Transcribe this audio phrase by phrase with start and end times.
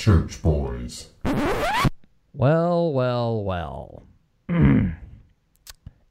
[0.00, 1.08] Church Boys.
[2.32, 4.06] Well, well, well.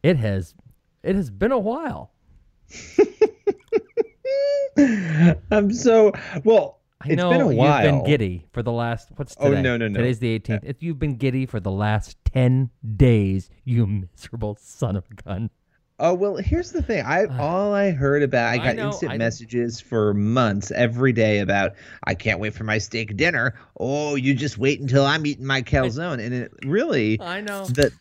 [0.03, 0.53] it has
[1.01, 2.11] it has been a while.
[5.49, 6.11] I'm so
[6.43, 6.81] well.
[7.01, 7.83] I It's know been a while.
[7.83, 9.57] you've been giddy for the last what's oh, today?
[9.57, 9.97] Oh, no, no, no.
[9.97, 10.57] Today's the 18th.
[10.57, 15.15] Uh, if you've been giddy for the last 10 days, you miserable son of a
[15.23, 15.49] gun.
[15.99, 17.03] Oh well, here's the thing.
[17.05, 21.11] I all I heard about, I I got know, instant I messages for months every
[21.11, 21.73] day about
[22.05, 23.55] I can't wait for my steak dinner.
[23.79, 26.23] Oh, you just wait until I'm eating my calzone.
[26.23, 27.65] And it really I know.
[27.65, 27.91] the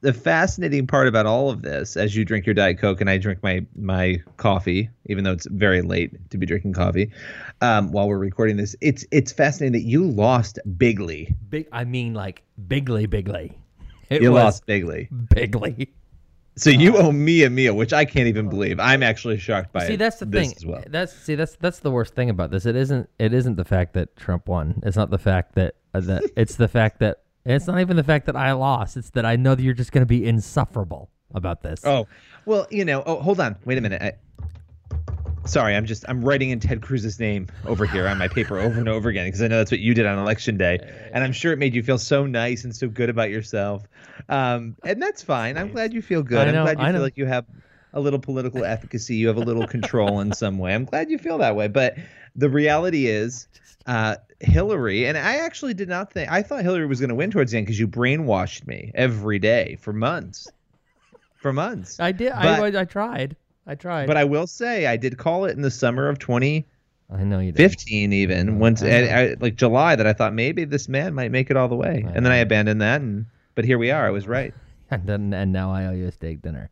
[0.00, 3.18] the fascinating part about all of this, as you drink your diet coke and I
[3.18, 7.12] drink my my coffee, even though it's very late to be drinking coffee,
[7.60, 11.36] um, while we're recording this, it's it's fascinating that you lost bigly.
[11.50, 13.52] Big I mean like bigly bigly.
[14.08, 15.08] It You was lost bigly.
[15.28, 15.92] bigly.
[16.56, 18.78] So you owe me a meal, which I can't even believe.
[18.78, 19.86] I'm actually shocked by it.
[19.88, 20.52] See, that's the thing.
[20.66, 20.82] well.
[20.86, 22.66] That's see, that's that's the worst thing about this.
[22.66, 23.08] It isn't.
[23.18, 24.82] It isn't the fact that Trump won.
[24.84, 26.22] It's not the fact that uh, that.
[26.36, 28.96] it's the fact that it's not even the fact that I lost.
[28.96, 31.84] It's that I know that you're just going to be insufferable about this.
[31.84, 32.06] Oh,
[32.44, 33.02] well, you know.
[33.06, 33.56] Oh, hold on.
[33.64, 34.02] Wait a minute.
[34.02, 34.12] I,
[35.44, 38.78] sorry, I'm just I'm writing in Ted Cruz's name over here on my paper over
[38.78, 40.78] and over again because I know that's what you did on election day,
[41.12, 43.84] and I'm sure it made you feel so nice and so good about yourself.
[44.28, 45.56] Um, and that's fine.
[45.58, 46.48] I'm glad you feel good.
[46.48, 47.02] I know, I'm glad you I feel know.
[47.02, 47.46] like you have
[47.92, 49.16] a little political efficacy.
[49.16, 50.74] You have a little control in some way.
[50.74, 51.68] I'm glad you feel that way.
[51.68, 51.96] But
[52.36, 53.48] the reality is.
[53.84, 57.32] Uh, Hillary, and I actually did not think I thought Hillary was going to win
[57.32, 60.48] towards the end because you brainwashed me every day for months,
[61.34, 61.98] for months.
[61.98, 62.30] I did.
[62.30, 63.34] But- I, I tried.
[63.66, 64.06] I tried.
[64.06, 66.64] But I will say I did call it in the summer of 2015,
[67.10, 67.88] I know you did.
[67.88, 68.88] even once I.
[68.88, 72.04] I, like July that I thought maybe this man might make it all the way,
[72.14, 73.00] and then I abandoned that.
[73.00, 74.06] And but here we are.
[74.06, 74.54] I was right.
[74.90, 76.68] And then and now I owe you a steak dinner,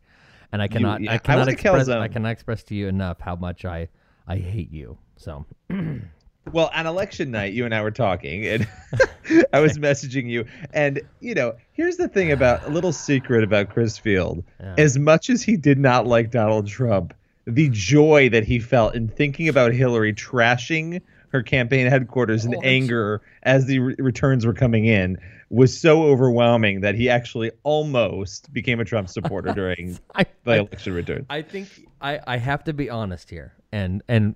[0.52, 1.00] and I cannot.
[1.00, 1.88] yeah, I I cannot was a express.
[1.88, 3.88] I cannot express to you enough how much I
[4.26, 4.98] I hate you.
[5.16, 5.46] So
[6.52, 8.68] Well, on election night, you and I were talking, and
[9.52, 10.46] I was messaging you.
[10.72, 14.44] And you know, here's the thing about a little secret about Chris Field.
[14.60, 14.74] Yeah.
[14.78, 17.14] As much as he did not like Donald Trump,
[17.46, 23.22] the joy that he felt in thinking about Hillary trashing her campaign headquarters in anger
[23.44, 25.16] as the re- returns were coming in
[25.48, 30.92] was so overwhelming that he actually almost became a Trump supporter during I, the election
[30.92, 31.26] return.
[31.30, 31.68] I think
[32.00, 34.34] I, I have to be honest here, and and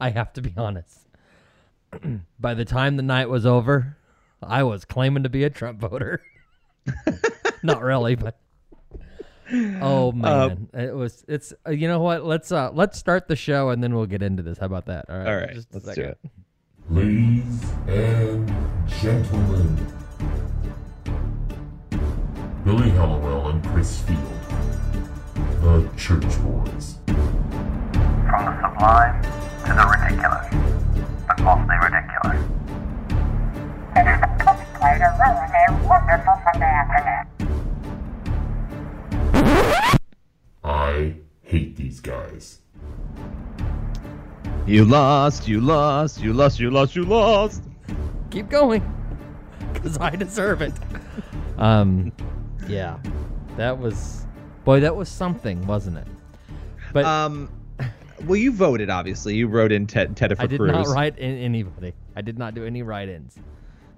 [0.00, 1.08] I have to be honest.
[2.40, 3.96] By the time the night was over,
[4.42, 6.22] I was claiming to be a Trump voter.
[7.62, 8.38] Not really, but
[9.52, 11.24] oh man, it was.
[11.28, 12.24] It's uh, you know what?
[12.24, 14.58] Let's uh let's start the show and then we'll get into this.
[14.58, 15.06] How about that?
[15.08, 15.26] All right.
[15.26, 16.16] All right, just let's do second.
[16.24, 16.30] it.
[16.90, 18.52] Ladies and
[18.86, 19.92] gentlemen,
[22.64, 24.18] Billy Hallowell and Chris Field,
[25.62, 26.98] the Church Boys.
[27.06, 30.46] From the sublime to the ridiculous,
[31.26, 32.40] but mostly ridiculous.
[33.96, 37.24] It is a pleasure to ruin a wonderful Sunday afternoon.
[40.64, 42.60] I hate these guys.
[44.66, 47.62] You lost, you lost, you lost, you lost, you lost.
[48.30, 48.82] Keep going,
[49.72, 50.72] because I deserve it.
[51.58, 52.12] Um,
[52.66, 52.98] yeah,
[53.56, 54.26] that was
[54.64, 56.06] boy, that was something, wasn't it?
[56.92, 57.50] But Um,
[58.24, 58.90] well, you voted.
[58.90, 60.72] Obviously, you wrote in Ted Ted for I did Cruz.
[60.72, 61.92] not write in anybody.
[62.16, 63.36] I did not do any write-ins.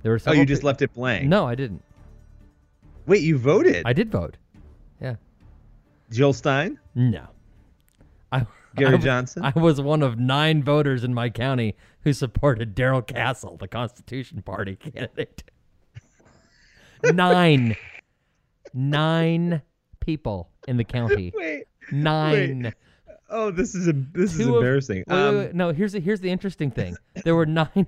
[0.02, 1.26] There were Oh, you just pe- left it blank.
[1.26, 1.82] No, I didn't.
[3.06, 3.82] Wait, you voted.
[3.86, 4.36] I did vote.
[5.00, 5.16] Yeah.
[6.10, 7.26] Jill Stein, No.
[8.32, 9.44] I, Gary I Johnson.
[9.44, 14.42] I was one of nine voters in my county who supported Darrell Castle, the Constitution
[14.42, 15.42] Party candidate.
[17.02, 17.76] nine.
[18.74, 19.62] Nine
[20.00, 21.32] people in the county.
[21.34, 21.64] Wait.
[21.90, 22.74] Nine.
[23.28, 25.04] Oh, this is a this is Two of- embarrassing.
[25.06, 25.54] wait, wait, um, wait.
[25.54, 26.96] No, here's the, here's the interesting thing.
[27.24, 27.86] There were nine.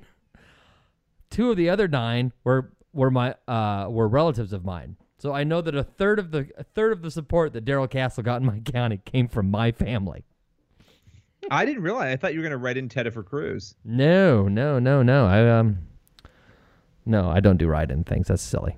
[1.30, 4.96] Two of the other nine were were my uh were relatives of mine.
[5.18, 7.86] So I know that a third of the a third of the support that Darrell
[7.88, 10.24] Castle got in my county came from my family.
[11.50, 12.12] I didn't realize.
[12.12, 13.74] I thought you were going to write in Ted for Cruz.
[13.84, 15.26] No, no, no, no.
[15.26, 15.78] I um,
[17.06, 18.28] no, I don't do write-in things.
[18.28, 18.76] That's silly.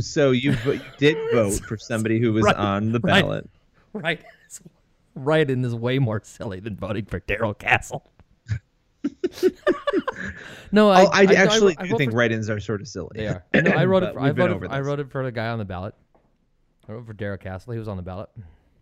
[0.00, 3.22] So you, vo- you did vote for somebody who was Right, on the right.
[3.22, 3.50] ballot.
[3.92, 4.20] Right,
[5.14, 8.10] write-in is way more silly than voting for Darrell Castle.
[10.72, 13.10] no, I, oh, I, actually I do think for- write-ins are sort of silly.
[13.14, 13.44] They are.
[13.54, 14.12] No, I wrote it.
[14.14, 14.58] For, I voted.
[14.58, 15.94] For, I it for the guy on the ballot.
[16.88, 17.72] I wrote for Darrell Castle.
[17.72, 18.28] He was on the ballot.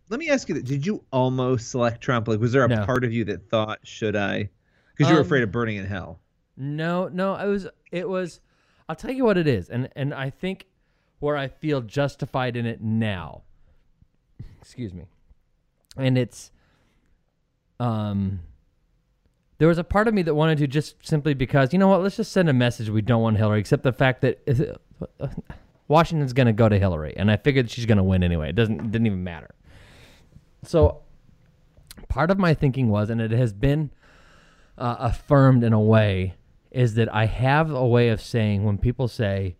[0.08, 0.64] Let me ask you: that.
[0.64, 2.26] Did you almost select Trump?
[2.28, 2.84] Like, was there a No.
[2.86, 4.48] part of you that thought, "Should I?"
[4.96, 6.20] Because you were Um, afraid of burning in hell.
[6.56, 7.68] No, no, I was.
[7.92, 8.40] It was.
[8.88, 10.66] I'll tell you what it is, and and I think
[11.20, 13.42] where I feel justified in it now.
[14.60, 15.04] Excuse me.
[15.98, 16.50] And it's,
[17.80, 18.40] um,
[19.58, 22.02] there was a part of me that wanted to just simply because you know what
[22.02, 24.40] let's just send a message we don't want hillary except the fact that
[25.88, 28.50] washington's going to go to hillary and i figured she's going to win anyway.
[28.50, 29.50] It doesn't it didn't even matter.
[30.64, 31.02] So
[32.08, 33.90] part of my thinking was and it has been
[34.76, 36.34] uh, affirmed in a way
[36.70, 39.56] is that i have a way of saying when people say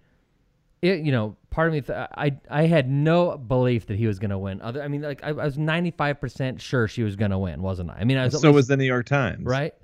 [0.83, 4.19] it, you know, part of me, th- I, I had no belief that he was
[4.19, 4.61] going to win.
[4.61, 7.39] Other, I mean, like I, I was ninety five percent sure she was going to
[7.39, 7.99] win, wasn't I?
[8.01, 9.45] I mean, I was So least- was the New York Times.
[9.45, 9.75] right?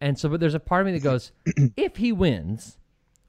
[0.00, 1.32] And so, but there's a part of me that goes,
[1.76, 2.78] if he wins,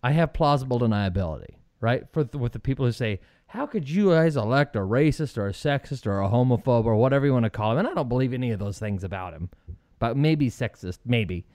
[0.04, 2.04] I have plausible deniability, right?
[2.13, 5.48] For th- with the people who say, how could you guys elect a racist or
[5.48, 7.80] a sexist or a homophobe or whatever you want to call him?
[7.80, 9.50] And I don't believe any of those things about him,
[9.98, 11.48] but maybe sexist, maybe.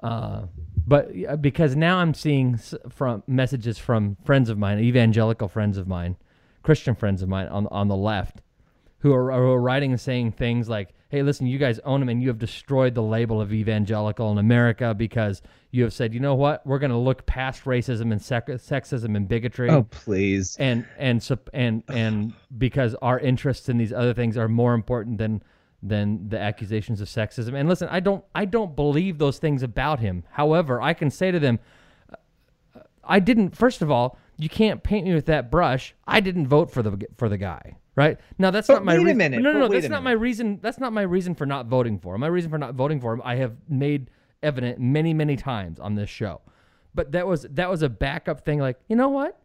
[0.00, 0.42] Uh,
[0.86, 2.58] but because now I'm seeing
[2.90, 6.16] from messages from friends of mine, evangelical friends of mine,
[6.62, 8.42] Christian friends of mine on on the left,
[8.98, 12.08] who are, who are writing and saying things like, "Hey, listen, you guys own them,
[12.10, 16.20] and you have destroyed the label of evangelical in America because you have said, you
[16.20, 20.56] know what, we're going to look past racism and sec- sexism and bigotry." Oh please.
[20.58, 25.42] and and and and because our interests in these other things are more important than
[25.86, 27.54] than the accusations of sexism.
[27.54, 30.24] And listen, I don't I don't believe those things about him.
[30.30, 31.58] However, I can say to them,
[32.10, 33.54] uh, I didn't.
[33.56, 35.94] First of all, you can't paint me with that brush.
[36.06, 37.76] I didn't vote for the for the guy.
[37.96, 39.18] Right now, that's But not my wait a reason.
[39.18, 39.68] minute, No, no, no.
[39.68, 40.58] That's a not my reason.
[40.60, 42.22] That's not my reason for not voting for him.
[42.22, 44.10] My reason for not voting for him, I have made
[44.42, 46.40] evident many, many times on this show.
[46.94, 48.58] But that was that was a backup thing.
[48.58, 49.38] Like, you know what?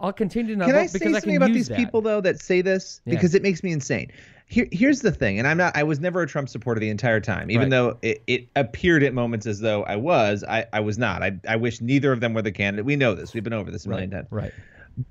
[0.00, 1.68] I'll continue to not Can vote I say because I something can about use these
[1.68, 1.76] that.
[1.76, 3.14] people though that say this Yeah.
[3.14, 4.10] because it makes me insane?
[4.52, 5.74] Here, here's the thing, and I'm not.
[5.74, 7.70] I was never a Trump supporter the entire time, even Right.
[7.70, 10.44] though it, it appeared at moments as though I was.
[10.46, 11.22] I, I was not.
[11.22, 12.84] I, I wish neither of them were the candidate.
[12.84, 13.32] We know this.
[13.32, 14.26] We've been over this a million Right, times.
[14.30, 14.52] right.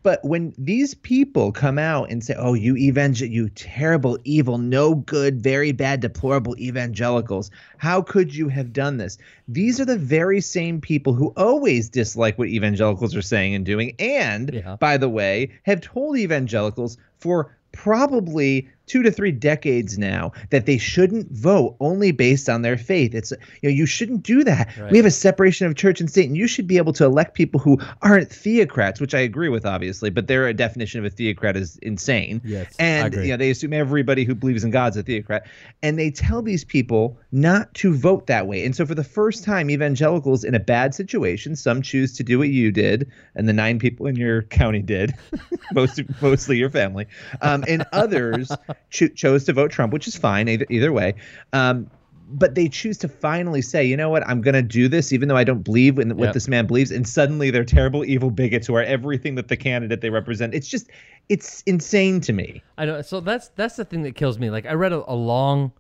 [0.04, 4.94] But when these people come out and say, "Oh, you evangel, you terrible, evil, no
[4.94, 7.50] good, very bad, deplorable evangelicals,
[7.80, 9.18] how could you have done this?"
[9.48, 13.96] These are the very same people who always dislike what evangelicals are saying and doing,
[13.98, 14.76] and Yeah.
[14.76, 20.78] by the way, have told evangelicals for probably two to three decades now that they
[20.78, 23.16] shouldn't vote only based on their faith.
[23.16, 24.76] It's you know you shouldn't do that.
[24.78, 24.92] Right.
[24.92, 27.34] We have a separation of church and state, and you should be able to elect
[27.34, 31.56] people who aren't theocrats, which I agree with, obviously, but their definition of a theocrat
[31.56, 32.42] is insane.
[32.44, 35.48] Yes, and you know they assume everybody who believes in God's a theocrat,
[35.82, 38.66] and they tell these people not to vote that way.
[38.66, 42.38] And so for the first time, evangelicals in a bad situation, some choose to do
[42.40, 45.14] what you did, and the nine people in your county did,
[45.74, 47.08] most mostly your family,
[47.42, 48.52] um, and others
[48.90, 51.14] cho- chose to vote Trump, which is fine either either way.
[51.54, 51.90] Um,
[52.34, 55.28] but they choose to finally say, you know what, I'm going to do this, even
[55.28, 56.34] though I don't believe in what Yep.
[56.34, 56.90] this man believes.
[56.90, 60.54] And suddenly they're terrible, evil bigots who are everything that the candidate they represent.
[60.54, 60.90] It's just,
[61.28, 62.64] it's insane to me.
[62.78, 63.02] I know.
[63.02, 64.50] So that's that's the thing that kills me.
[64.50, 65.74] Like I read a, a long,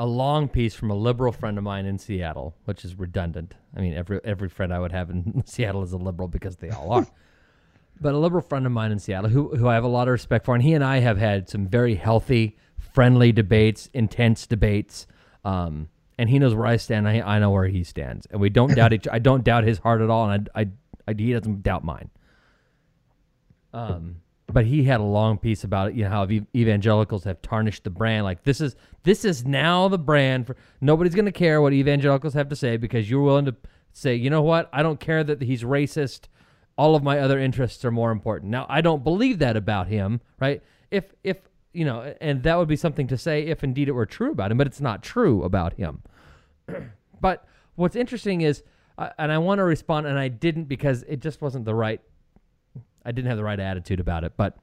[0.00, 3.54] a long piece from a liberal friend of mine in Seattle, which is redundant.
[3.76, 6.70] I mean, every every friend I would have in Seattle is a liberal because they
[6.70, 7.06] all are.
[8.00, 10.12] But a liberal friend of mine in Seattle, who who I have a lot of
[10.12, 15.06] respect for, and he and I have had some very healthy, friendly debates, intense debates.
[15.44, 15.88] Um,
[16.18, 17.08] and he knows where I stand.
[17.08, 19.08] I, I know where he stands, and we don't doubt each.
[19.10, 20.68] I don't doubt his heart at all, and I, I,
[21.08, 22.10] I he doesn't doubt mine.
[23.72, 24.16] Um,
[24.52, 25.94] but he had a long piece about it.
[25.94, 28.24] You know how ev- evangelicals have tarnished the brand.
[28.24, 32.34] Like this is this is now the brand for nobody's going to care what evangelicals
[32.34, 33.56] have to say because you're willing to
[33.92, 36.28] say, you know what, I don't care that he's racist.
[36.80, 38.50] All of my other interests are more important.
[38.50, 40.62] Now I don't believe that about him, right?
[40.90, 41.36] If if
[41.72, 44.50] you know, and that would be something to say if indeed it were true about
[44.50, 46.02] him, but it's not true about him.
[47.20, 48.62] But what's interesting is,
[48.96, 52.00] uh, and I want to respond, and I didn't because it just wasn't the right.
[53.04, 54.32] I didn't have the right attitude about it.
[54.38, 54.56] But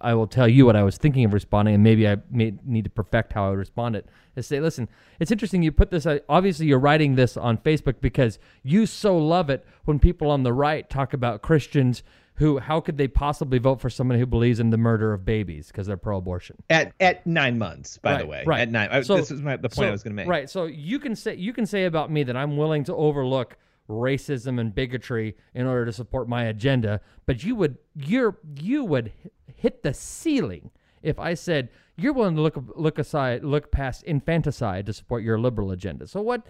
[0.00, 2.84] I will tell you what I was thinking of responding, and maybe I may need
[2.84, 4.06] to perfect how I would respond it.
[4.34, 4.88] Is say, listen,
[5.20, 6.04] it's interesting you put this.
[6.04, 10.42] Uh, obviously, you're writing this on Facebook because you so love it when people on
[10.42, 12.02] the right talk about Christians
[12.36, 15.68] who, how could they possibly vote for someone who believes in the murder of babies
[15.68, 16.56] because they're pro-abortion?
[16.70, 18.42] At at nine months, by the way.
[18.46, 18.60] right.
[18.60, 18.88] At nine.
[18.90, 20.26] I, So- this is my, the point so- I was going to make.
[20.28, 20.48] Right.
[20.48, 23.56] So you can say you can say about me that I'm willing to overlook
[23.88, 29.12] racism and bigotry in order to support my agenda, but you would you're you would
[29.56, 30.70] hit the ceiling
[31.02, 35.38] if I said you're willing to look look aside look past infanticide to support your
[35.38, 36.06] liberal agenda.
[36.06, 36.46] So what?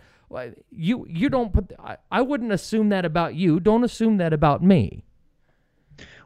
[0.70, 3.60] you you don't put I, I wouldn't assume that about you.
[3.60, 5.04] Don't assume that about me.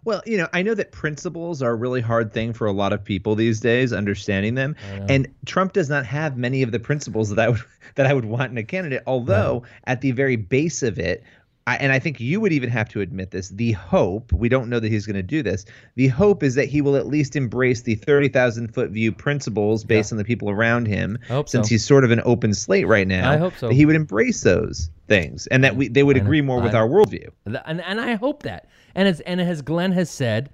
[0.06, 2.92] Well, you know, I know that principles are a really hard thing for a lot
[2.92, 4.76] of people these days, understanding them.
[5.08, 7.60] And Trump does not have many of the principles that I would
[7.96, 9.02] that I would want in a candidate.
[9.06, 11.24] Although, at the very base of it,
[11.66, 13.48] I, and I think you would even have to admit this.
[13.48, 15.64] The hope, we don't know that he's going to do this.
[15.96, 20.12] The hope is that he will at least embrace the 30,000 foot view principles based
[20.12, 21.18] on the people around him.
[21.48, 21.70] Since so.
[21.74, 23.32] he's sort of an open slate right now.
[23.32, 23.68] I hope so.
[23.68, 26.26] that he would embrace those things and that we they would I know.
[26.26, 27.30] agree more with our worldview.
[27.44, 28.68] And and I hope that.
[28.96, 30.50] And as and as Glenn has said,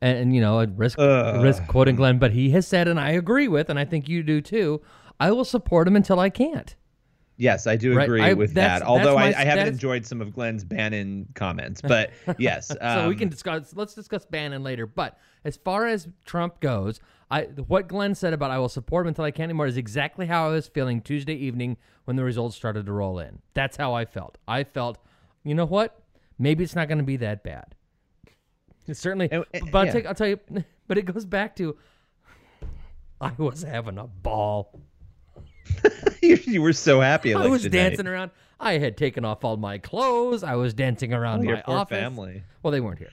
[0.00, 1.42] and, and, you know, at risk Ugh.
[1.42, 4.22] risk quoting Glenn, but he has said, and I agree with, and I think you
[4.22, 4.82] do too.
[5.18, 6.76] I will support him until I can't.
[7.38, 8.82] Yes, I do Right, agree I- with that.
[8.82, 12.68] Although that's I, I haven't enjoyed some of Glenn's Bannon comments, but yes.
[12.80, 13.74] so we um, can discuss.
[13.74, 14.86] Let's discuss Bannon later.
[14.86, 17.00] But as far as Trump goes,
[17.30, 20.26] I what Glenn said about I will support him until I can't anymore is exactly
[20.26, 23.40] how I was feeling Tuesday evening when the results started to roll in.
[23.54, 24.38] That's how I felt.
[24.46, 24.98] I felt,
[25.44, 26.00] you know what?
[26.38, 27.74] Maybe it's not going to be that bad.
[28.86, 29.92] It's certainly, And- and- but I'll, yeah.
[29.92, 30.40] take, I'll tell you.
[30.88, 31.76] But it goes back to
[33.20, 34.80] I was having a ball.
[36.22, 37.34] you, you were so happy.
[37.34, 37.88] I was election night.
[37.90, 38.30] dancing around.
[38.60, 40.44] I had taken off all my clothes.
[40.44, 41.98] I was dancing around Oh, my your poor office.
[41.98, 42.44] family.
[42.62, 43.10] Well, they weren't here.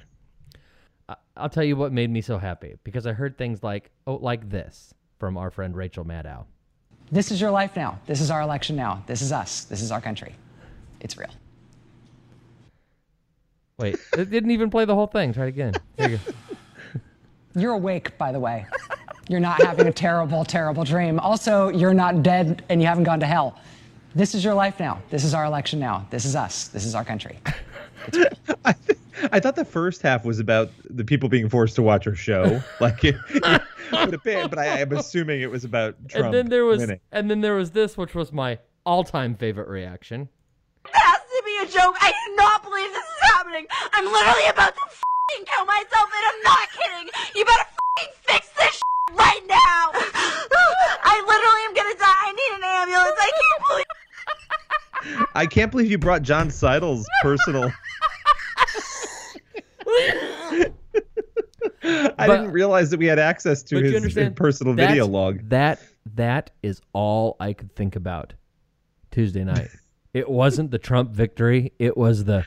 [1.09, 4.15] I- I'll tell you what made me so happy because I heard things like oh,
[4.17, 6.45] like this from our friend Rachel Maddow.
[7.11, 7.99] This is your life now.
[8.05, 9.03] This is our election now.
[9.07, 9.63] This is us.
[9.63, 10.35] This is our country.
[10.99, 11.31] It's real.
[13.77, 15.33] Wait, it didn't even play the whole thing.
[15.33, 15.73] Try it again.
[15.97, 16.99] Here you go.
[17.59, 18.65] You're awake, by the way.
[19.29, 21.19] You're not having a terrible, terrible dream.
[21.19, 23.59] Also, you're not dead and you haven't gone to hell.
[24.15, 25.01] This is your life now.
[25.09, 26.05] This is our election now.
[26.09, 26.67] This is us.
[26.67, 27.39] This is our country.
[28.65, 28.99] I, th-
[29.31, 32.61] I thought the first half was about the people being forced to watch our show.
[32.79, 33.61] Like it, it
[33.91, 36.79] would have been, but I, am assuming it was about Trump and then there was
[36.79, 36.99] winning.
[37.11, 40.27] and then there was this, which was my all-time favorite reaction.
[40.91, 41.95] has to be a joke.
[41.99, 43.12] I do not believe this is
[43.43, 43.67] happening.
[43.93, 47.09] I'm literally about to fing kill myself, and I'm not kidding.
[47.35, 47.63] You better
[47.97, 49.91] fing fix this shit right now.
[51.05, 52.05] I literally am gonna die.
[52.07, 53.19] I need an ambulance.
[53.19, 55.27] I can't believe.
[55.35, 57.71] I can't believe you brought John Seidel's personal.
[61.85, 65.49] I But- didn't realize that we had access to But his personal that's- video log.
[65.49, 65.79] That
[66.15, 68.33] that is all I could think about
[69.11, 69.69] Tuesday night.
[70.13, 71.71] it wasn't the Trump victory.
[71.79, 72.45] It was the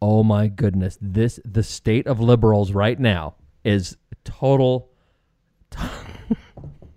[0.00, 4.90] oh my goodness, this the state of liberals right now is total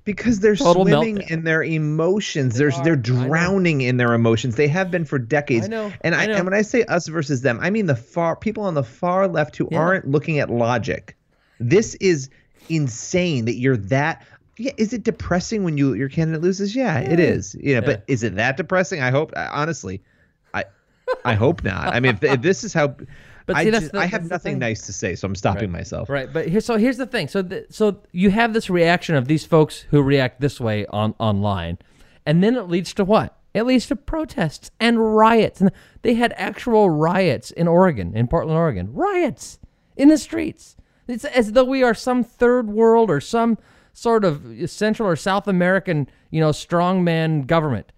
[0.04, 1.32] Because they're Total swimming meltdown.
[1.32, 2.58] in their emotions.
[2.58, 2.84] They're are.
[2.84, 4.56] they're drowning in their emotions.
[4.56, 5.66] They have been for decades.
[5.66, 5.94] I know.
[6.02, 6.34] And I I, know.
[6.38, 9.28] and when I say us versus them, I mean the far people on the far
[9.28, 9.78] left who Yeah.
[9.78, 11.16] aren't looking at logic.
[11.60, 12.32] This is
[12.68, 14.26] insane that you're that
[14.58, 16.76] yeah, is it depressing when you your candidate loses?
[16.76, 17.56] Yeah, it is.
[17.62, 19.02] You know, but is it that depressing?
[19.04, 20.02] I hope honestly,
[21.26, 21.94] I I hope not.
[21.94, 22.96] I mean, if, if this is how
[23.46, 25.72] But I, see, that's just- the- I have nothing nice to say, so I'm stopping
[25.72, 26.10] myself.
[26.10, 27.28] Right, but here, so here's the thing.
[27.28, 31.16] So, the, so you have this reaction of these folks who react this way on
[31.20, 31.80] online,
[32.26, 33.38] and then it leads to what?
[33.54, 35.72] It leads to protests and riots, and
[36.04, 39.60] they had actual riots in Oregon, in Portland, Oregon, riots
[39.98, 40.78] in the streets.
[41.08, 43.58] It's as though we are some third world or some
[43.92, 47.92] sort of Central or South American, you know, strongman government.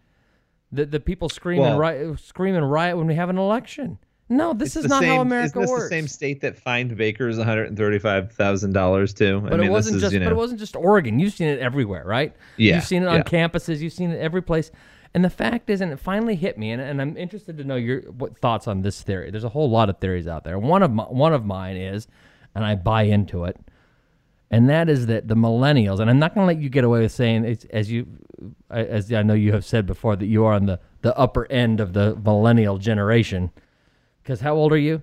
[0.73, 3.99] The the people scream and Well- riot, scream and riot when we have an election.
[4.29, 5.83] No, this is not same, how America isn't this works.
[5.83, 9.41] the same state that fined bakers one hundred and thirty-five thousand dollars too?
[9.41, 10.13] But I mean, it wasn't this is, just.
[10.13, 11.19] you know, But it wasn't just Oregon.
[11.19, 12.33] You've seen it everywhere, right?
[12.57, 13.23] Yeah, You've seen it on yeah.
[13.23, 13.79] campuses.
[13.79, 14.71] You've seen it every place.
[15.13, 17.75] And the fact is, and it finally hit me, and, and I'm interested to know
[17.75, 19.29] your what thoughts on this theory.
[19.29, 20.57] There's a whole lot of theories out there.
[20.57, 22.07] One of my, one of mine is,
[22.55, 23.57] and I buy into it,
[24.49, 25.99] and that is that the millennials.
[25.99, 28.07] And I'm not going to let you get away with saying it's as you,
[28.69, 31.79] as I know you have said before that you are on the the upper end
[31.79, 33.51] of the millennial generation.
[34.21, 35.01] Because how old are you?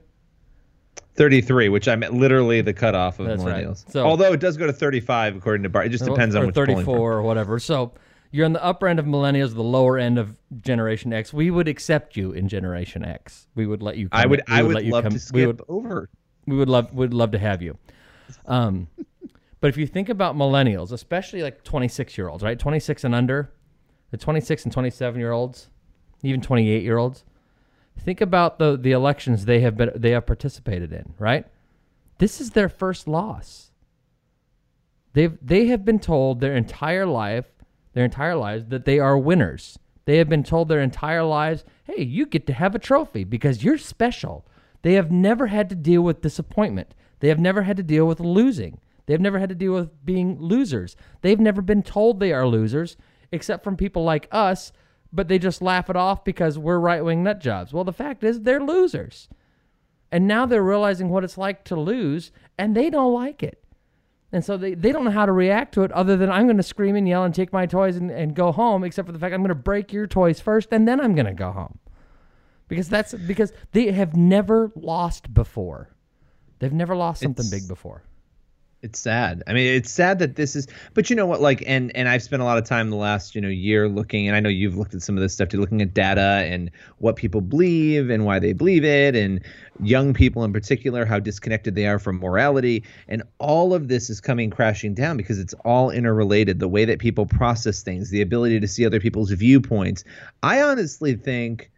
[1.14, 3.64] thirty-three, which I'm literally the cutoff of That's right.
[3.66, 3.90] millennials.
[3.90, 6.54] So- Although it does go to thirty-five according to Bart, it just depends on which
[6.54, 7.58] 34 or whatever.
[7.58, 7.92] So
[8.30, 11.32] you're on the upper end of millennials, the lower end of Generation X.
[11.32, 13.48] We would accept you in Generation X.
[13.54, 14.08] We would let you.
[14.08, 16.08] Come I would, we I would let you love come- to We skip would, over.
[16.46, 17.76] we would love, would love to have you.
[18.46, 18.86] Um,
[19.60, 22.58] but if you think about millennials, especially like 26 year olds, right?
[22.58, 23.52] 26 and under,
[24.10, 25.68] the 26 and 27 year olds,
[26.22, 27.24] even 28 year olds.
[27.98, 31.46] Think about the the elections they have been they have participated in, right?
[32.18, 33.70] This is their first loss.
[35.12, 37.46] They've they have been told their entire life,
[37.92, 39.78] their entire lives that they are winners.
[40.06, 43.62] They have been told their entire lives, "Hey, you get to have a trophy because
[43.62, 44.46] you're special."
[44.82, 46.94] They have never had to deal with disappointment.
[47.18, 48.80] They have never had to deal with losing.
[49.10, 50.94] They have never had to deal with being losers.
[51.20, 52.96] They've never been told they are losers
[53.32, 54.70] except from people like us,
[55.12, 57.72] but they just laugh it off because we're right-wing nut jobs.
[57.72, 59.28] Well, the fact is they're losers.
[60.12, 63.64] And now they're realizing what it's like to lose, and they don't like it.
[64.30, 66.56] And so they, they don't know how to react to it other than I'm going
[66.58, 69.18] to scream and yell and take my toys and, and go home, except for the
[69.18, 71.80] fact I'm going to break your toys first, and then I'm going to go home.
[72.68, 75.90] because that's because they have never lost before.
[76.60, 78.04] They've never lost something It's- big before.
[78.82, 79.42] It's sad.
[79.46, 80.66] I mean, it's sad that this is.
[80.94, 81.42] But you know what?
[81.42, 84.26] Like, and and I've spent a lot of time the last you know year looking,
[84.26, 86.70] and I know you've looked at some of this stuff too, looking at data and
[86.96, 89.44] what people believe and why they believe it, and
[89.82, 94.18] young people in particular, how disconnected they are from morality, and all of this is
[94.18, 96.58] coming crashing down because it's all interrelated.
[96.58, 100.04] The way that people process things, the ability to see other people's viewpoints.
[100.42, 101.70] I honestly think.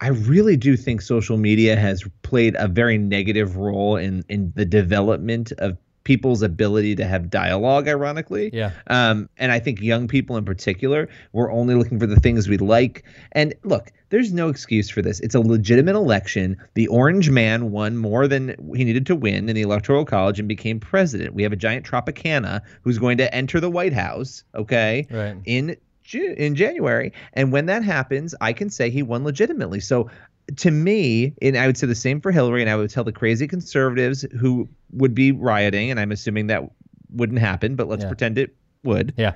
[0.00, 4.64] I really do think social media has played a very negative role in in the
[4.64, 5.76] development of
[6.08, 8.70] people's ability to have dialogue ironically Yeah.
[8.86, 12.56] um, and i think young people in particular we're only looking for the things we
[12.56, 17.70] like and look there's no excuse for this it's a legitimate election the orange man
[17.72, 21.42] won more than he needed to win in the electoral college and became president we
[21.42, 25.36] have a giant tropicana who's going to enter the white house okay Right.
[25.44, 25.76] in
[26.14, 27.12] in January.
[27.34, 29.80] And when that happens, I can say he won legitimately.
[29.80, 30.08] So
[30.56, 33.12] to me, and I would say the same for Hillary, and I would tell the
[33.12, 36.70] crazy conservatives who would be rioting, and I'm assuming that
[37.10, 38.08] wouldn't happen, but let's Yeah.
[38.08, 39.34] pretend it would, Yeah.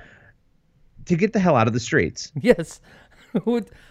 [1.05, 2.31] to get the hell out of the streets.
[2.41, 2.81] Yes,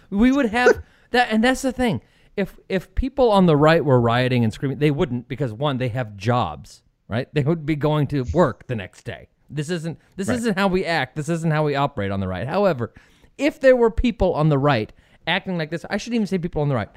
[0.09, 2.01] we would have that, and that's the thing.
[2.35, 5.89] If if people on the right were rioting and screaming, they wouldn't because one, they
[5.89, 7.27] have jobs, right?
[7.33, 9.27] They would be going to work the next day.
[9.49, 11.15] This isn't this isn't how we act.
[11.15, 12.47] This isn't how we operate on the right.
[12.47, 12.91] However,
[13.37, 14.91] if there were people on the right
[15.27, 16.89] acting like this, I shouldn't even say people on the right.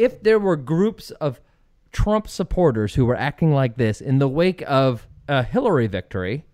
[0.00, 1.42] If there were groups of
[1.92, 6.46] Trump supporters who were acting like this in the wake of a Hillary victory,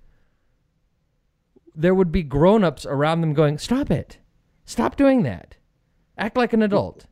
[1.73, 4.19] there would be grown-ups around them going, "Stop it.
[4.65, 5.57] Stop doing that.
[6.19, 7.07] Act like an adult."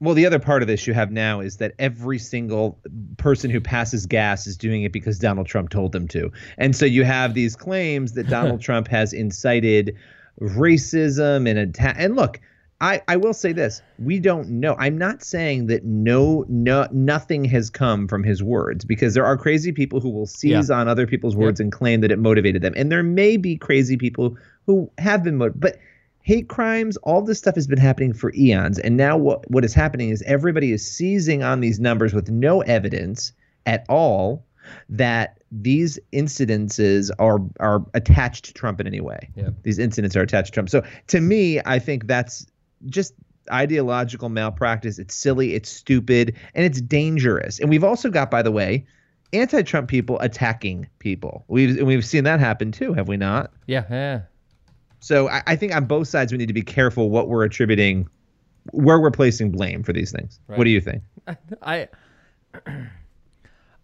[0.00, 2.78] Well, the other part of this you have now is that every single
[3.18, 6.32] person who passes gas is doing it because Donald Trump told them to.
[6.56, 9.94] And so you have these claims that Donald Trump has incited
[10.40, 11.96] racism and attack.
[11.98, 12.40] And look,
[12.82, 17.44] I, I will say this we don't know i'm not saying that no no nothing
[17.46, 20.76] has come from his words because there are crazy people who will seize Yeah.
[20.76, 23.96] on other people's words and claim that it motivated them and there may be crazy
[23.96, 25.76] people who have been motivated but
[26.22, 29.74] hate crimes all this stuff has been happening for eons and now what what is
[29.74, 33.32] happening is everybody is seizing on these numbers with no evidence
[33.66, 34.44] at all
[34.88, 39.18] that these incidences are are attached to Trump in any way.
[39.34, 39.48] Yeah.
[39.64, 40.68] These incidents are attached to Trump.
[40.70, 42.46] So to me, I think that's
[42.86, 43.14] just
[43.50, 44.98] ideological malpractice.
[44.98, 47.58] It's silly, it's stupid, and it's dangerous.
[47.58, 48.86] And we've also got, by the way,
[49.32, 51.44] anti-Trump people attacking people.
[51.48, 53.52] We've we've seen that happen too, have we not?
[53.66, 54.20] Yeah, yeah.
[55.00, 58.08] So I, I think on both sides we need to be careful what we're attributing,
[58.72, 60.38] where we're placing blame for these things.
[60.46, 61.02] What do you think?
[61.62, 61.88] I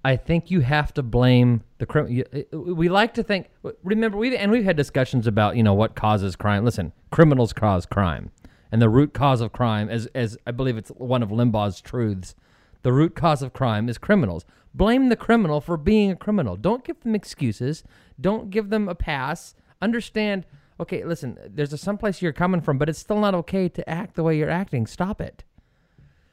[0.05, 2.23] I think you have to blame the crime.
[2.53, 3.51] We like to think.
[3.83, 6.65] Remember, we and we've had discussions about you know what causes crime.
[6.65, 8.31] Listen, criminals cause crime,
[8.77, 12.35] and the root cause of crime, as as I believe it's one of Limbaugh's truths,
[12.83, 14.45] the root cause of crime is criminals.
[14.75, 16.57] Blame the criminal for being a criminal.
[16.57, 17.85] Don't give them excuses.
[18.21, 19.55] Don't give them a pass.
[19.81, 20.45] Understand.
[20.79, 21.39] Okay, listen.
[21.49, 24.37] There's a someplace you're coming from, but it's still not okay to act the way
[24.37, 24.87] you're acting.
[24.87, 25.43] Stop it.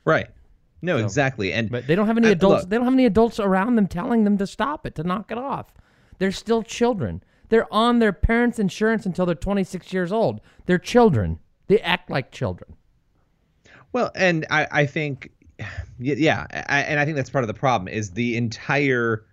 [0.04, 0.28] Right.
[0.82, 1.54] No, exactly.
[1.54, 2.64] And But they don't have any adults.
[2.64, 2.70] look.
[2.70, 5.38] they don't have any adults around them telling them to stop it, to knock it
[5.38, 5.68] off.
[6.20, 7.24] They're still children.
[7.48, 10.42] They're on their parents' insurance until they're 26 years old.
[10.66, 11.40] They're children.
[11.68, 12.76] They act like children.
[13.92, 15.32] Well, and I, I think,
[16.00, 19.26] yeah, I, and I think that's part of the problem is the entire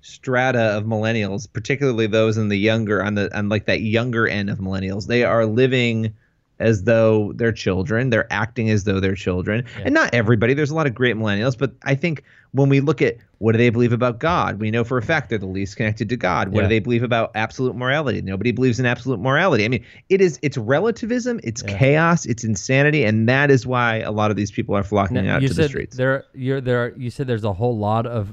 [0.00, 4.48] strata of millennials, particularly those in the younger, on the on like that younger end
[4.48, 6.14] of millennials, they are living
[6.58, 8.10] as though they're children.
[8.10, 10.54] They're acting as though they're children, and not everybody.
[10.54, 13.58] There's a lot of great millennials, but I think when we look at what do
[13.58, 16.48] they believe about God, we know for a fact they're the least connected to God.
[16.48, 16.68] What Yeah.
[16.68, 18.22] do they believe about absolute morality?
[18.22, 19.66] Nobody believes in absolute morality.
[19.66, 24.10] I mean, it is it's relativism, it's chaos, it's insanity, and that is why a
[24.12, 25.96] lot of these people are flocking Now, out to the streets.
[25.98, 26.24] there.
[26.32, 26.94] You're there.
[26.96, 28.32] You said there's a whole lot of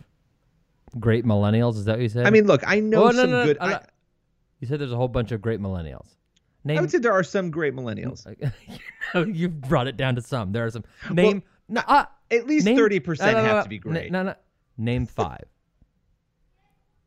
[0.99, 1.75] great millennials.
[1.75, 2.25] Is that what you said?
[2.25, 3.57] I mean, look, I know Oh, no, some no, no, good.
[3.59, 3.81] I,
[4.61, 6.05] you said there's a whole bunch of great millennials.
[6.63, 6.77] Name.
[6.77, 8.25] I would say there are some great millennials.
[9.35, 10.51] You've brought it down to some.
[10.51, 10.83] There are some.
[11.11, 11.43] Name.
[11.67, 14.11] no, uh, At least thirty percent no, have to be great.
[14.11, 14.35] No, no.
[14.77, 15.43] Name five.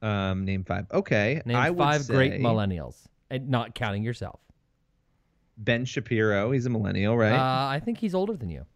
[0.02, 0.86] Um, name five.
[0.92, 2.96] Okay, Name I would five great millennials,
[3.30, 4.40] and not counting yourself.
[5.56, 7.32] Ben Shapiro, he's a millennial, right?
[7.32, 8.66] Uh, I think he's older than you.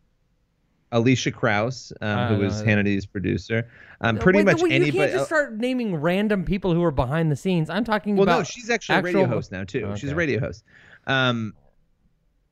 [0.92, 3.68] Alicia Krause, um, who was Hannity's producer.
[4.00, 4.96] Um, pretty Wait, much wait, anybody.
[4.96, 7.70] You can't just start naming random people who are behind the scenes.
[7.70, 8.38] I'm talking well, about.
[8.38, 9.94] no, she's actually a radio host now too.
[9.96, 10.64] She's a radio host.
[11.06, 11.54] Um,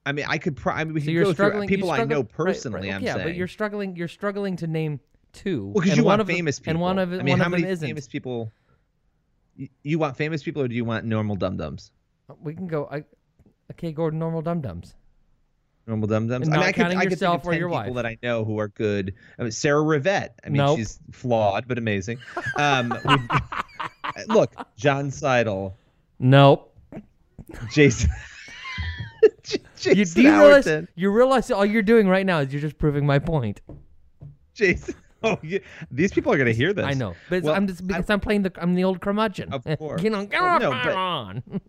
[0.07, 0.57] I mean, I could.
[0.57, 1.69] Pro- I mean, we So could you're go struggling.
[1.69, 2.89] you people I know right, personally.
[2.89, 3.27] right, I'm yeah, saying.
[3.27, 3.97] but you're struggling.
[3.97, 5.01] You're struggling to name
[5.33, 5.67] two.
[5.67, 6.71] well, because you one want of them- famous people.
[6.71, 8.53] and one of I mean, one how many famous people?
[9.57, 11.91] You, you want famous people, or do you want normal dum dums?
[12.41, 12.89] We can go.
[12.91, 13.05] I,
[13.73, 14.95] okay, Gordon, normal dum dums.
[15.89, 16.47] Normal dum dums.
[16.47, 17.95] I mean, not I could, counting I could yourself of or 10 your people wife.
[17.95, 19.15] that I know who are good.
[19.39, 20.35] I mean, Sarah Rivette.
[20.45, 20.79] I mean, Nope.
[20.79, 22.19] she's flawed but amazing.
[22.59, 22.93] Um,
[24.29, 25.77] look, John Seidel,
[26.19, 26.75] Nope.
[27.71, 28.11] Jason.
[29.45, 29.59] J-
[29.91, 32.79] You Jason do you realize, you realize all you're doing right now is you're just
[32.79, 33.61] proving my point.
[34.55, 34.95] Jason.
[35.25, 35.59] Oh, yeah.
[35.91, 36.85] these people are going to hear this.
[36.85, 39.53] I know, but Well, I'm just because I, am playing the I'm the old curmudgeon.
[39.53, 40.01] Of course.
[40.01, 41.61] you know, come Well, no, on, but- on.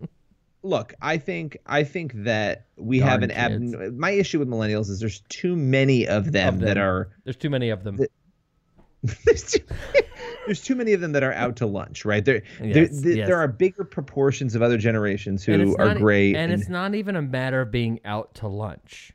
[0.61, 4.89] Look i think i think that we Darn have an ab- my issue with millennials
[4.89, 7.97] is there's too many of them, Of that are There's too many of them.
[9.03, 9.59] there's, too,
[10.45, 13.13] there's too many of them that are out to lunch right there there, Yes, there,
[13.13, 13.27] yes.
[13.27, 17.15] there are bigger proportions of other generations who are not- great and it's not even
[17.15, 19.13] a matter of being out to lunch.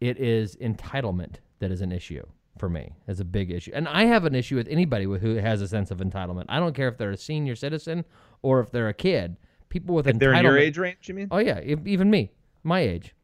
[0.00, 2.24] It is entitlement that is an issue
[2.58, 2.92] for me.
[3.06, 5.90] Is a big issue, and I have an issue with anybody who has a sense
[5.90, 6.46] of entitlement.
[6.48, 8.04] I don't care if they're a senior citizen
[8.42, 9.36] or if they're a kid.
[9.68, 12.30] People with they're in your age range you mean Oh yeah, even me,
[12.62, 13.14] my age.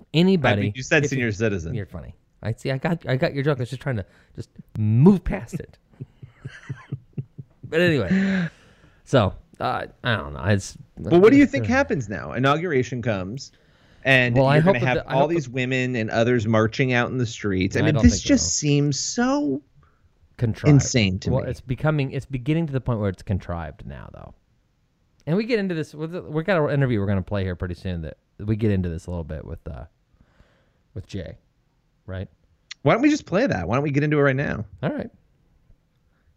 [0.00, 0.62] I Anybody.
[0.62, 2.14] mean, you said if senior citizen You're funny.
[2.42, 2.70] I see.
[2.70, 3.06] I got.
[3.06, 3.58] I got your joke.
[3.58, 5.76] I was just trying to just move past it.
[7.64, 8.48] but anyway,
[9.04, 10.44] so uh, I don't know.
[10.44, 10.76] It's.
[10.96, 13.52] well what do you think happens now inauguration comes
[14.04, 16.46] and Well, you're going to have the- I all hope the- these women and others
[16.46, 17.76] marching out in the streets.
[17.76, 19.62] I I mean, don't this just seems so
[20.38, 20.72] contrived.
[20.72, 21.50] insane to well, me.
[21.50, 22.10] it's becoming.
[22.12, 24.34] It's beginning to the point where it's contrived now, though.
[25.30, 25.94] And we get into this.
[25.94, 28.02] with the- We got an interview we're going to play here pretty soon.
[28.02, 29.84] That we get into this a little bit with uh,
[30.94, 31.38] with Jay,
[32.06, 32.28] right?
[32.82, 33.68] Why don't we just play that?
[33.68, 34.64] Why don't we get into it right now?
[34.82, 35.10] All right.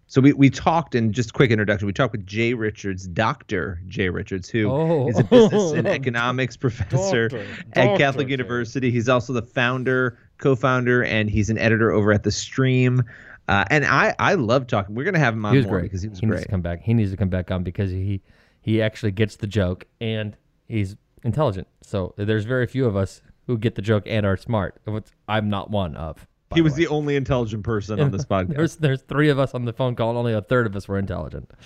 [0.05, 1.87] So we, we talked in just quick introduction.
[1.87, 5.19] We talked with Jay Richards, Doctor Jay Richards, who is Oh.
[5.19, 8.31] a business and economics professor Doctor, at Doctor Catholic Jay.
[8.31, 8.91] University.
[8.91, 13.01] He's also the founder, co-founder, and he's an editor over at the Stream.
[13.47, 14.93] Uh, and I I love talking.
[14.93, 16.43] We're gonna have him on He was more great because he was needs great.
[16.43, 16.81] to come back.
[16.83, 18.21] He needs to come back on because he
[18.63, 20.35] he actually gets the joke and
[20.67, 21.67] he's intelligent.
[21.81, 24.79] So there's very few of us who get the joke and are smart.
[25.27, 26.25] I'm not one of.
[26.55, 26.79] He was way.
[26.79, 28.55] the only intelligent person on this podcast.
[28.55, 30.87] There's there's three of us on the phone call, and only a third of us
[30.87, 31.51] were intelligent.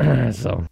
[0.32, 0.66] so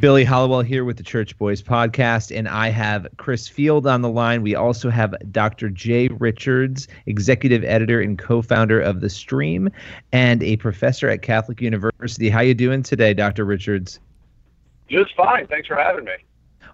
[0.00, 4.08] Billy Hallowell here with the Church Boys podcast, and I have Chris Field on the
[4.08, 4.42] line.
[4.42, 5.70] We also have Dr.
[5.70, 9.68] Jay Richards, executive editor and co-founder of the Stream,
[10.12, 12.28] and a professor at Catholic University.
[12.28, 13.44] How you doing today, Dr.
[13.44, 13.98] Richards?
[14.88, 15.48] Just fine.
[15.48, 16.12] Thanks for having me.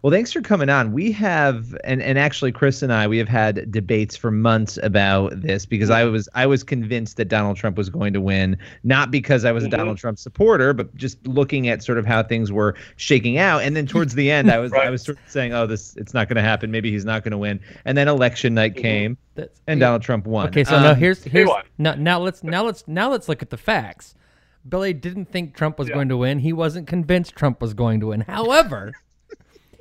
[0.04, 0.92] Well, thanks for coming on.
[0.92, 5.40] We have, and, and actually, Chris and I, we have had debates for months about
[5.40, 9.10] this because I was I was convinced that Donald Trump was going to win, not
[9.10, 12.52] because I was a Donald Trump supporter, but just looking at sort of how things
[12.52, 13.62] were shaking out.
[13.62, 16.12] And then towards the end, I was I was sort of saying, oh, this it's
[16.12, 16.70] not going to happen.
[16.70, 17.58] Maybe he's not going to win.
[17.86, 20.48] And then election night came, that's and Donald Trump won.
[20.48, 23.48] Okay, so now Um, here's here's now, now let's now let's now let's look at
[23.48, 24.14] the facts.
[24.68, 26.40] Billy didn't think Trump was going to win.
[26.40, 28.20] He wasn't convinced Trump was going to win.
[28.20, 28.92] However,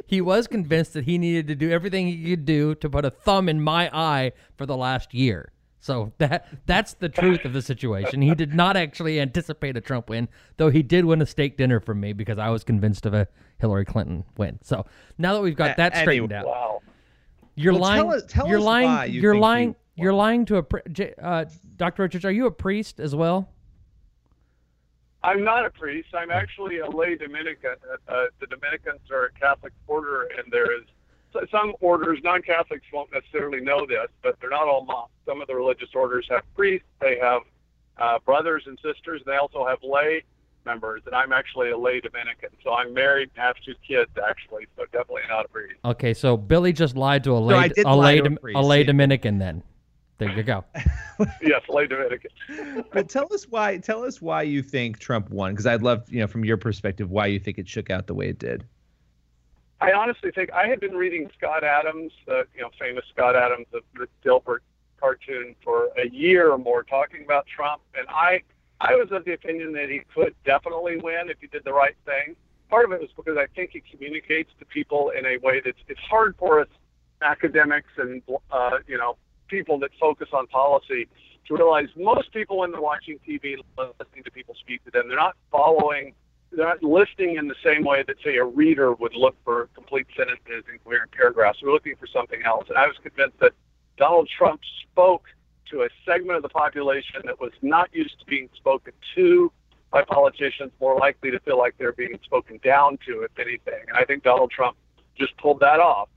[0.06, 3.10] he was convinced that he needed to do everything he could do to put a
[3.10, 5.52] thumb in my eye for the last year.
[5.80, 8.22] So that that's the truth of the situation.
[8.22, 11.80] He did not actually anticipate a Trump win, though he did win a steak dinner
[11.82, 13.28] from me because I was convinced of a
[13.60, 14.60] Hillary Clinton win.
[14.64, 14.86] So
[15.18, 16.40] now that we've got that straightened anyway.
[16.40, 16.82] out, Wow.
[17.56, 18.04] you're Well, lying.
[18.04, 19.14] tell us- tell you're lying.
[19.14, 19.70] you you're lying.
[19.96, 22.04] you You are lying to a pri- uh, Dr.
[22.04, 22.24] Richards.
[22.26, 23.50] Are you a priest as well?
[25.24, 26.10] I'm not a priest.
[26.14, 27.76] I'm actually a lay Dominican.
[28.08, 30.84] Uh, the Dominicans are a Catholic order, and there is
[31.50, 35.12] some orders, non-Catholics won't necessarily know this, but they're not all monks.
[35.26, 36.86] Some of the religious orders have priests.
[37.00, 37.42] They have
[37.98, 39.22] uh, brothers and sisters.
[39.26, 40.24] And they also have lay
[40.66, 42.50] members, and I'm actually a lay Dominican.
[42.64, 44.68] So I'm married, and have two kids, actually.
[44.76, 45.80] So definitely not a priest.
[45.84, 48.58] Okay, so Billy just lied to a lay, I did a lay, to a priest,
[48.58, 48.86] a lay yeah.
[48.86, 49.40] Dominican.
[49.40, 49.64] Then
[50.24, 50.64] there you go.
[51.42, 52.32] yes, lay Dominican.
[52.92, 53.78] but tell us why.
[53.78, 57.12] Tell us why you think Trump won, because I'd love, you know, from your perspective,
[57.12, 58.64] why you think it shook out the way it did.
[59.82, 63.68] I honestly think I had been reading Scott Adams, uh, you know, famous Scott Adams,
[63.72, 64.60] the, the Dilbert
[65.00, 68.42] cartoon, for a year or more, talking about Trump, and I,
[68.80, 71.96] I was of the opinion that he could definitely win if he did the right
[72.06, 72.36] thing.
[72.70, 75.78] Part of it was because I think he communicates to people in a way that's
[75.90, 76.68] it's hard for us
[77.22, 79.18] academics and uh, you know
[79.54, 81.08] people that focus on policy
[81.48, 85.18] to realize most people when they're watching TV, listening to people speak to them, they're
[85.18, 86.14] not following
[86.56, 90.06] they're not listening in the same way that say a reader would look for complete
[90.16, 91.60] sentences and coherent paragraphs.
[91.62, 92.66] They're looking for something else.
[92.70, 93.54] And I was convinced that
[93.98, 95.26] Donald Trump spoke
[95.72, 99.52] to a segment of the population that was not used to being spoken to
[99.92, 103.82] by politicians, more likely to feel like they're being spoken down to, if anything.
[103.88, 104.78] And I think Donald Trump
[105.18, 106.10] just pulled that off.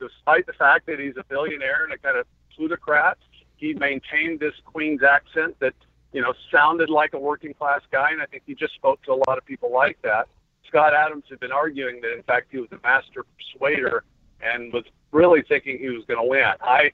[0.00, 3.18] Despite the fact that he's a billionaire and a kind of plutocrat,
[3.56, 5.74] he maintained this Queens accent that
[6.14, 9.12] you know, sounded like a working class guy, and I think he just spoke to
[9.12, 10.28] a lot of people like that.
[10.68, 14.04] Scott Adams had been arguing that, in fact, he was a master persuader
[14.40, 16.52] and was really thinking he was going to win.
[16.60, 16.92] I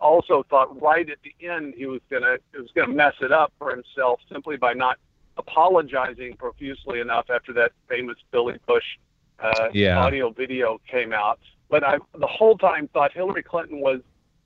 [0.00, 3.30] also thought right at the end he was going to was going to mess it
[3.30, 4.98] up for himself simply by not
[5.36, 8.84] apologizing profusely enough after that famous Billy Bush
[9.38, 9.98] uh, Yeah.
[9.98, 11.38] audio video came out.
[11.68, 14.00] But I the whole time thought Hillary Clinton was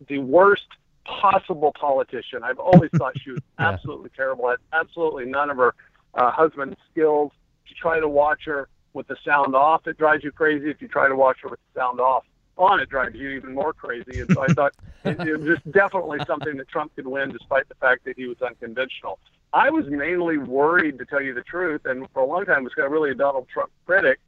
[0.08, 0.66] the worst
[1.04, 2.42] possible politician.
[2.42, 3.68] I've always thought she was Yeah.
[3.70, 4.48] absolutely terrible.
[4.48, 5.74] Had absolutely none of her
[6.14, 7.32] uh, husband's skills.
[7.64, 10.70] If you try to watch her with the sound off, it drives you crazy.
[10.70, 12.24] If you try to watch her with the sound off
[12.58, 14.20] on, it drives you even more crazy.
[14.20, 14.72] And so I thought
[15.04, 18.26] it, it was just definitely something that Trump could win, despite the fact that he
[18.26, 19.18] was unconventional.
[19.52, 22.74] I was mainly worried, to tell you the truth, and for a long time was
[22.74, 24.18] kind of really a Donald Trump critic.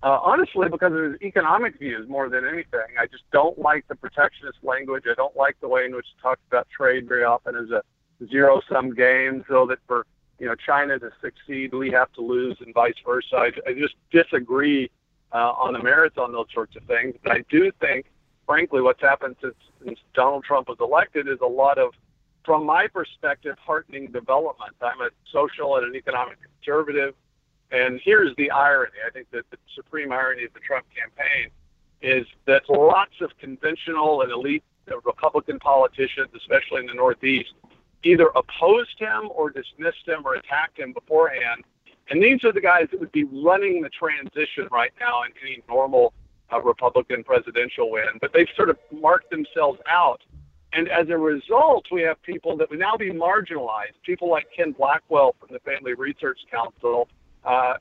[0.00, 2.86] Uh, honestly, because of his economic views more than anything.
[3.00, 5.04] I just don't like the protectionist language.
[5.10, 7.82] I don't like the way in which he talks about trade very often as a
[8.30, 10.06] zero-sum game, so that for
[10.38, 13.36] you know China to succeed, we have to lose, and vice versa.
[13.36, 14.88] I, I just disagree
[15.32, 17.14] uh, on the merits on those sorts of things.
[17.22, 18.06] But I do think,
[18.46, 21.92] frankly, what's happened since, since Donald Trump was elected is a lot of,
[22.44, 24.74] from my perspective, heartening development.
[24.80, 27.14] I'm a social and an economic conservative.
[27.70, 28.96] And here's the irony.
[29.06, 31.50] I think that the supreme irony of the Trump campaign
[32.00, 34.62] is that lots of conventional and elite
[35.04, 37.52] Republican politicians, especially in the Northeast,
[38.04, 41.64] either opposed him or dismissed him or attacked him beforehand.
[42.10, 45.62] And these are the guys that would be running the transition right now in any
[45.68, 46.14] normal
[46.50, 48.06] uh, Republican presidential win.
[48.20, 50.22] But they've sort of marked themselves out.
[50.72, 54.00] And as a result, we have people that would now be marginalized.
[54.04, 57.08] People like Ken Blackwell from the Family Research Council,
[57.44, 57.74] uh,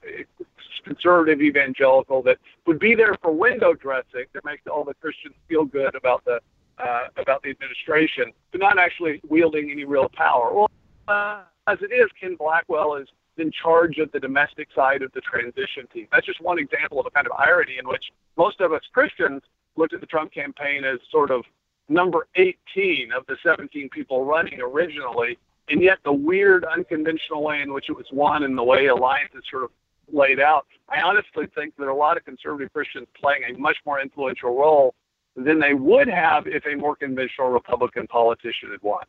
[0.83, 5.65] conservative evangelical, that would be there for window dressing to make all the Christians feel
[5.65, 6.39] good about the
[6.79, 10.53] uh, about the administration, but not actually wielding any real power.
[10.53, 10.69] Well,
[11.07, 15.21] uh, as it is, Ken Blackwell is in charge of the domestic side of the
[15.21, 16.07] transition team.
[16.11, 19.41] That's just one example of a kind of irony in which most of us Christians
[19.75, 21.43] looked at the Trump campaign as sort of
[21.89, 25.37] number 18 of the 17 people running originally,
[25.69, 29.31] and yet the weird, unconventional way in which it was won and the way Alliance
[29.35, 29.71] is sort of
[30.11, 33.99] laid out, I honestly think are a lot of conservative Christians playing a much more
[33.99, 34.95] influential role
[35.35, 39.03] than they would have if a more conventional Republican politician had won.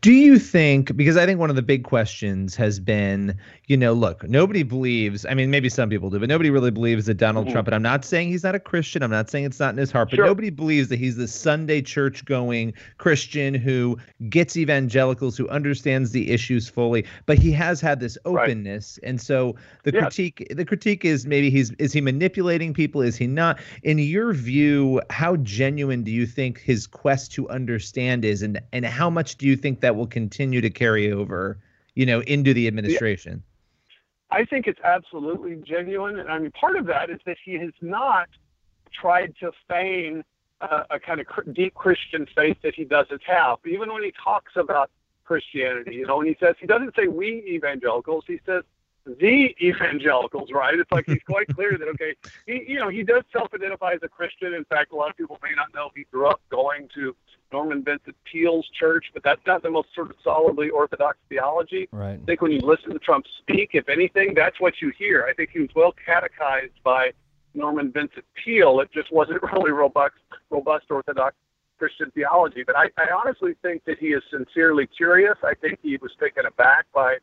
[0.00, 3.92] Do you think, because I think one of the big questions has been, you know,
[3.92, 7.46] look, nobody believes, I mean, maybe some people do, but nobody really believes that Donald
[7.48, 7.52] Mhm.
[7.52, 9.78] Trump, and I'm not saying he's not a Christian, I'm not saying it's not in
[9.78, 10.26] his heart, but Sure.
[10.26, 16.30] nobody believes that he's this Sunday church going Christian who gets evangelicals, who understands the
[16.30, 18.50] issues fully, but he has had this Right.
[18.50, 18.98] openness.
[19.02, 20.02] And so the Yes.
[20.02, 23.02] critique, the critique is maybe he's, is he manipulating people?
[23.02, 23.58] Is he not?
[23.82, 28.84] In your view, how genuine do you think his quest to understand is, and, and
[28.84, 31.58] how much do you think that will continue to carry over,
[31.94, 33.42] you know, into the administration?
[34.30, 37.72] I think it's absolutely genuine, and I mean part of that is that he has
[37.80, 38.28] not
[38.92, 40.24] tried to feign
[40.60, 43.58] uh, a kind of cr- deep Christian faith that he doesn't have.
[43.64, 44.90] Even when he talks about
[45.24, 48.64] Christianity, you know, when he says he doesn't say we evangelicals, he says
[49.06, 50.78] the evangelicals, right?
[50.78, 52.14] It's like he's quite clear that okay,
[52.46, 54.52] he you know he does self-identify as a Christian.
[54.54, 57.16] In fact, a lot of people may not know he grew up going to
[57.52, 61.88] Norman Vincent Peale's church, but that's not the most sort of solidly orthodox theology.
[61.92, 62.18] Right.
[62.20, 65.26] I think when you listen to Trump speak, if anything, that's what you hear.
[65.28, 67.12] I think he was well catechized by
[67.54, 68.80] Norman Vincent Peale.
[68.80, 70.14] It just wasn't really robust,
[70.50, 71.34] robust Orthodox
[71.78, 72.64] Christian theology.
[72.64, 75.36] But I, I honestly think that he is sincerely curious.
[75.42, 77.16] I think he was taken aback by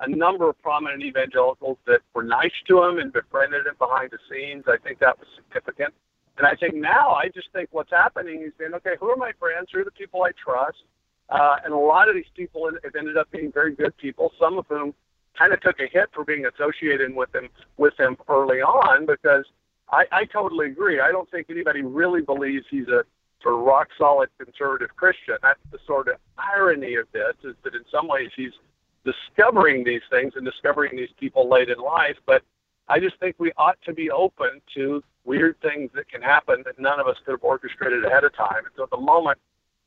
[0.00, 4.18] a number of prominent evangelicals that were nice to him and befriended him behind the
[4.30, 4.64] scenes.
[4.68, 5.94] I think that was significant.
[6.38, 9.32] And I think now, I just think what's happening is saying, okay, who are my
[9.38, 9.68] friends?
[9.72, 10.78] Who are the people I trust?
[11.28, 14.32] Uh, and a lot of these people have ended up being very good people.
[14.38, 14.94] Some of whom
[15.36, 19.44] kind of took a hit for being associated with him with him early on because
[19.90, 21.00] I, I totally agree.
[21.00, 23.04] I don't think anybody really believes he's a
[23.42, 25.36] sort of rock solid conservative Christian.
[25.42, 28.52] That's the sort of irony of this is that in some ways he's
[29.04, 32.16] discovering these things and discovering these people late in life.
[32.24, 32.42] But
[32.88, 36.78] I just think we ought to be open to weird things that can happen that
[36.78, 38.64] none of us could have orchestrated ahead of time.
[38.64, 39.38] And so at the moment,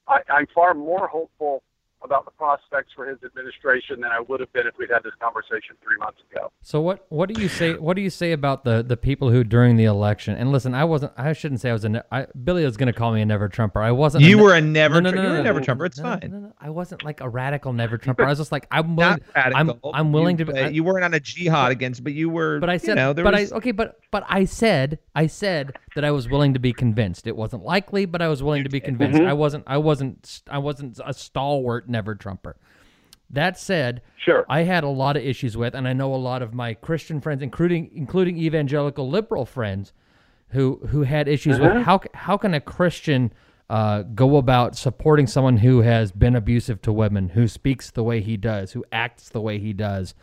[0.08, 1.64] I, I'm far more hopeful
[2.04, 5.14] about the prospects for his administration than I would have been if we'd had this
[5.20, 6.52] conversation three months ago.
[6.62, 9.44] So what what do you say what do you say about the the people who
[9.44, 12.28] during the election and listen I wasn't I shouldn't say I was a ne- I,
[12.44, 14.62] Billy was going to call me a never Trumper I wasn't You ne- were a
[14.62, 15.86] never, No, no, no, you were no, a never Trumper.
[15.86, 16.32] It's no, no, fine.
[16.32, 19.20] no, no, I wasn't like a radical never Trumper I was just like I'm willing
[19.36, 19.92] Not I'm radical.
[19.94, 22.60] I'm willing You- to I- you weren't on a jihad against, but you were.
[22.60, 25.28] But I you said, know, there but was, I okay, but but I said, I
[25.28, 27.28] said that I was willing to be convinced.
[27.28, 29.20] It wasn't likely, but I was willing to be convinced.
[29.20, 29.28] Mm-hmm.
[29.30, 32.56] I wasn't, I wasn't, I wasn't a stalwart never Trumper.
[33.30, 34.46] That said, Sure.
[34.50, 37.22] I had a lot of issues with, and I know a lot of my Christian
[37.22, 39.94] friends, including including evangelical liberal friends,
[40.50, 43.32] who who had issues with how how can a Christian
[43.70, 48.20] uh, go about supporting someone who has been abusive to women, who speaks the way
[48.20, 50.16] he does, who acts the way he does,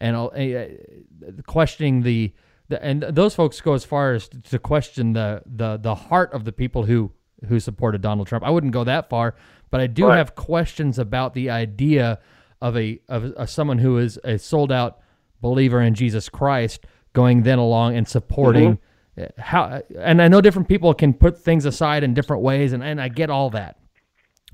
[0.00, 2.32] and uh, questioning the,
[2.68, 6.44] the and those folks go as far as to question the the the heart of
[6.44, 7.10] the people who
[7.48, 8.44] who supported Donald Trump.
[8.44, 9.34] I wouldn't go that far,
[9.70, 10.16] but I do Right.
[10.18, 12.18] have questions about the idea
[12.60, 14.98] of a of, of someone who is a sold out
[15.40, 18.78] believer in Jesus Christ going then along and supporting
[19.20, 22.82] uh, how and I know different people can put things aside in different ways and,
[22.82, 23.76] and I get all that.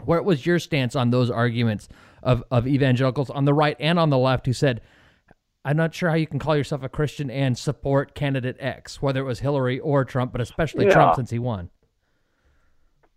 [0.04, 1.88] What was your stance on those arguments
[2.22, 4.80] of, of evangelicals on the right and on the left who said,
[5.64, 9.20] I'm not sure how you can call yourself a Christian and support candidate X, whether
[9.20, 10.92] it was Hillary or Trump, but especially Yeah.
[10.92, 11.70] Trump since he won.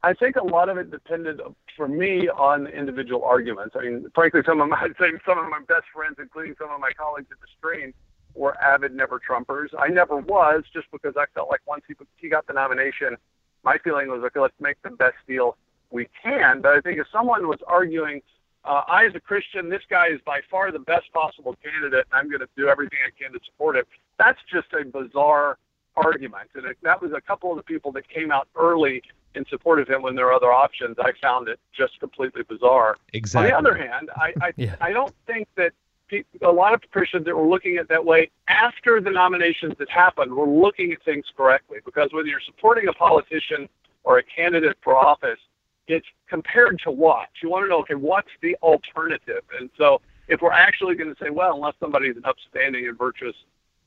[0.01, 1.41] I think a lot of it depended
[1.75, 3.75] for me on individual arguments.
[3.77, 6.71] I mean, frankly, some of my I'd say some of my best friends, including some
[6.71, 7.93] of my colleagues at the stream,
[8.33, 9.67] were avid never Trumpers.
[9.77, 13.17] I never was, just because I felt like once he he got the nomination,
[13.63, 15.57] my feeling was okay, let's make the best deal
[15.91, 16.61] we can.
[16.61, 18.21] But I think if someone was arguing,
[18.63, 22.19] uh, I as a Christian, this guy is by far the best possible candidate, and
[22.19, 23.85] I'm going to do everything I can to support him.
[24.17, 25.57] That's just a bizarre
[25.97, 29.01] argument, and it, that was a couple of the people that came out early
[29.35, 30.97] in support of him when there are other options.
[30.99, 32.97] I found it just completely bizarre.
[33.13, 33.51] Exactly.
[33.51, 34.75] On the other hand, I I, Yeah.
[34.81, 35.73] I don't think that
[36.09, 39.89] pe- a lot of Christians that were looking at that way after the nominations that
[39.89, 41.79] happened were looking at things correctly.
[41.85, 43.69] Because whether you're supporting a politician
[44.03, 45.39] or a candidate for office,
[45.87, 47.79] it's compared to what you want to know.
[47.79, 49.43] Okay, what's the alternative?
[49.59, 53.35] And so, if we're actually going to say, well, unless somebody's an upstanding and virtuous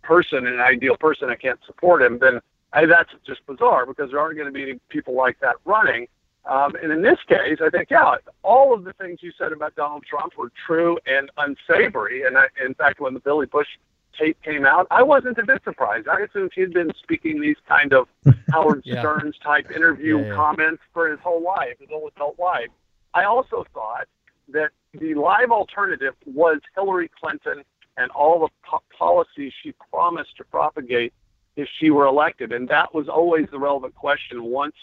[0.02, 2.40] person an ideal person, I can't support him, then
[2.73, 6.07] I, that's just bizarre because there aren't going to be any people like that running.
[6.45, 9.75] Um, and in this case, I think, yeah, all of the things you said about
[9.77, 12.25] Donald Trump were true and unsavory.
[12.25, 13.69] And I, in fact, when the Billy Bush
[14.19, 16.09] tape came out, I wasn't a bit surprised.
[16.09, 18.09] I assumed he'd been speaking these kind of
[18.51, 19.01] Howard Yeah.
[19.01, 20.35] Stern's type interview Yeah, yeah.
[20.35, 22.69] comments for his whole life, his whole adult life.
[23.15, 24.07] I also thought
[24.49, 27.63] that the live alternative was Hillary Clinton
[27.97, 31.13] and all the po- policies she promised to propagate
[31.57, 32.53] if she were elected.
[32.53, 34.75] And that was always the relevant question once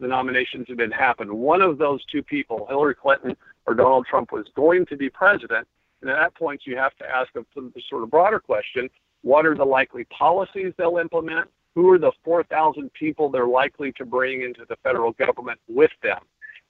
[0.00, 1.30] the nominations had been happened.
[1.30, 3.36] One of those two people, Hillary Clinton
[3.66, 5.66] or Donald Trump, was going to be president.
[6.00, 8.88] And at that point, you have to ask a the sort of broader question
[9.22, 11.48] what are the likely policies they'll implement?
[11.74, 16.20] Who are the 4,000 people they're likely to bring into the federal government with them?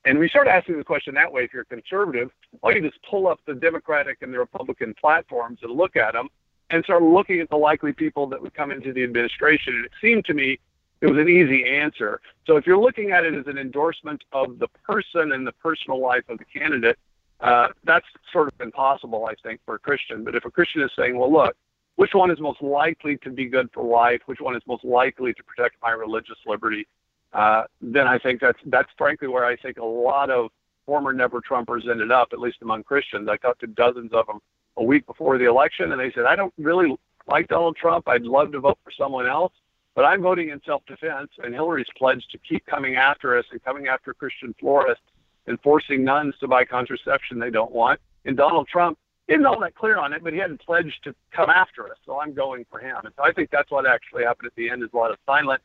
[0.05, 2.31] And we start asking the question that way if you're conservative,
[2.63, 6.29] all you just pull up the Democratic and the Republican platforms and look at them
[6.71, 9.75] and start looking at the likely people that would come into the administration.
[9.75, 10.59] And it seemed to me
[11.01, 12.21] it was an easy answer.
[12.47, 16.01] So if you're looking at it as an endorsement of the person and the personal
[16.01, 16.99] life of the candidate,
[17.41, 20.25] uh, that's sort of impossible, I think, for a Christian.
[20.25, 21.57] But if a Christian is saying, well, look,
[21.97, 24.21] which one is most likely to be good for life?
[24.27, 26.87] Which one is most likely to protect my religious liberty?
[27.33, 30.51] Uh, then I think that's that's frankly where I think a lot of
[30.87, 33.29] former never Trumpers ended up, at least among Christians.
[33.29, 34.41] I talked to dozens of them
[34.79, 38.09] a week before the election, and they said, I don't really like Donald Trump.
[38.09, 39.53] I'd love to vote for someone else,
[39.95, 41.31] but I'm voting in self-defense.
[41.43, 45.05] And Hillary's pledged to keep coming after us and coming after Christian florists
[45.47, 48.01] and forcing nuns to buy contraception they don't want.
[48.25, 51.51] And Donald Trump isn't all that clear on it, but he hadn't pledged to come
[51.51, 52.97] after us, so I'm going for him.
[53.05, 55.19] And so I think that's what actually happened at the end is a lot of
[55.27, 55.61] silent,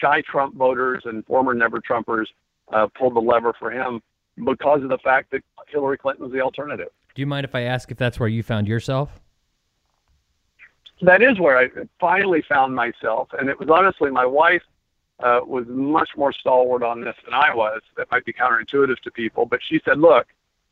[0.00, 2.26] shy Trump voters and former never Trumpers
[2.72, 4.02] uh, pulled the lever for him
[4.44, 6.88] because of the fact that Hillary Clinton was the alternative.
[7.18, 9.20] Do you mind if I ask if that's where you found yourself?
[11.02, 14.62] that is where I finally found myself, and it was honestly my wife
[15.18, 17.80] uh, was much more stalwart on this than I was.
[17.96, 20.28] That might be counterintuitive to people, but she said, "Look,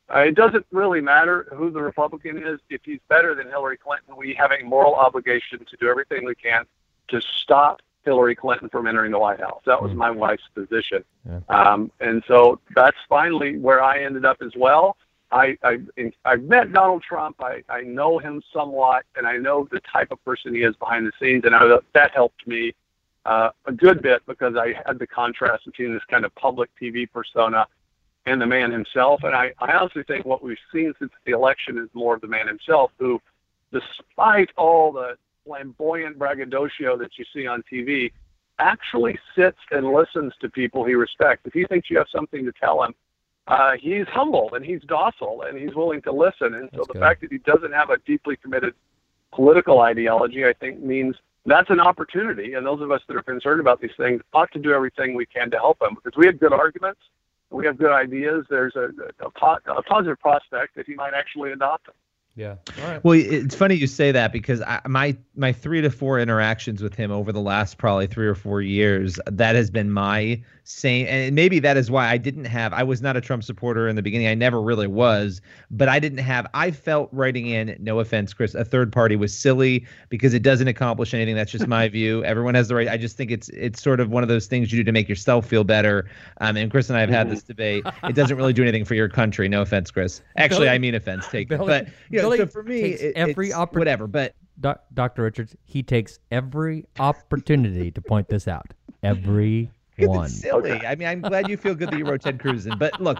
[0.09, 2.61] uh, it doesn't really matter who the Republican is.
[2.69, 6.35] If he's better than Hillary Clinton, we have a moral obligation to do everything we
[6.35, 6.63] can
[7.09, 11.03] to stop Hillary Clinton from entering the White House." That was my wife's position,
[11.49, 14.95] um, and so that's finally where I ended up as well.
[15.31, 15.79] I, I
[16.25, 17.37] I've met Donald Trump.
[17.41, 21.05] I, I know him somewhat, and I know the type of person he is behind
[21.05, 22.73] the scenes, and I, that helped me
[23.25, 27.11] uh, a good bit because I had the contrast between this kind of public TV
[27.11, 27.67] persona
[28.25, 29.21] and the man himself.
[29.23, 32.27] And I, I honestly think what we've seen since the election is more of the
[32.27, 33.21] man himself, who,
[33.71, 38.11] despite all the flamboyant braggadocio that you see on TV,
[38.59, 41.43] actually sits and listens to people he respects.
[41.45, 42.95] If he thinks you have something to tell him,
[43.47, 46.53] uh, he's humble and he's docile and he's willing to listen.
[46.55, 46.99] And so That's the good.
[46.99, 48.73] fact that he doesn't have a deeply committed
[49.31, 52.53] political ideology, I think, means that's an opportunity.
[52.53, 55.25] And those of us that are concerned about these things ought to do everything we
[55.25, 56.99] can to help him because we have good arguments,
[57.49, 58.45] we have good ideas.
[58.49, 58.89] There's a,
[59.21, 61.95] a, a positive prospect that he might actually adopt them.
[62.37, 62.55] Yeah.
[62.79, 63.03] All right.
[63.03, 66.93] Well, it's funny you say that because I, my my three to four interactions with
[66.93, 71.07] him over the last probably three or four years, that has been my same.
[71.07, 72.73] And maybe that is why I didn't have.
[72.73, 74.27] I was not a Trump supporter in the beginning.
[74.27, 76.45] I never really was, but I didn't have.
[76.53, 80.67] I felt writing in, no offense, Chris, a third party was silly because it doesn't
[80.67, 81.35] accomplish anything.
[81.35, 82.23] That's just my view.
[82.23, 82.87] Everyone has the right.
[82.87, 85.09] I just think it's it's sort of one of those things you do to make
[85.09, 86.07] yourself feel better.
[86.39, 87.83] Um, and Chris and I have had this debate.
[88.03, 89.47] It doesn't really do anything for your country.
[89.49, 90.21] No offense, Chris.
[90.37, 93.01] Actually, Billy- I mean offense Take Billy- but you know, Billy so for me, takes
[93.01, 94.07] it- every it's oppor- whatever.
[94.07, 95.23] But Doc, Dr.
[95.23, 98.73] Richards, he takes every opportunity to point this out.
[99.03, 99.69] Every
[99.99, 100.25] one.
[100.25, 100.71] it's silly.
[100.85, 102.77] I mean, I'm glad you feel good that you wrote Ted Cruz in.
[102.77, 103.19] But look,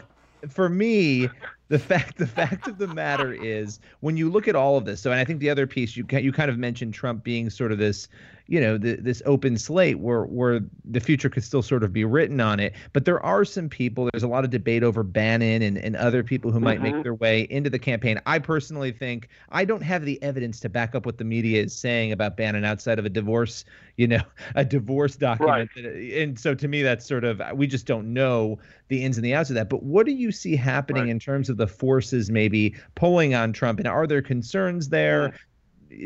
[0.50, 1.30] for me,
[1.70, 5.02] the fact the fact of the matter is when you look at all of this.
[5.02, 7.72] So, and I think the other piece you you kind of mentioned Trump being sort
[7.72, 8.08] of this,
[8.48, 12.06] you know, the, this open slate where where the future could still sort of be
[12.06, 12.74] written on it.
[12.94, 14.10] But there are some people.
[14.12, 17.04] There's a lot of debate over Bannon and and other people who might make mm-hmm.
[17.04, 18.22] their way into the campaign.
[18.26, 21.74] I personally think I don't have the evidence to back up what the media is
[21.74, 23.66] saying about Bannon outside of a divorce,
[23.98, 24.22] you know,
[24.56, 25.70] a divorce document.
[25.76, 25.86] right.
[25.86, 28.58] Uh, and so to me, that's sort of we just don't know
[28.88, 29.68] the ins and the outs of that.
[29.70, 31.10] But what do you see happening Right.
[31.10, 35.34] in terms of the forces maybe pulling on Trump, and are there concerns there?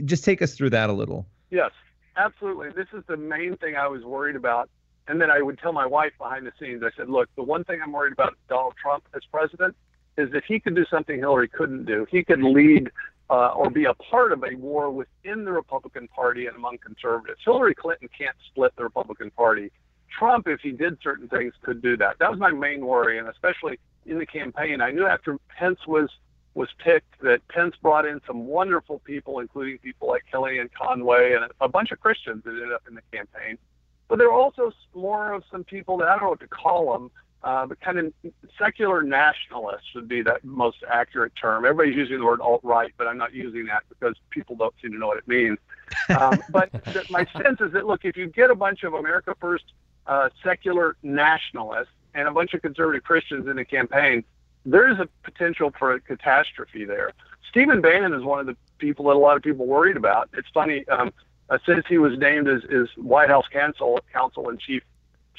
[0.05, 1.25] Just take us through that a little.
[1.49, 1.71] Yes,
[2.15, 2.69] absolutely.
[2.69, 4.69] This is the main thing I was worried about.
[5.07, 7.63] And then I would tell my wife behind the scenes, I said, look, the one
[7.63, 9.75] thing I'm worried about Donald Trump as president
[10.17, 12.91] is if he could do something Hillary couldn't do, he could lead
[13.29, 17.39] uh, or be a part of a war within the Republican Party and among conservatives.
[17.43, 19.71] Hillary Clinton can't split the Republican Party.
[20.17, 22.19] Trump, if he did certain things, could do that.
[22.19, 24.81] That was my main worry, and especially in the campaign.
[24.81, 26.09] I knew after Pence was
[26.53, 31.45] was picked that Pence brought in some wonderful people, including people like Kellyanne Conway and
[31.61, 33.57] a bunch of Christians that ended up in the campaign.
[34.09, 36.91] But there were also more of some people that I don't know what to call
[36.91, 37.11] them,
[37.43, 38.13] uh, but kind of
[38.59, 41.63] secular nationalists would be the most accurate term.
[41.63, 44.91] Everybody's using the word alt right, but I'm not using that because people don't seem
[44.91, 45.57] to know what it means.
[46.09, 49.33] Um, but th- my sense is that look, if you get a bunch of America
[49.39, 49.63] First
[50.07, 54.23] uh, secular nationalists and a bunch of conservative Christians in the campaign,
[54.65, 57.11] there is a potential for a catastrophe there.
[57.49, 60.29] Stephen Bannon is one of the people that a lot of people worried about.
[60.33, 61.11] It's funny, um,
[61.49, 64.83] uh, since he was named as, as White House counsel, counsel and chief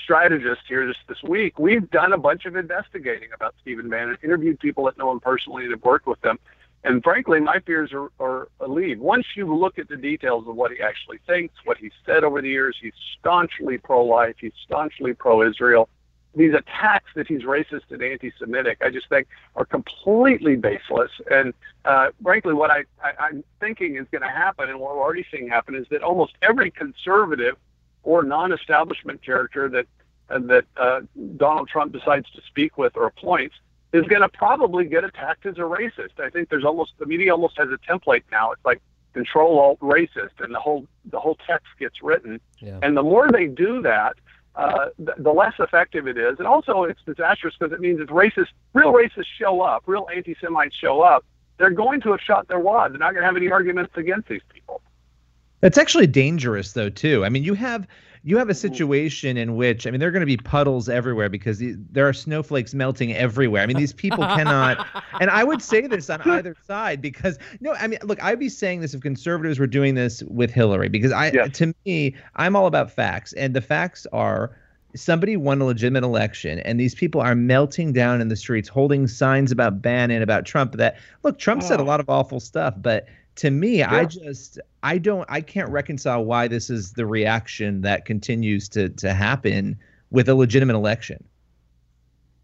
[0.03, 4.59] strategist here just this week, we've done a bunch of investigating about Stephen Bannon, interviewed
[4.59, 6.39] people that know him personally and have worked with him.
[6.85, 9.01] And frankly, my fears are, are relieved.
[9.01, 12.43] Once you look at the details of what he actually thinks, what he's said over
[12.43, 15.89] the years, he's staunchly pro life, he's staunchly pro Israel.
[16.35, 21.11] These attacks that he's racist and anti Semitic, I just think are completely baseless.
[21.31, 21.53] And
[21.85, 25.27] uh, frankly, what I, I, I'm thinking is going to happen, and what we're already
[25.31, 27.57] seeing happen, is that almost every conservative
[28.03, 29.87] or non establishment character that,
[30.31, 31.01] uh, that uh,
[31.37, 33.55] Donald Trump decides to speak with or appoints
[33.93, 36.19] is going to probably get attacked as a racist.
[36.19, 38.53] I think there's almost the media almost has a template now.
[38.53, 38.81] It's like
[39.13, 42.41] control alt racist, and the whole the whole text gets written.
[42.59, 42.79] Yeah.
[42.83, 44.17] And the more they do that,
[44.57, 46.39] uh, the, the less effective it is.
[46.39, 50.75] And also, it's disastrous because it means if racist, real racists show up, real anti-Semites
[50.75, 51.25] show up,
[51.59, 52.93] they're going to have shot their wad.
[52.93, 54.81] They're not going to have any arguments against these people.
[55.63, 57.25] It's actually dangerous though too.
[57.25, 57.87] I mean, you have
[58.25, 61.29] you have a situation in which I mean there are going to be puddles everywhere
[61.29, 63.63] because there are snowflakes melting everywhere.
[63.63, 64.87] I mean, these people cannot.
[65.21, 68.49] And I would say this on either side because no, I mean, look, I'd be
[68.49, 72.67] saying this if conservatives were doing this with Hillary because I to me, I'm all
[72.67, 74.57] about facts, and the facts are.
[74.95, 79.07] Somebody won a legitimate election, and these people are melting down in the streets, holding
[79.07, 80.73] signs about Bannon, about Trump.
[80.73, 81.87] That look, Trump said a oh.
[81.87, 83.07] lot of awful stuff, but
[83.37, 88.05] to me, I just I don't I can't reconcile why this is the reaction that
[88.05, 89.79] continues to to happen
[90.11, 91.25] with a legitimate election.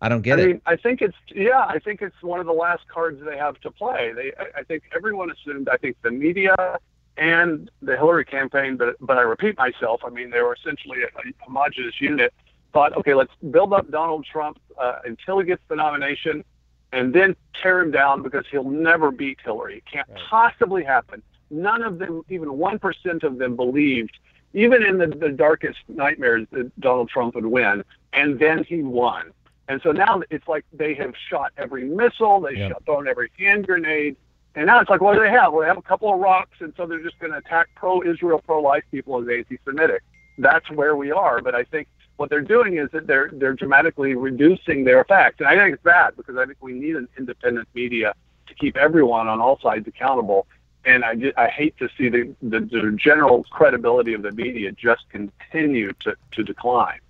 [0.01, 0.47] I don't get I it.
[0.47, 3.61] mean, I think it's yeah, I think it's one of the last cards they have
[3.61, 4.13] to play.
[4.15, 5.69] They, I, I think everyone assumed.
[5.69, 6.79] I think the media
[7.17, 10.03] and the Hillary campaign, but but I repeat myself.
[10.05, 12.33] I mean, they were essentially a, a homogenous unit.
[12.73, 16.45] Thought, okay, let's build up Donald Trump uh, until he gets the nomination,
[16.93, 19.79] and then tear him down because he'll never beat Hillary.
[19.79, 21.23] It can't possibly happen.
[21.51, 24.19] None of them, even one percent of them, believed,
[24.55, 27.85] even in the, the darkest nightmares, that Donald Trump would win.
[28.13, 29.33] And then he won.
[29.69, 32.73] And so now it's like they have shot every missile, they Yep.
[32.73, 34.17] shot thrown every hand grenade,
[34.55, 35.53] and now it's like, what do they have?
[35.53, 38.43] Well, they have a couple of rocks, and so they're just going to attack pro-Israel,
[38.45, 40.03] pro-life people as anti-Semitic.
[40.39, 41.41] That's where we are.
[41.43, 41.87] But I think
[42.19, 45.83] what they're doing is that they're they're dramatically reducing their effect, and I think it's
[45.83, 48.13] bad because I think we need an independent media
[48.49, 50.47] to keep everyone on all sides accountable.
[50.85, 54.73] And I, ju- I hate to see the, the, the general credibility of the media
[54.73, 57.01] just continue to, to decline.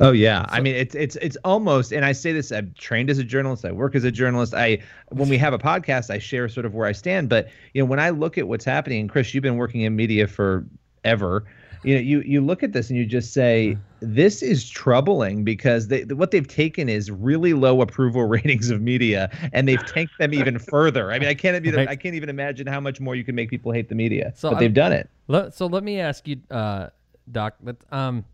[0.00, 2.50] Oh yeah, I mean it's it's it's almost, and I say this.
[2.50, 3.64] I'm trained as a journalist.
[3.64, 4.52] I work as a journalist.
[4.52, 4.78] I
[5.10, 7.28] when we have a podcast, I share sort of where I stand.
[7.28, 9.94] But you know, when I look at what's happening, and Chris, you've been working in
[9.94, 10.66] media for
[11.04, 11.44] ever.
[11.84, 15.88] You know, you you look at this and you just say this is troubling because
[15.88, 20.34] they, what they've taken is really low approval ratings of media, and they've tanked them
[20.34, 21.12] even further.
[21.12, 21.88] I mean, I can't even Right.
[21.88, 24.32] I can't even imagine how much more you can make people hate the media.
[24.36, 25.08] So but I'm- they've done it.
[25.26, 26.88] Let, so let me ask you, uh,
[27.30, 27.54] Doc.
[27.62, 28.24] But, um,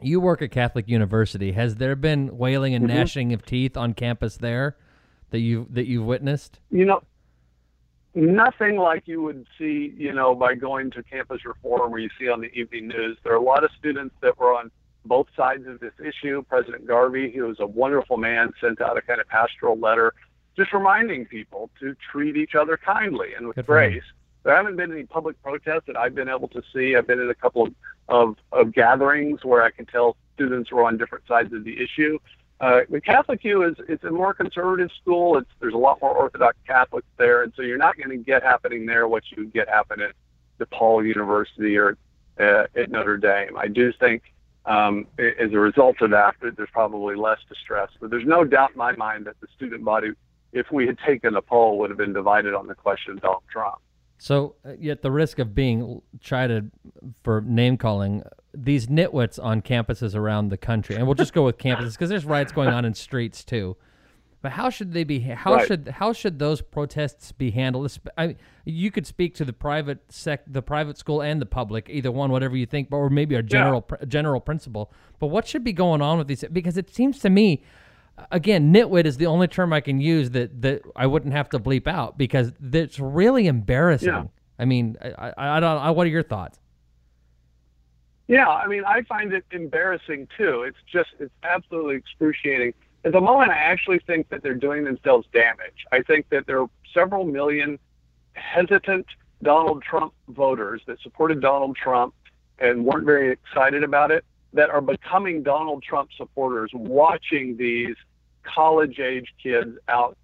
[0.00, 1.52] you work at Catholic University.
[1.52, 4.76] Has there been wailing and gnashing of teeth on campus there
[5.30, 6.58] that you that you've witnessed?
[6.70, 7.02] you know,
[8.14, 12.28] nothing like you would see, you know, by going to campus reform where you see
[12.28, 13.18] on the evening news.
[13.22, 14.70] There are a lot of students that were on
[15.04, 16.42] both sides of this issue.
[16.48, 20.14] President Garvey, he was a wonderful man, sent out a kind of pastoral letter
[20.56, 24.02] just reminding people to treat each other kindly and with Good grace.
[24.44, 26.96] There haven't been any public protests that I've been able to see.
[26.96, 27.74] I've been in a couple of,
[28.08, 32.18] of, of gatherings where I can tell students were on different sides of the issue.
[32.62, 35.36] Uh, the Catholic U is it's a more conservative school.
[35.36, 38.44] It's there's a lot more Orthodox Catholics there, and so you're not going to get
[38.44, 40.12] happening there what you get happen at
[40.60, 41.98] DePaul University or
[42.38, 43.58] uh, at Notre Dame.
[43.58, 44.22] I do think
[44.64, 47.88] um, as a result of that, there's probably less distress.
[48.00, 50.12] But there's no doubt in my mind that the student body,
[50.52, 53.42] if we had taken a poll, would have been divided on the question of Donald
[53.50, 53.78] Trump.
[54.18, 56.70] So, uh, yet the risk of being chided
[57.24, 58.22] for name calling,
[58.54, 62.24] these nitwits on campuses around the country, and we'll just go with campuses because there's
[62.24, 63.76] riots going on in streets too.
[64.42, 65.20] But how should they be?
[65.20, 65.66] How Right.
[65.68, 67.96] should how should those protests be handled?
[68.18, 68.34] I,
[68.64, 72.30] you could speak to the private sec, the private school and the public, either one,
[72.32, 74.92] whatever you think, but or maybe a general pr- general principle.
[75.20, 76.44] But what should be going on with these?
[76.52, 77.62] Because it seems to me,
[78.32, 81.60] again, nitwit is the only term I can use that that I wouldn't have to
[81.60, 84.08] bleep out because it's really embarrassing.
[84.08, 84.24] Yeah.
[84.58, 85.78] I mean, I, I, I don't.
[85.78, 86.58] I, what are your thoughts?
[88.32, 90.62] Yeah, I mean, I find it embarrassing too.
[90.62, 92.72] It's just, it's absolutely excruciating.
[93.04, 95.84] At the moment, I actually think that they're doing themselves damage.
[95.92, 97.78] I think that there are several million
[98.32, 99.04] hesitant
[99.42, 102.14] Donald Trump voters that supported Donald Trump
[102.58, 104.24] and weren't very excited about it
[104.54, 107.96] that are becoming Donald Trump supporters watching these
[108.44, 110.16] college age kids out,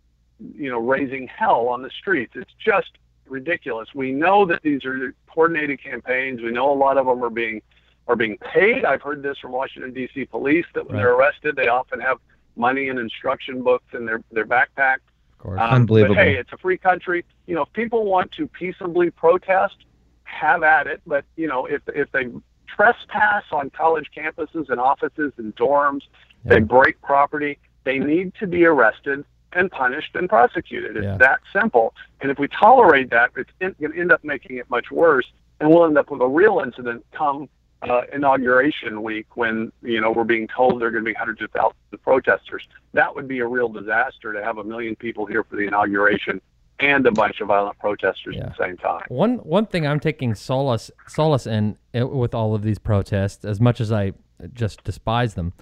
[0.54, 2.32] you know, raising hell on the streets.
[2.36, 2.92] It's just
[3.26, 3.90] ridiculous.
[3.94, 6.40] We know that these are coordinated campaigns.
[6.40, 7.61] We know a lot of them are being
[8.09, 8.84] are being paid.
[8.84, 10.24] I've heard this from Washington D.C.
[10.24, 12.18] police that when they're arrested, they often have
[12.56, 14.96] money and instruction books in their their backpack.
[15.34, 15.61] Of course.
[15.62, 16.16] Um, Unbelievable.
[16.16, 17.24] But hey, it's a free country.
[17.46, 19.76] You know, if people want to peaceably protest,
[20.24, 21.02] have at it.
[21.06, 22.28] But you know, if if they
[22.66, 26.02] trespass on college campuses and offices and dorms,
[26.44, 30.96] they break property, they need to be arrested and punished and prosecuted.
[30.96, 31.16] It's Yeah.
[31.18, 31.94] that simple.
[32.20, 35.26] And if we tolerate that, it's going to end up making it much worse,
[35.59, 37.48] and we'll end up with a real incident come
[37.83, 41.43] uh, inauguration week when you know we're being told there are going to be hundreds
[41.43, 42.66] of thousands of protesters.
[42.93, 46.41] That would be a real disaster to have a million people here for the inauguration
[46.81, 49.03] and a bunch of violent protesters at the same time.
[49.09, 53.61] One one thing I'm taking solace solace in uh, with all of these protests, as
[53.61, 54.12] much as I
[54.55, 55.53] just despise them,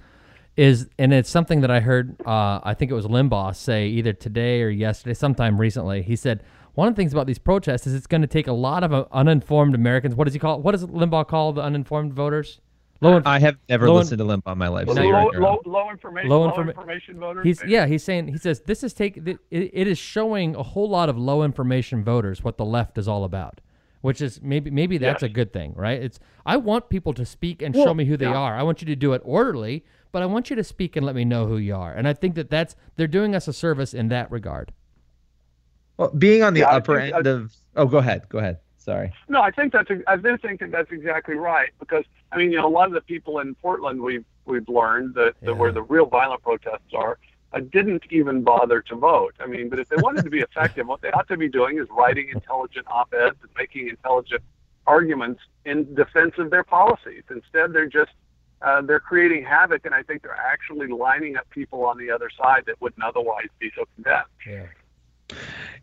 [0.55, 2.15] is and it's something that I heard.
[2.25, 6.01] Uh, I think it was Limbaugh say either today or yesterday, sometime recently.
[6.01, 6.43] He said
[6.77, 8.93] one of the things about these protests is it's going to take a lot of
[8.93, 10.13] uh, uninformed Americans.
[10.13, 10.61] What does he call?
[10.61, 12.61] What does Limbaugh call the uninformed voters?
[13.01, 13.17] Low.
[13.17, 14.87] inf- I have never Low in- listened to Limp in my life.
[14.87, 15.41] Low, so low, on your own.
[15.41, 17.43] low, low information, Low low, information voters.
[17.43, 17.87] He's yeah.
[17.87, 21.17] He's saying he says this is take it, it is showing a whole lot of
[21.17, 23.59] low information voters what the left is all about,
[24.01, 25.31] which is maybe maybe that's Yes.
[25.31, 25.99] a good thing, right?
[26.01, 28.35] It's I want people to speak and show me who they yeah.
[28.37, 28.55] are.
[28.55, 31.15] I want you to do it orderly, but I want you to speak and let
[31.15, 31.91] me know who you are.
[31.91, 34.73] And I think that that's they're doing us a service in that regard.
[35.97, 38.59] Well, being on the Yeah, upper think- end of oh, go ahead, go ahead.
[38.77, 39.11] Sorry.
[39.27, 42.57] No, I think that's I do think that that's exactly right because I mean you
[42.57, 45.81] know a lot of the people in Portland we've we've learned that, that where the
[45.81, 47.17] real violent protests are
[47.51, 49.33] uh, didn't even bother to vote.
[49.41, 51.79] I mean, but if they wanted to be effective, what they ought to be doing
[51.79, 54.41] is writing intelligent op-eds and making intelligent
[54.85, 57.23] arguments in defense of their policies.
[57.29, 58.11] Instead, they're just
[58.61, 62.29] uh, they're creating havoc, and I think they're actually lining up people on the other
[62.41, 64.25] side that wouldn't otherwise be so condemned.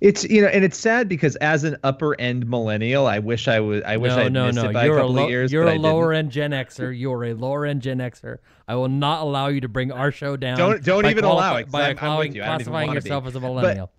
[0.01, 3.61] It's you know, and it's sad because as an upper end millennial, I wish I
[3.61, 3.82] was.
[3.84, 4.70] I wish no, I no, missed no.
[4.70, 5.53] it by You're a a, couple of years.
[5.53, 6.99] you're but a lower end Gen Xer.
[6.99, 8.38] You're a lower end Gen Xer.
[8.66, 10.57] I will not allow you to bring our show down.
[10.57, 12.42] Don't- don't even qualif- allow it, by I'm- I'm with you.
[12.42, 13.90] I don't even classifying yourself as a But- millennial.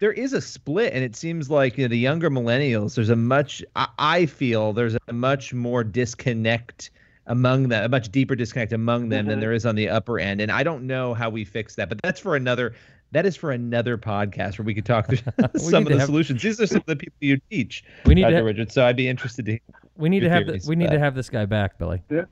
[0.00, 3.16] there is a split and it seems like you know, the younger millennials there's a
[3.16, 6.90] much I, I feel there's a much more disconnect
[7.26, 9.40] among them a much deeper disconnect among them than mm-hmm.
[9.40, 12.00] there is on the upper end and i don't know how we fix that but
[12.02, 12.74] that's for another
[13.12, 15.18] that is for another podcast where we could talk through
[15.56, 18.22] some of the have- solutions these are some of the people you teach We need
[18.24, 19.58] to have- Richard so i'd be interested to
[19.96, 22.00] we need to have the, we of need to have this guy back, Billy.
[22.10, 22.22] Yeah,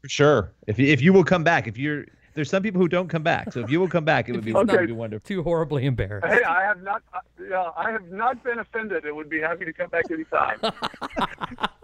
[0.00, 0.52] for sure.
[0.66, 3.22] If you, if you will come back, if you're there's some people who don't come
[3.22, 3.52] back.
[3.52, 4.76] So if you will come back, it would be, Okay.
[4.78, 5.26] would be wonderful.
[5.26, 6.26] Too horribly embarrassed.
[6.26, 7.02] Hey, I have not.
[7.12, 7.18] Uh,
[7.50, 9.04] yeah, I have not been offended.
[9.04, 10.58] It would be happy to come back anytime.
[10.62, 10.70] I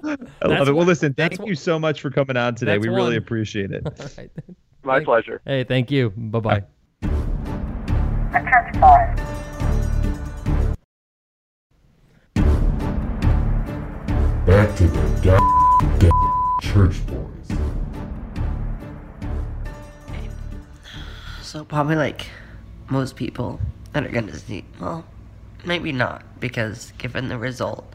[0.02, 0.72] That's love it.
[0.72, 2.72] Well, one- listen, thank one- you so much for coming on today.
[2.76, 3.16] That's We really one.
[3.18, 3.82] appreciate it.
[3.84, 4.30] All right.
[4.82, 5.42] My Thank- pleasure.
[5.44, 6.08] Hey, thank you.
[6.16, 6.64] Bye bye.
[8.36, 9.16] The Church Boys.
[14.44, 15.40] Back to the god
[16.60, 17.48] church boys.
[21.40, 22.26] So probably like
[22.90, 23.58] most people
[23.94, 25.06] that are gonna see, well,
[25.64, 27.90] maybe not because given the result,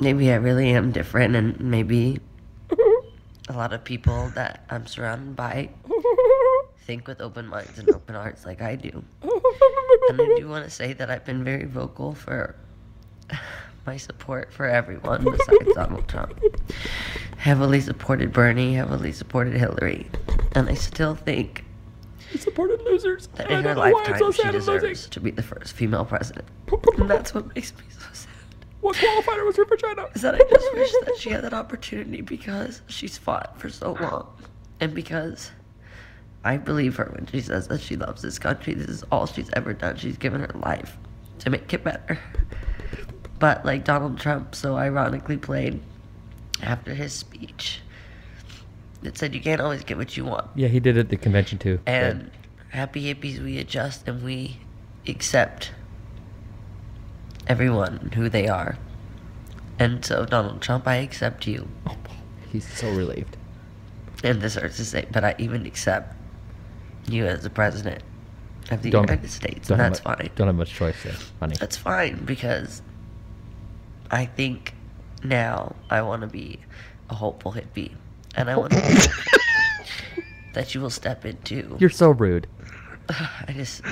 [0.00, 2.20] maybe I really am different, and maybe
[3.48, 5.70] a lot of people that I'm surrounded by
[6.88, 9.04] think with open minds and open hearts like I do.
[9.22, 12.56] And I do want to say that I've been very vocal for
[13.86, 16.42] my support for everyone besides Donald Trump.
[17.36, 20.06] Heavily supported Bernie, heavily supported Hillary,
[20.52, 21.66] and I still think
[22.30, 23.28] he Supported losers.
[23.34, 26.46] that in her lifetime she deserves to be the first female president.
[26.96, 28.32] And that's what makes me so sad.
[28.80, 30.06] What qualifier was her vagina?
[30.14, 33.92] Is that I just wish that she had that opportunity because she's fought for so
[34.00, 34.26] long.
[34.80, 35.50] And because
[36.44, 38.74] I believe her when she says that she loves this country.
[38.74, 39.96] This is all she's ever done.
[39.96, 40.96] She's given her life
[41.40, 42.18] to make it better.
[43.38, 45.80] But like Donald Trump so ironically played
[46.62, 47.80] after his speech,
[49.02, 50.48] it said you can't always get what you want.
[50.54, 51.78] Yeah, he did it at the convention too.
[51.86, 52.30] And
[52.70, 54.58] happy hippies, we adjust and we
[55.06, 55.72] accept
[57.46, 58.76] everyone who they are.
[59.78, 61.68] And so, Donald Trump, I accept you.
[61.86, 61.96] Oh,
[62.52, 63.36] He's so relieved.
[64.24, 66.16] And this hurts to say, but I even accept
[67.12, 68.02] you as the president
[68.70, 69.70] of the Don't- United States.
[69.70, 70.30] And that's fine.
[70.36, 71.56] Don't have much choice there, honey.
[71.58, 72.82] That's fine because
[74.10, 74.74] I think
[75.24, 76.60] now I want to be
[77.10, 77.92] a hopeful hippie.
[78.36, 78.78] And I want to
[80.54, 81.76] that you will step into.
[81.78, 82.46] You're so rude.
[83.08, 83.82] I just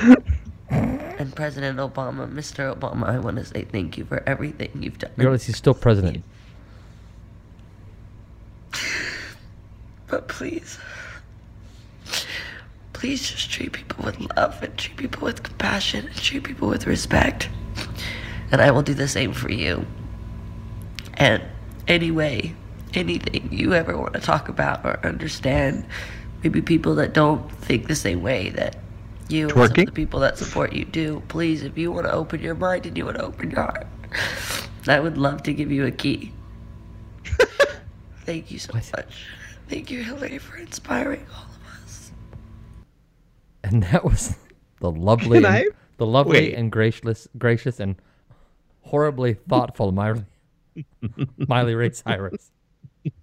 [0.71, 2.75] and President Obama, Mr.
[2.77, 5.13] Obama, I want to say thank you for everything you've done.
[5.17, 6.23] Regardless, he's still president.
[10.09, 10.79] But please,
[12.97, 16.87] please just treat people with love and treat people with compassion and treat people with
[16.87, 17.47] respect.
[18.51, 19.85] And I will do the same for you.
[21.15, 21.43] And
[21.87, 22.55] anyway,
[22.95, 25.85] anything you ever want to talk about or understand,
[26.43, 28.77] maybe people that don't think the same way that
[29.29, 32.13] you and some of the people that support you do, please, if you want to
[32.13, 33.87] open your mind and you want to open your heart,
[34.89, 36.33] I would love to give you a key.
[38.25, 39.27] Thank you so much.
[39.69, 41.56] Thank you, Hillary, for inspiring all.
[43.67, 44.37] And that was
[44.81, 46.55] the lovely, and, the lovely Wait.
[46.55, 47.97] and gracious, gracious and
[48.83, 50.25] horribly thoughtful Miley,
[51.37, 52.53] Miley Ray Cyrus.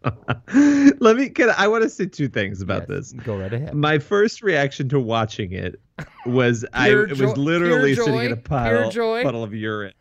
[0.54, 1.30] Let me.
[1.30, 3.14] Can I, want to say two things about Yes, this.
[3.24, 3.74] Go right ahead.
[3.74, 5.80] My first reaction to watching it
[6.26, 9.94] was I it was literally sitting in a pile, puddle of urine.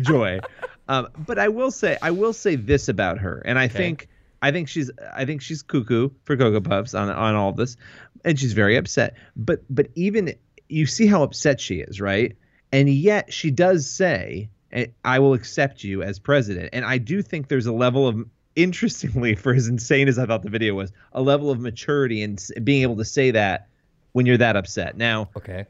[0.00, 0.40] Joy.
[0.88, 4.08] um, but I will say I will say this about her, and I think
[4.40, 7.76] I think she's I think she's cuckoo for Cocoa Puffs on on all this,
[8.24, 9.14] and she's very upset.
[9.36, 10.34] But but even
[10.68, 12.36] you see how upset she is, right?
[12.72, 17.22] And yet she does say, "Eh, "I will accept you as president." And I do
[17.22, 18.24] think there's a level of
[18.54, 22.44] interestingly, for as insane as I thought the video was, a level of maturity and
[22.62, 23.68] being able to say that
[24.12, 24.96] when you're that upset.
[24.96, 25.66] Now, okay.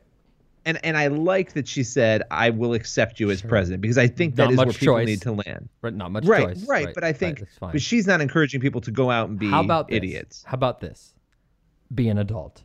[0.68, 4.06] And and I like that she said, "I will accept you as president," because I
[4.06, 5.06] think that Not is where people choice.
[5.06, 5.68] need to land.
[5.82, 6.66] Right, not much right, choice.
[6.68, 6.94] right, right.
[6.94, 7.72] But I think, fine.
[7.72, 9.96] but she's not encouraging people to go out and be How about this?
[9.96, 10.44] idiots.
[10.46, 11.14] How about this?
[11.94, 12.62] Be an adult.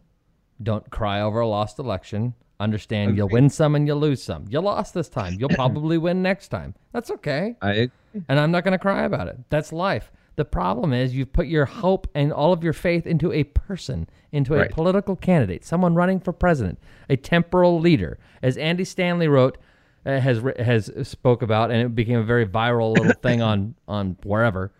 [0.61, 2.33] Don't cry over a lost election.
[2.59, 4.45] Understand you'll win some and you'll lose some.
[4.49, 5.33] You lost this time.
[5.39, 6.75] You'll probably win next time.
[6.91, 7.55] That's okay.
[7.61, 7.89] I
[8.29, 9.37] And I'm not going to cry about it.
[9.49, 10.11] That's life.
[10.35, 14.09] The problem is you've put your hope and all of your faith into a person,
[14.31, 14.71] into a Right.
[14.71, 18.17] political candidate, someone running for president, a temporal leader.
[18.41, 19.57] As Andy Stanley wrote,
[20.05, 24.17] uh, has has spoke about, and it became a very viral little thing on on
[24.23, 24.71] wherever.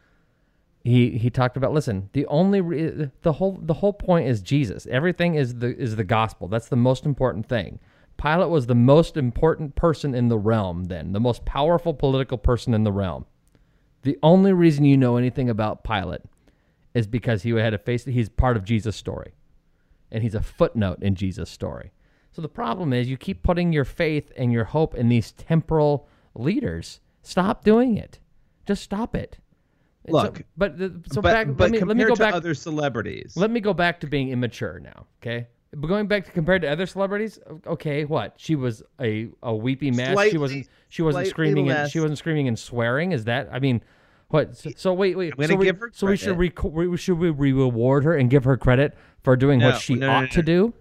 [0.84, 1.72] He he talked about.
[1.72, 4.86] Listen, the only re- the whole the whole point is Jesus.
[4.88, 6.48] Everything is the is the gospel.
[6.50, 7.80] That's the most important thing.
[8.18, 10.86] Pilate was the most important person in the realm.
[10.86, 13.26] Then the most powerful political person in the realm.
[14.04, 16.22] The only reason you know anything about Pilate
[16.94, 19.34] is because he had to face he's part of Jesus' story.
[20.12, 21.92] And he's a footnote in Jesus' story.
[22.32, 26.08] So the problem is you keep putting your faith and your hope in these temporal
[26.36, 27.00] leaders.
[27.22, 28.20] Stop doing it.
[28.66, 29.38] Just stop it.
[30.06, 32.20] And so- Look, but so but, back but let me compared let me go to
[32.20, 35.48] back other celebrities, let me go back to being immature now, okay?
[35.76, 38.36] But going back to compared to other celebrities, okay, what?
[38.38, 40.30] She was a, a weepy mess.
[40.30, 43.12] she wasn't she wasn't slightly screaming and she wasn't screaming and swearing.
[43.12, 43.82] Is that I mean,
[44.30, 44.56] What?
[44.58, 45.34] So, so wait, wait.
[45.48, 49.36] So we, So we should we should we reward her and give her credit for
[49.36, 50.74] doing No, what she no, no, ought to do.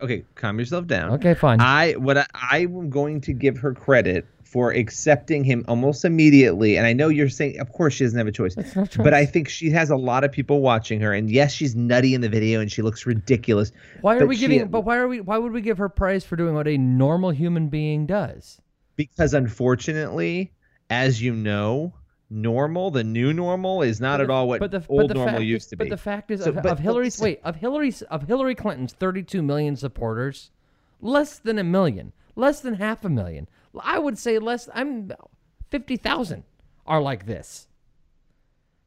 [0.00, 1.12] Okay, calm yourself down.
[1.12, 1.60] Okay, fine.
[1.60, 6.76] I what I, I'm going to give her credit for accepting him almost immediately.
[6.76, 8.54] And I know you're saying, of course, she doesn't have a choice.
[8.54, 8.96] Choice.
[8.98, 11.14] But I think she has a lot of people watching her.
[11.14, 13.72] And yes, she's nutty in the video and she looks ridiculous.
[14.02, 14.68] Why are we she- giving?
[14.68, 15.22] But why are we?
[15.22, 18.60] Why would we give her praise for doing what a normal human being does?
[18.94, 20.52] Because unfortunately,
[20.90, 21.94] as you know,
[22.28, 25.40] normal, the new normal, is not at all what but the, old but the normal
[25.40, 25.84] used is, to be.
[25.86, 28.92] But the fact is, So, of, but- of Hillary's wait of Hillary's of Hillary Clinton's
[28.92, 30.50] 32 million supporters,
[31.00, 33.48] less than a million, less than half a million.
[33.80, 34.68] I would say less.
[34.74, 35.10] I'm
[35.70, 36.44] 50,000
[36.86, 37.68] are like this.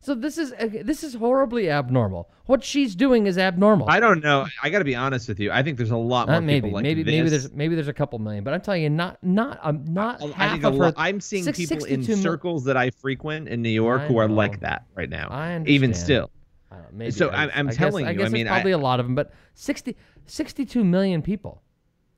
[0.02, 2.30] So this is uh, this is horribly abnormal.
[2.46, 3.90] What she's doing is abnormal.
[3.90, 4.46] I don't know.
[4.62, 5.52] I got to be honest with you.
[5.52, 7.12] I think there's a lot more Uh, maybe, people like maybe, this.
[7.12, 10.22] maybe there's maybe there's a couple million, but I'm telling you, not not um, not
[10.22, 10.94] I half a of her.
[10.96, 14.18] I'm seeing six- people in 62 mil- circles that I frequent in New York who
[14.18, 15.28] are like that right now.
[15.32, 15.70] I understand.
[15.70, 16.30] Even still.
[16.72, 18.74] I maybe So I- I'm- I'm guess- telling I you, guess I mean, there's probably
[18.74, 21.64] a lot of them, but 60, 62 million people,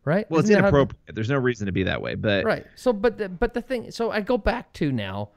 [0.07, 0.29] right?
[0.31, 1.13] Well, it's Isn't how- inappropriate.
[1.13, 2.15] There's no reason to be that way.
[2.15, 2.65] But Right.
[2.75, 5.29] So, but the, but the thing, so I go back to now,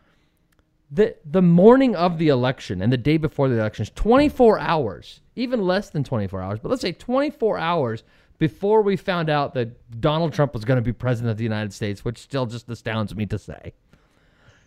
[0.91, 5.61] the the morning of the election and the day before the elections, 24 hours, even
[5.61, 8.03] less than 24 hours, but let's say 24 hours
[8.39, 11.73] before we found out that Donald Trump was going to be president of the United
[11.73, 13.75] States, which still just astounds me to say.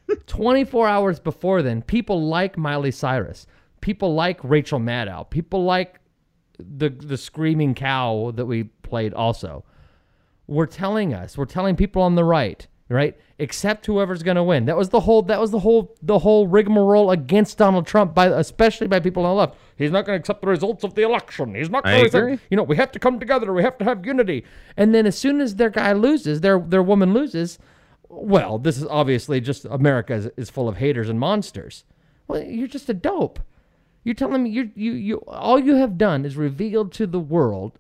[0.28, 3.48] 24 hours before then, people like Miley Cyrus,
[3.82, 6.00] people like Rachel Maddow, people like
[6.60, 9.66] the the screaming cow that we played also
[10.48, 14.66] were telling us, we're telling people on the right, right, accept whoever's going to win.
[14.66, 18.28] That was the whole that was the whole the whole rigmarole against Donald Trump by
[18.28, 19.58] especially by people on the left.
[19.78, 21.56] He's not going to accept the results of the election.
[21.56, 23.52] He's not going to you know, we have to come together.
[23.54, 24.46] We have to have unity.
[24.78, 27.58] And then as soon as their guy loses, their their woman loses,
[28.10, 31.86] well, this is obviously just America is, is full of haters and monsters.
[32.28, 33.40] Well, you're just a dope.
[34.04, 37.80] You're telling me you you you all you have done is revealed to the world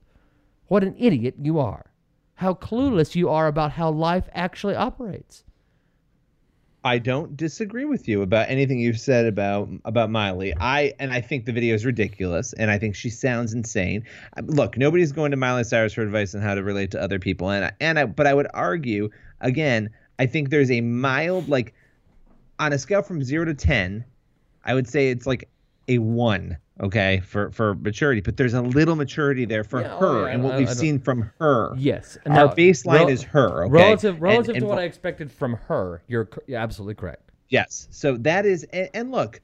[0.68, 1.93] what an idiot you are.
[2.44, 5.46] How clueless you are about how life actually operates.
[6.84, 10.54] I don't disagree with you about anything you've said about about Miley.
[10.60, 14.04] I and I think the video is ridiculous, and I think she sounds insane.
[14.36, 17.18] Uh, Look, nobody's going to Miley Cyrus for advice on how to relate to other
[17.18, 19.90] people, and I, and I, but I would argue again.
[20.20, 21.74] I think there's a mild like
[22.60, 24.04] on a scale from zero to ten,
[24.66, 25.48] I would say it's like
[25.88, 26.58] a one.
[26.82, 30.44] Okay, for for maturity, but there's a little maturity there for Yeah, oh, her, and
[30.44, 31.74] what I- we've I seen from her.
[31.78, 32.18] Yes.
[32.26, 33.66] our Now, baseline rel- is her.
[33.66, 33.72] Okay?
[33.72, 37.32] Relative relative and to what I expected from her, you're, you're absolutely correct.
[37.50, 37.88] Yes.
[37.92, 39.40] So that is, and, and look,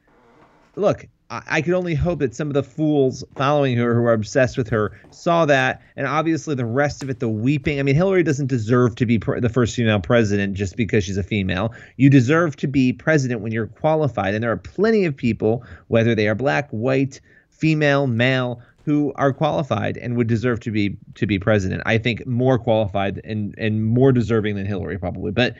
[0.75, 4.57] look, I, could only hope that some of the fools following her who are obsessed
[4.57, 7.79] with her saw that, and obviously the rest of it, the weeping.
[7.79, 11.23] I mean, Hillary doesn't deserve to be the first female president just because she's a
[11.23, 11.71] female.
[11.97, 16.15] You deserve to be president when you're qualified, and there are plenty of people, whether
[16.15, 18.61] they are black, white, female, male.
[18.85, 21.83] Who are qualified and would deserve to be to be president?
[21.85, 25.31] I think more qualified and and more deserving than Hillary probably.
[25.31, 25.55] But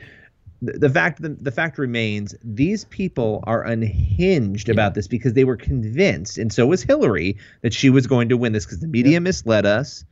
[0.62, 5.44] the, the fact the, the fact remains these people are unhinged about this because they
[5.44, 8.86] were convinced and so was hillary that she was going to win this because the
[8.86, 10.04] media misled us.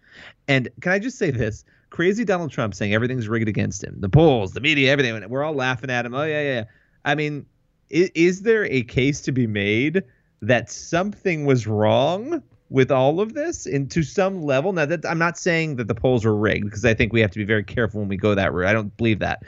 [0.49, 1.64] And can i just say this?
[1.90, 3.96] Crazy donald trump saying everything's rigged against him.
[4.01, 6.14] The polls the media everything we're all laughing at him.
[6.14, 6.64] Oh yeah yeah yeah.
[7.05, 7.46] i mean
[7.90, 10.03] is, is there a case to be made
[10.40, 14.72] that something was wrong with all of this and to some level?
[14.72, 17.30] Now that i'm not saying that the polls were rigged because i think we have
[17.32, 18.68] to be very careful when we go that route.
[18.68, 19.42] I don't believe that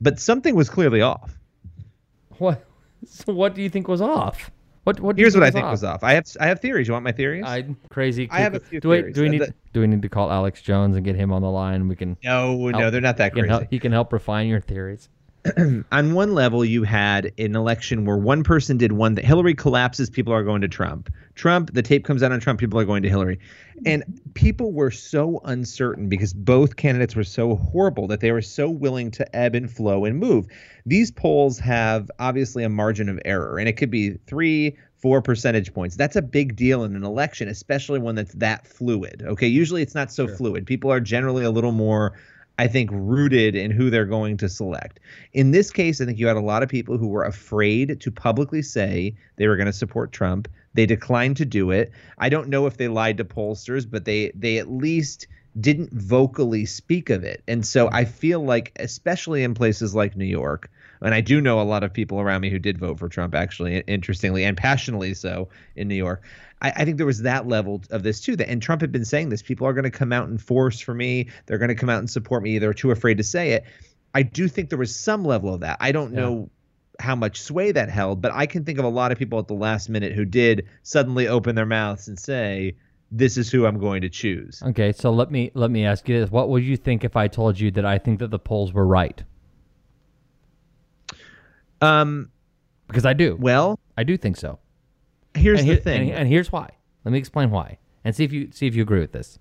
[0.00, 1.38] but something was clearly off.
[2.38, 2.64] What?
[3.08, 4.50] So what do you think was off?
[4.84, 4.98] What?
[5.00, 5.16] What?
[5.18, 5.72] Here's what I think off?
[5.72, 6.02] was off.
[6.02, 6.88] I have I have theories.
[6.88, 7.44] You want my theories?
[7.46, 8.26] I'm crazy.
[8.32, 9.14] I have a few do we, theories.
[9.14, 9.40] Do we Uh, need?
[9.42, 11.86] the- do we need to call Alex Jones and get him on the line?
[11.88, 12.16] We can.
[12.24, 13.48] no, no, they're not that he can crazy.
[13.50, 15.08] help- he can help refine your theories.
[15.92, 20.10] on one level, you had an election where one person did one that Hillary collapses,
[20.10, 21.12] people are going to Trump.
[21.34, 23.38] Trump, the tape comes out on Trump, people are going to Hillary.
[23.84, 28.70] And people were so uncertain because both candidates were so horrible that they were so
[28.70, 30.46] willing to ebb and flow and move.
[30.86, 35.72] These polls have obviously a margin of error, and it could be three, four percentage
[35.74, 35.96] points.
[35.96, 39.22] That's a big deal in an election, especially one that's that fluid.
[39.26, 39.46] Okay.
[39.46, 40.66] Usually it's not so fluid.
[40.66, 42.14] People are generally a little more
[42.58, 45.00] I think, rooted in who they're going to select.
[45.32, 48.10] In this case, I think you had a lot of people who were afraid to
[48.10, 50.48] publicly say they were going to support Trump.
[50.74, 51.92] They declined to do it.
[52.18, 55.26] I don't know if they lied to pollsters, but they they at least
[55.58, 57.42] didn't vocally speak of it.
[57.48, 57.94] And so hmm.
[57.94, 60.70] I feel like, especially in places like New York,
[61.00, 63.34] and I do know a lot of people around me who did vote for Trump,
[63.34, 66.22] actually, interestingly and passionately so in New York.
[66.62, 68.36] I, I think there was that level of this too.
[68.36, 69.42] That and Trump had been saying this.
[69.42, 71.28] People are going to come out in force for me.
[71.46, 72.58] They're going to come out and support me.
[72.58, 73.64] They're too afraid to say it.
[74.14, 75.76] I do think there was some level of that.
[75.80, 76.20] I don't Yeah.
[76.20, 76.50] know
[76.98, 79.48] how much sway that held, but I can think of a lot of people at
[79.48, 82.76] the last minute who did suddenly open their mouths and say,
[83.12, 86.20] "This is who I'm going to choose." Okay, so let me let me ask you
[86.20, 88.72] this: What would you think if I told you that I think that the polls
[88.72, 89.22] were right?
[91.80, 92.30] Um,
[92.88, 93.36] Because I do.
[93.40, 94.58] well, I do think so.
[95.34, 96.10] here's and the here- thing.
[96.10, 96.70] and, and here's why.
[97.04, 99.38] Let me explain why, and see if you see if you agree with this.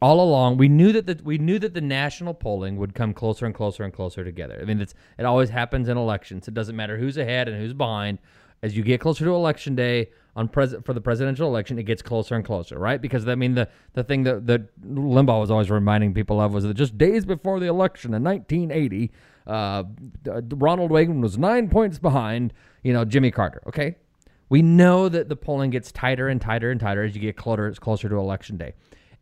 [0.00, 3.46] All along, we knew that the we knew that the national polling would come closer
[3.46, 4.58] and closer and closer together.
[4.60, 6.46] I mean, it's it always happens in elections.
[6.48, 8.18] It doesn't matter who's ahead and who's behind.
[8.62, 12.00] As you get closer to election day on pres for the presidential election, it gets
[12.02, 13.00] closer and closer, right?
[13.00, 16.64] Because I mean, the the thing that that Limbaugh was always reminding people of was
[16.64, 19.10] that just days before the election in 1980,
[19.46, 19.84] uh,
[20.26, 23.62] Ronald Reagan was nine points behind, you know, Jimmy Carter.
[23.68, 23.96] Okay,
[24.48, 27.72] we know that the polling gets tighter and tighter and tighter as you get closer
[27.72, 28.74] closer to election day,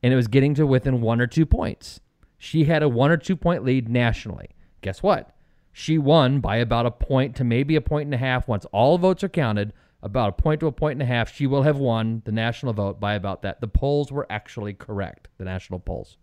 [0.02, 2.00] and it was getting to within one or two points.
[2.38, 4.50] She had a one or two point lead nationally.
[4.82, 5.34] Guess what?
[5.72, 8.46] She won by about a point to maybe a point and a half.
[8.46, 9.72] Once all votes are counted,
[10.04, 12.74] about a point to a point and a half, she will have won the national
[12.74, 13.60] vote by about that.
[13.60, 15.28] The polls were actually correct.
[15.38, 16.18] The national polls.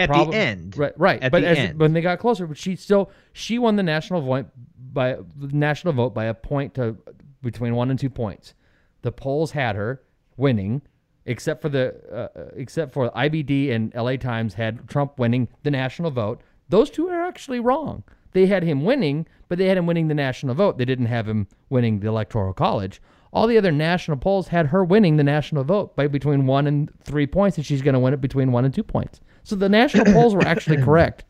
[0.00, 0.76] At the end.
[0.76, 0.92] right?
[0.96, 1.22] Right.
[1.22, 1.80] At but the as, end.
[1.80, 4.46] when they got closer, but she still she won the national vote
[4.92, 6.96] by national vote by a point to
[7.42, 8.54] between one and two points.
[9.02, 10.02] The polls had her
[10.36, 10.82] winning,
[11.26, 16.10] except for the uh, except for IBD and LA Times had Trump winning the national
[16.10, 16.40] vote.
[16.68, 18.04] Those two are actually wrong.
[18.32, 20.78] They had him winning, but they had him winning the national vote.
[20.78, 23.00] They didn't have him winning the electoral college.
[23.32, 26.90] All the other national polls had her winning the national vote by between one and
[27.02, 29.20] three points, and she's going to win it between one and two points.
[29.44, 31.24] So the national polls were actually correct.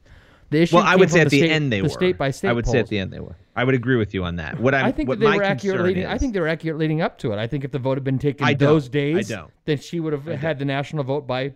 [0.50, 1.88] The issue well, I would say at the, state, end they the were.
[1.88, 2.48] state by state.
[2.48, 3.36] I would say at the end they were.
[3.56, 4.60] I would agree with you on that.
[4.60, 6.04] What I'm, I think what that they were accurate leading.
[6.04, 7.38] Is, I think they were accurate leading up to it.
[7.38, 8.68] I think if the vote had been taken I don't.
[8.68, 9.50] those I days, don't.
[9.64, 11.54] then she would have had the national vote by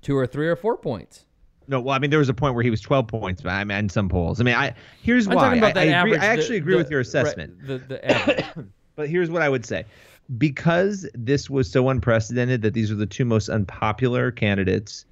[0.00, 1.26] two or three or four points.
[1.68, 3.88] No, well, I mean, there was a point where he was 12 points behind in
[3.88, 4.40] some polls.
[4.40, 5.42] I mean, I here's I'm why.
[5.44, 6.20] talking about I, that I agree, average.
[6.20, 7.66] I the- actually agree the- with your right, assessment.
[7.66, 8.66] the the.
[8.96, 9.84] But here's what I would say.
[10.38, 15.04] Because this was so unprecedented that these are the two most unpopular candidates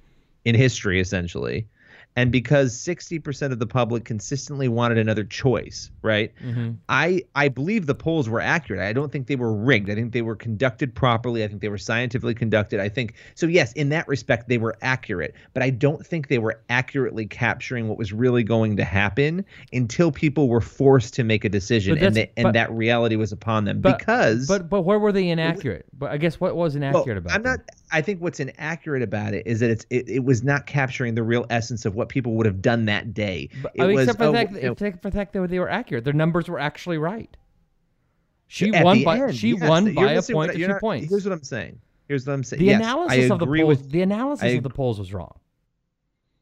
[0.45, 1.67] in history, essentially,
[2.15, 6.33] and because 60% of the public consistently wanted another choice, right?
[6.43, 6.71] Mm-hmm.
[6.87, 8.79] I I believe the polls were accurate.
[8.81, 9.89] I don't think they were rigged.
[9.89, 11.43] I think they were conducted properly.
[11.43, 12.79] I think they were scientifically conducted.
[12.79, 16.37] I think so yes, in that respect they were accurate, but I don't think they
[16.37, 19.43] were accurately capturing what was really going to happen
[19.73, 23.31] until people were forced to make a decision and they, and but- that reality was
[23.31, 25.85] upon them But, because but but where were they inaccurate?
[25.97, 27.33] But I guess what was well, inaccurate about?
[27.33, 27.51] I'm them?
[27.57, 27.59] not.
[27.91, 31.23] I think what's inaccurate about it is that it's it, it was not capturing the
[31.23, 33.49] real essence of what people would have done that day.
[33.61, 35.17] But, it I mean, was except for the oh, fact, you know, except for the
[35.17, 36.03] fact that they were accurate.
[36.03, 37.35] Their numbers were actually right.
[38.47, 41.09] She won by end, she yes, won by a point to you're two not- points.
[41.09, 41.79] Here's what I'm saying.
[42.07, 42.59] Here's what I'm saying.
[42.59, 45.39] The yes, analysis of the polls, with the analysis I of the polls was wrong.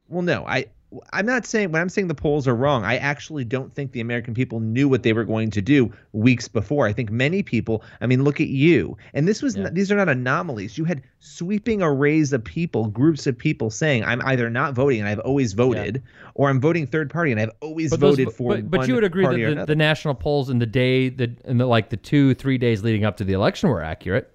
[0.09, 0.65] Well, no, I
[1.11, 2.83] I'm not saying when I'm saying the polls are wrong.
[2.83, 6.47] I actually don't think the American people knew what they were going to do weeks
[6.47, 6.85] before.
[6.87, 7.83] I think many people.
[8.01, 8.97] I mean, look at you.
[9.13, 9.63] And this was Yeah.
[9.63, 10.77] not, these are not anomalies.
[10.77, 15.07] You had sweeping arrays of people, groups of people saying, "I'm either not voting and
[15.09, 16.03] I've always voted,
[16.35, 18.95] or I'm voting third party and I've always But, those, voted for." but, but you
[18.95, 21.97] would agree that the, the national polls in the day the in the like the
[21.97, 24.33] two three days leading up to the election were accurate.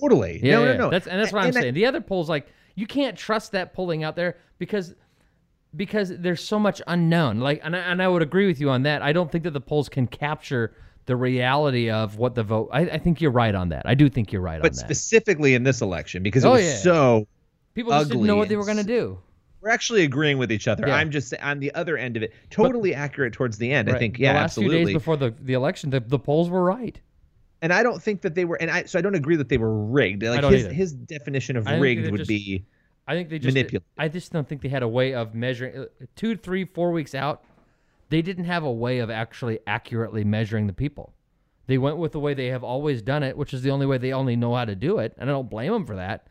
[0.00, 0.40] totally.
[0.42, 0.90] Yeah, no, yeah, no, no.
[0.90, 1.74] That's and that's what I'm I- saying.
[1.74, 4.94] The other polls, like you can't trust that polling out there because
[5.74, 7.40] because there's so much unknown.
[7.40, 9.02] Like, and I, and I would agree with you on that.
[9.02, 10.74] I don't think that the polls can capture
[11.06, 12.68] the reality of what the vote.
[12.72, 13.82] I, I think you're right on that.
[13.86, 14.80] I do think you're right but on that.
[14.80, 16.76] specifically in this election because it Oh, was yeah.
[16.76, 17.28] so
[17.74, 19.18] People just didn't know what they were going to do.
[19.60, 20.86] we're actually agreeing with each other.
[20.86, 20.96] Yeah.
[20.96, 22.32] I'm just on the other end of it.
[22.50, 23.90] Totally accurate towards the end.
[23.90, 24.76] I think yeah, the last absolutely.
[24.78, 26.98] few days before the, the election, the, the polls were right.
[27.62, 29.58] and I don't think that they were and I so I don't agree that they
[29.58, 30.22] were rigged.
[30.22, 30.72] Like his either.
[30.74, 32.64] his definition of rigged would just- be
[33.06, 33.86] I think they just Manipulated.
[33.96, 35.84] I just don't think they had a way of measuring uh,
[36.16, 37.44] two, three, four weeks out.
[38.08, 41.12] They didn't have a way of actually accurately measuring the people.
[41.66, 43.98] They went with the way they have always done it, which is the only way
[43.98, 46.28] they only know how to do it, and I don't blame them for that.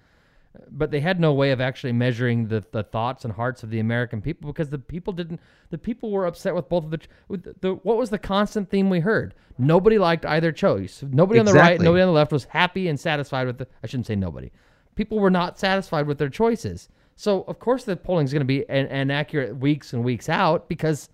[0.69, 3.79] But they had no way of actually measuring the, the thoughts and hearts of the
[3.79, 5.41] American people because the people didn't.
[5.69, 6.99] The people were upset with both of the.
[7.27, 9.33] With the, the what was the constant theme we heard?
[9.57, 11.03] Nobody liked either choice.
[11.05, 13.67] Nobody on the right, nobody on the left was happy and satisfied with the.
[13.83, 14.49] I shouldn't say nobody.
[14.95, 16.89] People were not satisfied with their choices.
[17.15, 20.67] So of course the polling is going to be an, inaccurate weeks and weeks out
[20.67, 21.09] because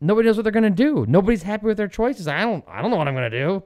[0.00, 1.04] nobody knows what they're going to do.
[1.08, 2.26] Nobody's happy with their choices.
[2.28, 2.64] I don't.
[2.68, 3.62] I don't know what I'm going to do.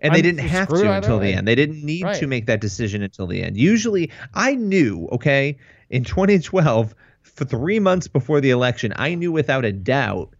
[0.00, 1.32] and they I'm didn't have to until way.
[1.32, 1.46] the end.
[1.46, 2.16] They didn't need Right.
[2.20, 3.56] to make that decision until the end.
[3.58, 5.58] Usually, I knew, okay,
[5.90, 10.34] in 2012, for 3 months before the election, I knew without a doubt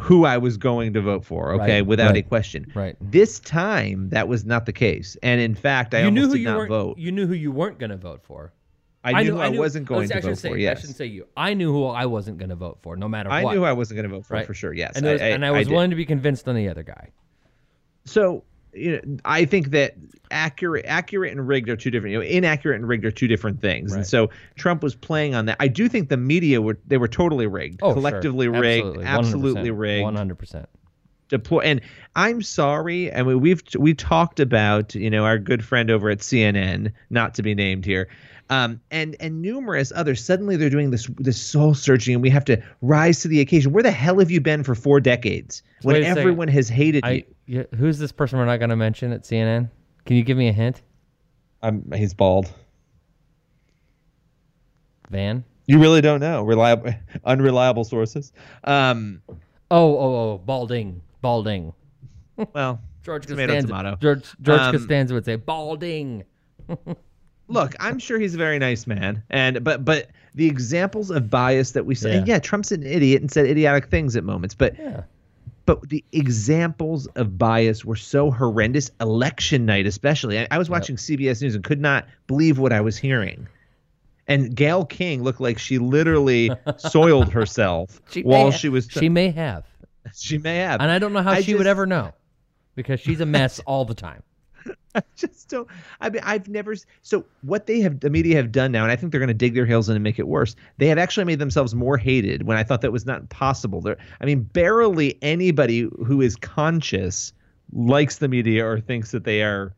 [0.00, 2.70] who I was going to vote for, okay, Right, without a question.
[2.74, 2.96] right.
[3.00, 5.16] This time that was not the case.
[5.22, 6.98] And in fact, I you knew almost who did you not vote.
[6.98, 8.52] You knew who you weren't going to vote for.
[9.04, 10.56] I knew knew, I, wasn't going to vote say, for.
[10.56, 11.28] I shouldn't say you.
[11.36, 13.50] I knew who I wasn't going to vote for, no matter I what.
[13.50, 14.46] I knew I wasn't going to vote for Right.
[14.46, 14.72] for sure.
[14.72, 17.10] Yes, and, was- I, and I was willing to be convinced on the other guy.
[18.06, 18.44] So
[18.74, 19.94] you know, I think that
[20.30, 22.12] accurate, accurate and rigged are two different.
[22.12, 23.92] You know, inaccurate and rigged are two different things.
[23.92, 25.56] And so Trump was playing on that.
[25.60, 28.60] I do think the media were they were totally rigged, Oh, collectively sure.
[28.60, 30.02] rigged, absolutely rigged.
[30.02, 30.68] One hundred percent.
[31.28, 31.80] deploy and
[32.16, 36.18] i'm sorry i mean we've we talked about you know our good friend over at
[36.18, 38.08] cnn not to be named here
[38.54, 42.44] um, and and numerous others suddenly they're doing this this soul searching and we have
[42.44, 45.94] to rise to the occasion where the hell have you been for four decades when
[45.94, 46.18] Wait second.
[46.18, 49.22] everyone has hated you I yeah, who's this person we're not going to mention at
[49.24, 49.68] CNN?
[50.06, 50.82] Can you give me a hint?
[51.62, 52.52] um, he's bald
[55.10, 55.44] Van.
[55.66, 56.92] you really don't know reliable
[57.24, 58.32] unreliable sources
[58.64, 59.22] um
[59.70, 61.72] Oh, oh, oh, balding, balding.
[62.52, 63.66] well George Tomato, Costanza.
[63.68, 63.96] tomato.
[64.00, 66.24] George George Um, Costanza would say balding.
[67.48, 71.72] look, I'm sure he's a very nice man, and but but the examples of bias
[71.72, 72.24] that we say, Yeah.
[72.26, 75.02] yeah, Trump's an idiot and said idiotic things at moments, but Yeah.
[75.66, 78.90] but the examples of bias were so horrendous.
[79.00, 82.80] Election night, especially, I, I was watching CBS News and could not believe what I
[82.80, 83.46] was hearing.
[84.26, 88.88] And Gayle King looked like she literally soiled herself She while she was.
[88.90, 89.64] She may have,
[90.14, 90.80] she may have.
[90.80, 92.12] and I don't know how I she would ever know,
[92.74, 94.22] because she's a mess all the time.
[94.96, 95.66] I just don't.
[96.00, 96.74] I mean, I've never.
[97.02, 99.34] So what they have, the media have done now, and I think they're going to
[99.34, 100.54] dig their heels in and make it worse.
[100.78, 103.80] They have actually made themselves more hated when I thought that was not possible.
[103.80, 107.32] There, I mean, barely anybody who is conscious
[107.72, 109.74] likes the media or thinks that they are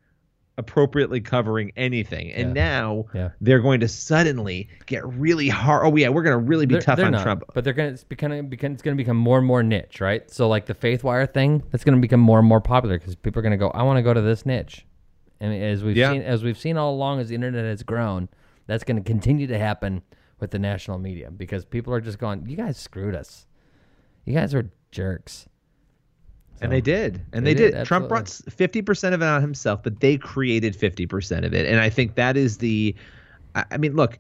[0.59, 2.33] appropriately covering anything.
[2.33, 2.65] And Yeah.
[2.71, 3.29] now Yeah.
[3.43, 5.83] they're going to suddenly get really hard.
[5.85, 7.45] Oh yeah, we're going to really be They're- tough they're on not, Trump.
[7.55, 10.29] but they're gonna it's becoming it's gonna become more and more niche, right?
[10.31, 13.43] So like the Faithwire thing, that's gonna become more and more popular because people are
[13.43, 14.87] gonna go, I want to go to this niche,
[15.41, 16.13] and as we've Yeah.
[16.13, 18.29] seen as we've seen all along as the internet has grown,
[18.67, 20.03] that's gonna continue to happen
[20.41, 23.47] with the national media because people are just going, you guys screwed us,
[24.25, 25.49] you guys are jerks.
[26.63, 27.21] And they did.
[27.35, 27.87] And They they, did, did.
[27.87, 31.67] Trump brought 50% of it on himself, but they created 50% of it.
[31.67, 32.95] And I think that is the
[33.55, 34.19] I I mean, look,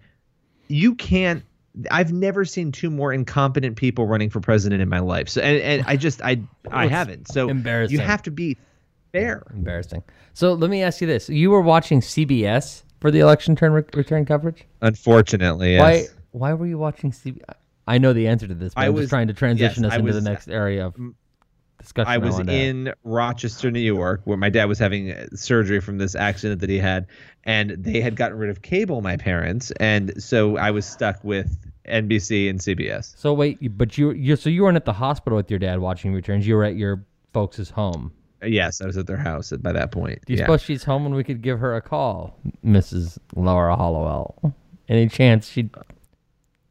[0.68, 1.42] you can't
[1.90, 5.28] I've never seen two more incompetent people running for president in my life.
[5.28, 6.40] So and, and I just I
[6.70, 7.28] I haven't.
[7.28, 7.98] So embarrassing.
[7.98, 8.56] you have to be
[9.20, 9.42] fair.
[9.54, 10.02] Embarrassing.
[10.34, 13.82] So let me ask you this: You were watching CBS for the election turn re-
[13.94, 14.64] return coverage.
[14.82, 15.80] Unfortunately, yes.
[16.32, 16.48] Why?
[16.50, 17.42] Why were you watching CBS?
[17.88, 19.92] I know the answer to this, but I I'm was- just trying to transition yes,
[19.92, 20.94] us I into was- the next area of
[21.78, 22.10] discussion.
[22.10, 25.80] I was wanted to in Rochester, New York, where my dad was having uh, surgery
[25.80, 27.06] from this accident that he had,
[27.44, 31.56] and they had gotten rid of cable, my parents, and so I was stuck with
[31.88, 33.14] NBC and CBS.
[33.16, 36.12] So wait, but you you so you weren't at the hospital with your dad watching
[36.12, 36.46] returns.
[36.46, 38.10] You were at your folks' home.
[38.46, 40.20] Yes, I was at their house at, by that point.
[40.26, 40.44] Do you yeah.
[40.44, 43.18] suppose she's home and we could give her a call, Mrs.
[43.34, 44.54] Laura Hallowell?
[44.88, 45.70] Any chance she'd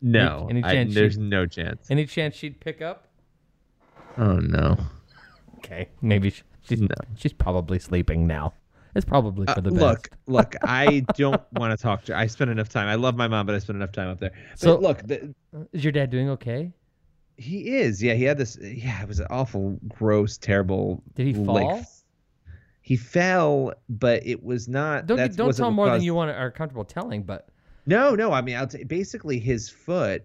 [0.01, 1.89] no, any I- chance there's she- no chance.
[1.89, 3.07] any chance she'd pick up?
[4.17, 4.78] Oh no.
[5.57, 6.88] Okay, maybe she, she's No.
[7.15, 8.53] she's probably sleeping now.
[8.95, 10.21] It's probably for Uh, the look, best.
[10.28, 12.13] look, I don't want to talk to.
[12.13, 12.19] Her.
[12.19, 12.88] I spent enough time.
[12.88, 14.32] I love my mom, but I spent enough time up there.
[14.51, 15.34] But So- look, the,
[15.73, 16.71] Is your dad doing okay?
[17.38, 18.01] He is.
[18.01, 18.57] Yeah, he had this.
[18.61, 21.03] Yeah, it was an awful, gross, terrible.
[21.15, 21.55] Did he fall?
[21.55, 21.86] like,
[22.81, 25.05] he fell, but it was not.
[25.07, 27.47] Don't that don't tell more than you want are comfortable telling, but
[27.86, 28.31] No, no.
[28.31, 30.23] I mean, I'll t- basically his foot,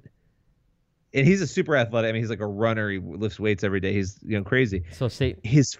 [1.14, 2.10] and he's a super athletic.
[2.10, 2.90] I mean, he's like a runner.
[2.90, 3.92] He lifts weights every day.
[3.94, 4.84] He's you know crazy.
[4.92, 5.78] so say His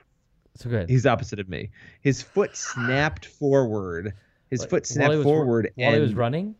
[0.56, 0.88] so good.
[0.88, 1.70] he's opposite of me.
[2.00, 4.14] His foot snapped forward.
[4.50, 6.54] His Like, foot while snapped was- forward, while he was running.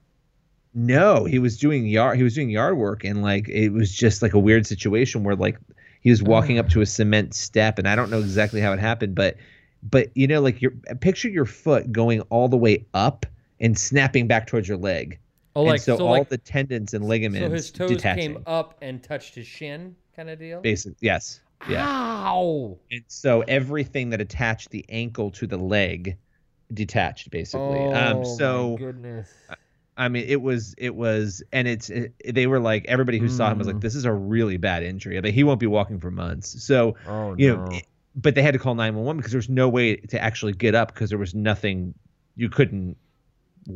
[0.72, 2.16] No, he was doing yard.
[2.16, 5.34] He was doing yard work, and like it was just like a weird situation where
[5.34, 5.58] like
[6.00, 8.78] he was walking up to a cement step, and I don't know exactly how it
[8.78, 9.36] happened, but
[9.82, 13.26] but you know, like your picture your foot going all the way up
[13.58, 15.18] and snapping back towards your leg.
[15.56, 17.44] Oh, and like so, so, all like the tendons and ligaments.
[17.44, 18.34] so his toes detaching.
[18.34, 20.60] came up and touched his shin, kind of deal.
[20.60, 21.84] Basic, yes, yeah.
[21.84, 22.78] Ow!
[22.92, 26.16] And so everything that attached the ankle to the leg
[26.72, 27.80] detached, basically.
[27.80, 29.32] Oh, um, so my goodness.
[29.96, 33.50] I mean, it was, it was, and it's, it, they were like, everybody who saw
[33.50, 33.74] him was Mm.
[33.74, 35.20] like, this is a really bad injury.
[35.20, 36.62] Like, he won't be walking for months.
[36.64, 37.64] So, Oh you no.
[37.66, 37.86] know, it-
[38.16, 40.92] but they had to call 911 because there was no way to actually get up
[40.92, 41.94] because there was nothing
[42.34, 42.96] you couldn't.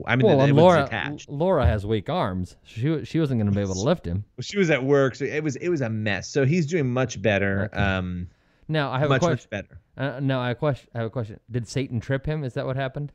[0.07, 1.29] I mean, well, it and was Laura attached.
[1.29, 2.57] Laura has weak arms.
[2.65, 4.25] She she wasn't going to be able to lift him.
[4.41, 6.29] She was at work, so it was it was a mess.
[6.29, 7.71] So he's doing much better.
[7.73, 7.81] Okay.
[7.81, 8.29] Um,
[8.67, 9.49] Now I have much a much question.
[9.51, 10.17] better.
[10.17, 10.89] Uh, now I question.
[10.95, 11.39] I have a question.
[11.51, 12.43] Did Satan trip him?
[12.43, 13.12] Is that what happened?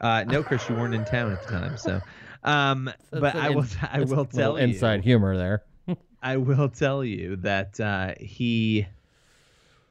[0.00, 1.76] Uh, no, Chris, you weren't in town at the time.
[1.76, 2.00] So,
[2.42, 5.62] um, but I will in- I will tell you inside humor there.
[6.22, 8.86] I will tell you that uh, he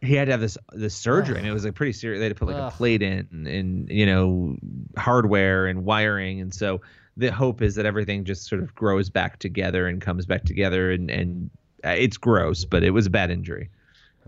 [0.02, 1.38] he had to have this this surgery.
[1.38, 2.20] I mean, it was like pretty serious.
[2.20, 2.74] They had to put like Ugh.
[2.74, 4.58] a plate in and, and you know
[4.98, 6.82] hardware and wiring, and so
[7.16, 10.92] the hope is that everything just sort of grows back together and comes back together
[10.92, 11.50] and and
[11.86, 13.70] uh, it's gross, but it was a bad injury.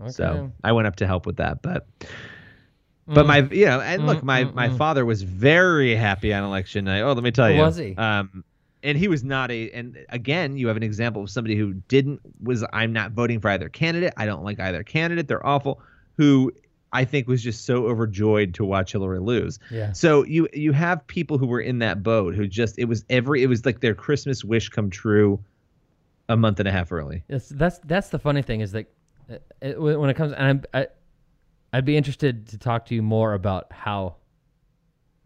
[0.08, 1.86] So I went up to help with that, but
[3.06, 3.54] but my Mm.
[3.54, 7.00] you know and look my my father was very happy on election night.
[7.02, 7.94] Oh, let me tell you, Was he?
[7.96, 8.44] Um,
[8.82, 12.20] and he was not a and again you have an example of somebody who didn't
[12.42, 14.12] was I'm not voting for either candidate.
[14.16, 15.28] I don't like either candidate.
[15.28, 15.80] They're awful.
[16.16, 16.52] Who
[16.92, 19.58] I think was just so overjoyed to watch Hillary lose.
[19.70, 19.92] Yeah.
[19.92, 23.42] So you you have people who were in that boat who just it was every
[23.42, 25.40] it was like their Christmas wish come true
[26.28, 27.22] a month and a half early.
[27.28, 28.86] It's, that's that's the funny thing is that
[29.30, 30.86] uh, it, when when it comes, and I'm, I,
[31.72, 34.16] I'd be interested to talk to you more about how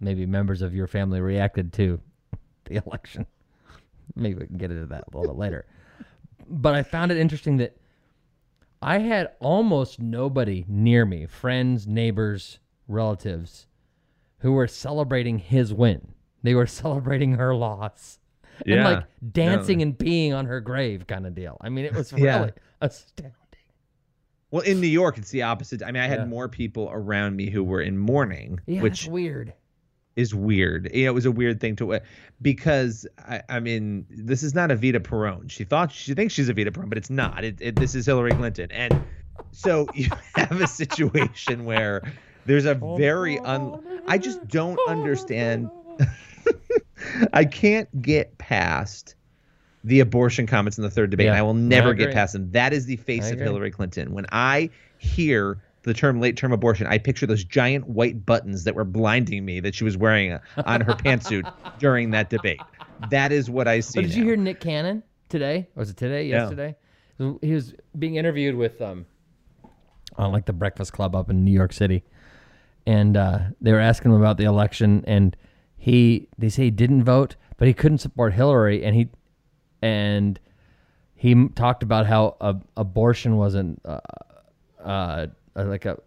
[0.01, 2.01] maybe members of your family reacted to
[2.65, 3.27] the election.
[4.17, 5.67] Maybe we can get into that a little bit later.
[6.49, 7.77] But I found it interesting that
[8.83, 13.67] I had almost nobody near me, friends, neighbors, relatives,
[14.39, 16.15] who were celebrating his win.
[16.43, 18.19] They were celebrating her loss.
[18.67, 21.57] And like dancing and peeing on her grave kind of deal.
[21.63, 22.51] I mean, it was really Yeah.
[22.83, 23.33] astounding.
[24.51, 25.83] Well, in New York, it's the opposite.
[25.83, 26.25] I mean, I had Yeah.
[26.27, 29.53] more people around me who were in mourning, Yeah, which weird.
[30.17, 30.91] is weird.
[30.93, 32.01] You know, it was a weird thing to
[32.43, 35.51] because I, I mean, this is not a Vita Perón.
[35.51, 37.45] She thought she thinks she's a Vita Perón, but it's not.
[37.45, 39.01] It, it, this is Hillary Clinton, and
[39.53, 42.03] so you have a situation where
[42.45, 43.81] there's a very un.
[44.09, 45.71] I just don't understand.
[47.33, 49.15] I can't get past
[49.85, 51.27] the abortion comments in the third debate.
[51.27, 52.51] Yeah, and I will never I get past them.
[52.53, 53.39] That is the face of.
[53.39, 54.13] Hillary Clinton.
[54.13, 58.75] When I hear the term late term abortion, I picture those giant white buttons that
[58.75, 62.61] were blinding me that she was wearing uh, on her pantsuit during that debate.
[63.11, 64.01] That is what I see.
[64.01, 65.69] But did you hear Nick Cannon today?
[65.75, 66.27] Was it today?
[66.27, 66.77] Yesterday?
[67.43, 69.07] He was being interviewed with um
[70.17, 72.03] on like the Breakfast Club up in New York City,
[72.87, 75.37] and uh, they were asking him about the election, and
[75.77, 79.09] he they say he didn't vote, but he couldn't support Hillary, and he
[79.83, 80.39] and
[81.15, 84.01] he m- talked about how uh, abortion wasn't uh,
[84.83, 85.99] uh, like a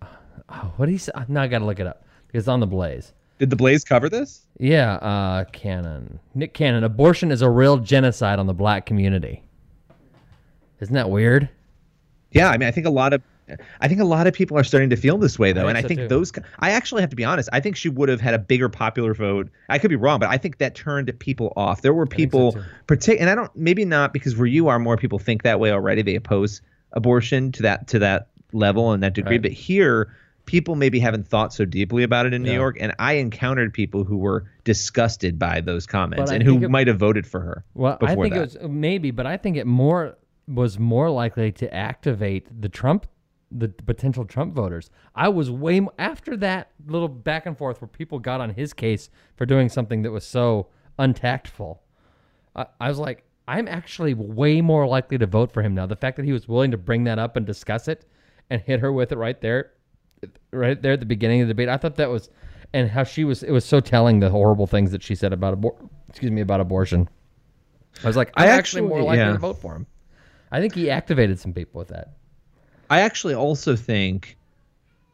[0.78, 1.14] what he said.
[1.30, 3.14] Now I got to look it up because it's on the Blaze.
[3.40, 4.46] Did the Blaze cover this?
[4.60, 6.20] Yeah, uh, Cannon.
[6.36, 6.84] Nick Cannon.
[6.84, 9.44] Abortion is a real genocide on the black community.
[10.80, 11.50] Isn't that weird?
[12.32, 13.22] Yeah, I mean, I think a lot of,
[13.82, 15.78] I think a lot of people are starting to feel this way though, I and
[15.78, 16.16] I think so, think too.
[16.16, 16.32] those.
[16.60, 17.50] I actually have to be honest.
[17.52, 19.50] I think she would have had a bigger popular vote.
[19.70, 21.82] I could be wrong, but I think that turned people off.
[21.82, 22.64] There were so, people, too.
[22.88, 25.72] partic- and I don't, maybe not because where you are, more people think that way
[25.72, 26.02] already.
[26.02, 26.62] They oppose
[26.94, 29.42] abortion to that to that level and that degree, Right.
[29.42, 30.14] but here.
[30.46, 32.56] People maybe haven't thought so deeply about it in New Yeah.
[32.58, 36.88] York, and I encountered people who were disgusted by those comments and who it- might
[36.88, 37.64] have voted for her.
[37.76, 38.38] Well, I think that.
[38.38, 43.06] it was maybe, but I think it more was more likely to activate the Trump,
[43.56, 44.90] the potential Trump voters.
[45.16, 48.74] I was way m- after that little back and forth where people got on his
[48.74, 51.82] case for doing something that was so untactful.
[52.56, 55.86] I, I was like, I'm actually way more likely to vote for him now.
[55.86, 58.06] The fact that he was willing to bring that up and discuss it
[58.50, 59.74] and hit her with it right there,
[60.52, 62.30] right there at the beginning of the debate, I thought that was,
[62.74, 65.60] and how she was, it was so telling the horrible things that she said about
[65.60, 67.10] abor- excuse me, about abortion.
[68.04, 69.34] I was like, I'm I actually, more likely yeah.
[69.34, 69.86] to vote for him.
[70.52, 72.14] I think he activated some people with that.
[72.94, 74.38] I actually also think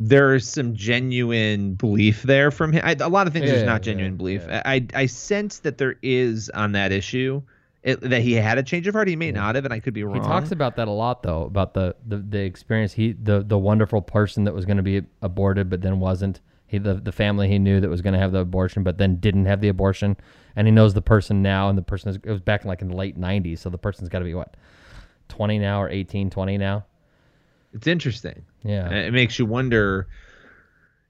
[0.01, 2.82] there's some genuine belief there from him.
[2.84, 4.45] I, a lot of things there's Yeah, not genuine yeah, belief.
[4.49, 7.41] I I sense that there is on that issue.
[7.82, 9.07] It, that he had a change of heart.
[9.07, 10.15] He may not have, and I could be wrong.
[10.15, 12.91] He talks about that a lot, though, about the, the, the experience.
[12.91, 16.41] He the the wonderful person that was going to be aborted, but then wasn't.
[16.67, 19.15] He the the family he knew that was going to have the abortion, but then
[19.15, 20.17] didn't have the abortion,
[20.57, 22.82] and he knows the person now, and the person is, it was back in like
[22.82, 24.57] in the late '90s, so the person's got to be what,
[25.30, 26.86] 20 now or 18, 20 now.
[27.74, 28.45] It's interesting.
[28.63, 28.86] Yeah.
[28.86, 30.07] And it makes you wonder.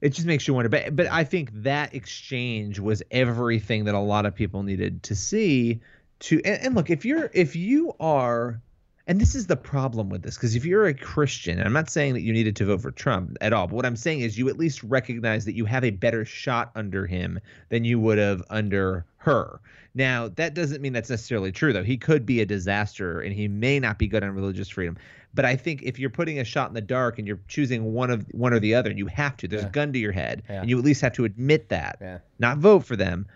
[0.02, 0.70] It just makes you wonder.
[0.70, 5.16] But but I think that exchange was everything that a lot of people needed to
[5.16, 5.82] see.
[6.22, 8.62] To and, and look, if you're if you are,
[9.08, 11.90] and this is the problem with this, because if you're a Christian, and I'm not
[11.90, 14.38] saying that you needed to vote for Trump at all, but what I'm saying is
[14.38, 18.18] you at least recognize that you have a better shot under him than you would
[18.18, 19.60] have under her.
[19.96, 21.84] Now, that doesn't mean that's necessarily true, though.
[21.84, 24.98] He could be a disaster and he may not be good on religious freedom.
[25.34, 28.10] But I think if you're putting a shot in the dark and you're choosing one
[28.10, 30.42] of one or the other, and you have to, there's a gun to your head,
[30.50, 30.62] Yeah.
[30.62, 32.18] and you at least have to admit that, Yeah.
[32.40, 33.28] not vote for them.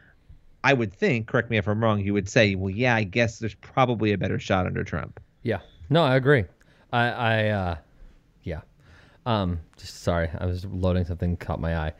[0.63, 3.37] I would think, correct me if I'm wrong, you would say, well, yeah, I guess
[3.39, 5.19] there's probably a better shot under Trump.
[5.43, 5.59] Yeah.
[5.89, 6.45] No, I agree.
[6.91, 7.75] I, I, uh,
[8.43, 8.61] yeah.
[9.25, 11.93] Um, just sorry, I was loading something, caught my eye.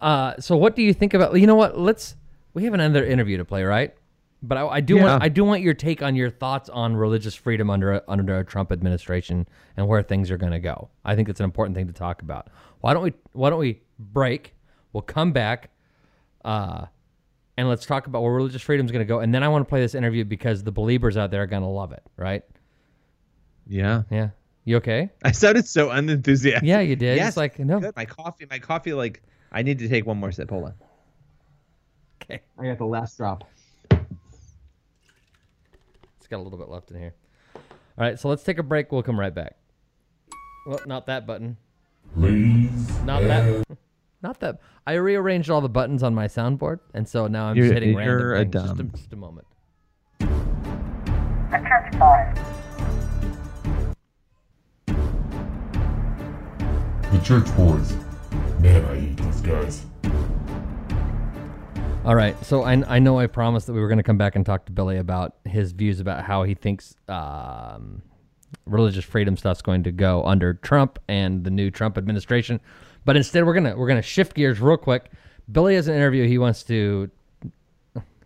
[0.00, 1.38] Uh, so what do you think about?
[1.40, 1.78] You know what?
[1.78, 2.16] Let's.
[2.54, 3.94] We have another interview to play, right?
[4.42, 5.04] But I, I do Yeah.
[5.04, 5.22] want.
[5.22, 8.44] I do want your take on your thoughts on religious freedom under a, under a
[8.44, 10.90] Trump administration and where things are going to go.
[11.04, 12.48] I think it's an important thing to talk about.
[12.80, 13.12] Why don't we?
[13.32, 14.54] Why don't we break?
[14.92, 15.70] We'll come back.
[16.44, 16.86] Uh,
[17.56, 19.20] and let's talk about where religious freedom is going to go.
[19.20, 21.62] And then I want to play this interview because the Beliebers out there are going
[21.62, 22.42] to love it, right?
[23.66, 24.02] Yeah.
[24.10, 24.30] Yeah.
[24.64, 25.10] You okay?
[25.24, 26.66] I sounded so unenthusiastic.
[26.68, 27.16] Yeah, you did.
[27.16, 27.80] Yes, It's like no.
[27.80, 27.96] Good.
[27.96, 30.50] My coffee, my coffee, like I need to take one more sip.
[30.50, 30.74] Hold on.
[32.22, 32.42] Okay.
[32.58, 33.44] I got the last drop.
[36.26, 37.14] It's got a little bit left in here.
[37.54, 37.60] All
[37.98, 38.90] right, so let's take a break.
[38.90, 39.54] We'll come right back.
[40.66, 41.56] Well, not that button.
[42.16, 43.64] Ladies Not that.
[44.22, 44.58] Not that.
[44.88, 47.96] I rearranged all the buttons on my soundboard, and so now I'm You're- just hitting
[47.96, 48.76] you're a random things.
[48.76, 49.46] Just a, just a moment.
[50.18, 50.26] The
[51.68, 52.36] church boys.
[57.12, 57.92] The church boys.
[58.58, 59.86] Man, I hate these guys.
[62.06, 64.36] All right, so I, I know I promised that we were going to come back
[64.36, 68.00] and talk to Billy about his views about how he thinks um,
[68.64, 72.60] religious freedom stuff's going to go under Trump and the new Trump administration,
[73.04, 75.10] but instead we're gonna we're gonna shift gears real quick.
[75.50, 77.10] Billy has an interview he wants to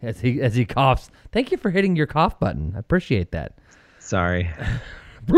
[0.03, 1.11] as he as he coughs.
[1.33, 2.75] Thank you for hitting your cough button.
[2.77, 3.57] I appreciate that.
[3.99, 4.51] Sorry.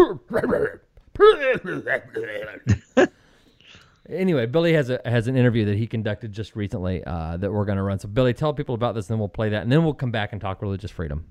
[4.09, 7.65] Anyway, Billy has a has an interview that he conducted just recently uh, that we're
[7.65, 7.99] going to run.
[7.99, 10.11] So, Billy, tell people about this, and then we'll play that, and then we'll come
[10.11, 11.27] back and talk religious freedom.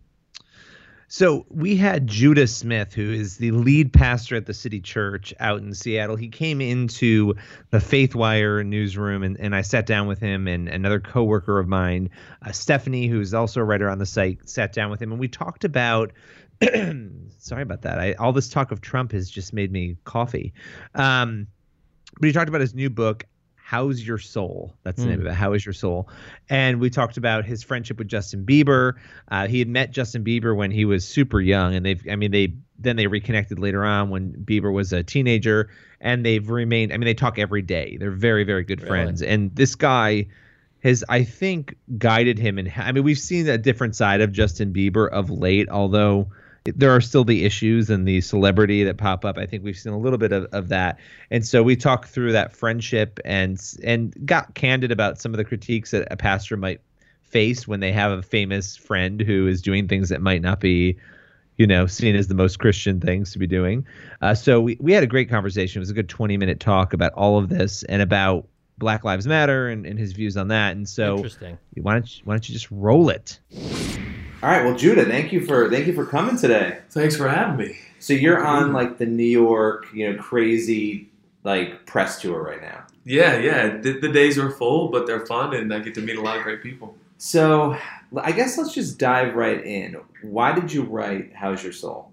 [1.14, 5.60] So we had Judah Smith, who is the lead pastor at the City Church out
[5.60, 6.15] in Seattle.
[6.15, 7.34] He came into
[7.69, 12.11] the Faithwire newsroom, and, and I sat down with him and another coworker of mine,
[12.45, 15.27] uh, Stephanie, who's also a writer on the site, sat down with him, and we
[15.27, 16.14] talked about.
[17.39, 17.99] sorry about that.
[17.99, 20.53] I, all this talk of Trump has just made me coffee.
[20.95, 21.48] Um,
[22.20, 23.26] but he talked about his new book
[23.72, 24.76] how's your soul?
[24.84, 26.10] That's the name of it how is your soul?
[26.50, 28.96] And we talked about his friendship with justin bieber.
[29.30, 32.32] Uh, he had met justin bieber when he was super young and they've i mean
[32.32, 35.70] they then they reconnected later on when bieber was a teenager
[36.02, 37.96] and they've remained i mean they talk every day.
[37.98, 39.22] They're very very good friends.
[39.22, 40.28] And this guy
[40.84, 44.74] has i think guided him and i mean we've seen a different side of justin
[44.74, 46.28] bieber of late although
[46.64, 49.38] there are still the issues and the celebrity that pop up.
[49.38, 51.00] I think we've seen a little bit of, of that,
[51.32, 55.46] and so we talked through that friendship and and got candid about some of the
[55.46, 56.82] critiques that a pastor might
[57.24, 60.98] face when they have a famous friend who is doing things that might not be,
[61.58, 63.86] you know, seen as the most Christian things to be doing.
[64.22, 65.80] Uh, so we we had a great conversation.
[65.80, 68.48] It was a good twenty minute talk about all of this and about
[68.78, 70.76] Black Lives Matter and, and his views on that.
[70.76, 71.58] And so Interesting.
[71.78, 73.40] why don't you, why don't you just roll it?
[74.43, 76.80] All right, well, Judah, thank you for thank you for coming today.
[76.89, 77.77] Thanks for having me.
[77.99, 81.09] So you're on like the New York, you know, crazy
[81.43, 82.85] like press tour right now.
[83.05, 83.77] Yeah, yeah.
[83.77, 86.38] The, the days are full, but they're fun, and I get to meet a lot
[86.38, 86.95] of great people.
[87.19, 87.77] So
[88.19, 89.97] I guess let's just dive right in.
[90.23, 92.11] Why did you write "How's Your Soul"?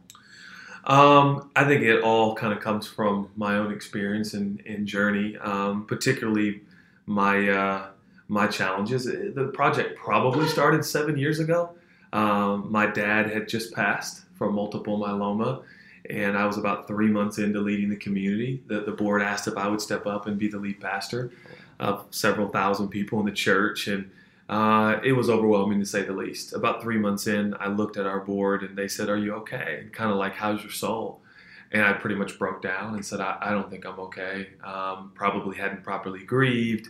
[0.85, 5.39] Um, I think it all kind of comes from my own experience and, and journey,
[5.39, 6.61] um, particularly
[7.07, 7.87] my uh,
[8.29, 9.05] my challenges.
[9.07, 11.71] The project probably started seven years ago.
[12.13, 15.63] Um, my dad had just passed from multiple myeloma,
[16.09, 18.63] and I was about three months into leading the community.
[18.67, 21.31] The, the board asked if I would step up and be the lead pastor
[21.81, 24.11] of several thousand people in the church, and
[24.49, 26.55] uh, it was overwhelming to say the least.
[26.55, 29.87] About three months in, I looked at our board and they said, Are you okay?
[29.93, 31.21] Kind of like, How's your soul?
[31.71, 34.49] And I pretty much broke down and said, I, I don't think I'm okay.
[34.65, 36.89] Um, probably hadn't properly grieved.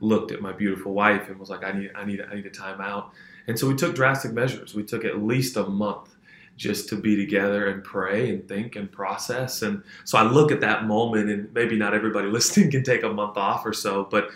[0.00, 2.50] Looked at my beautiful wife and was like, I need, I need, I need a
[2.50, 3.12] time out.
[3.48, 4.74] And so we took drastic measures.
[4.74, 6.14] We took at least a month
[6.56, 9.62] just to be together and pray and think and process.
[9.62, 13.08] And so I look at that moment, and maybe not everybody listening can take a
[13.08, 14.30] month off or so, but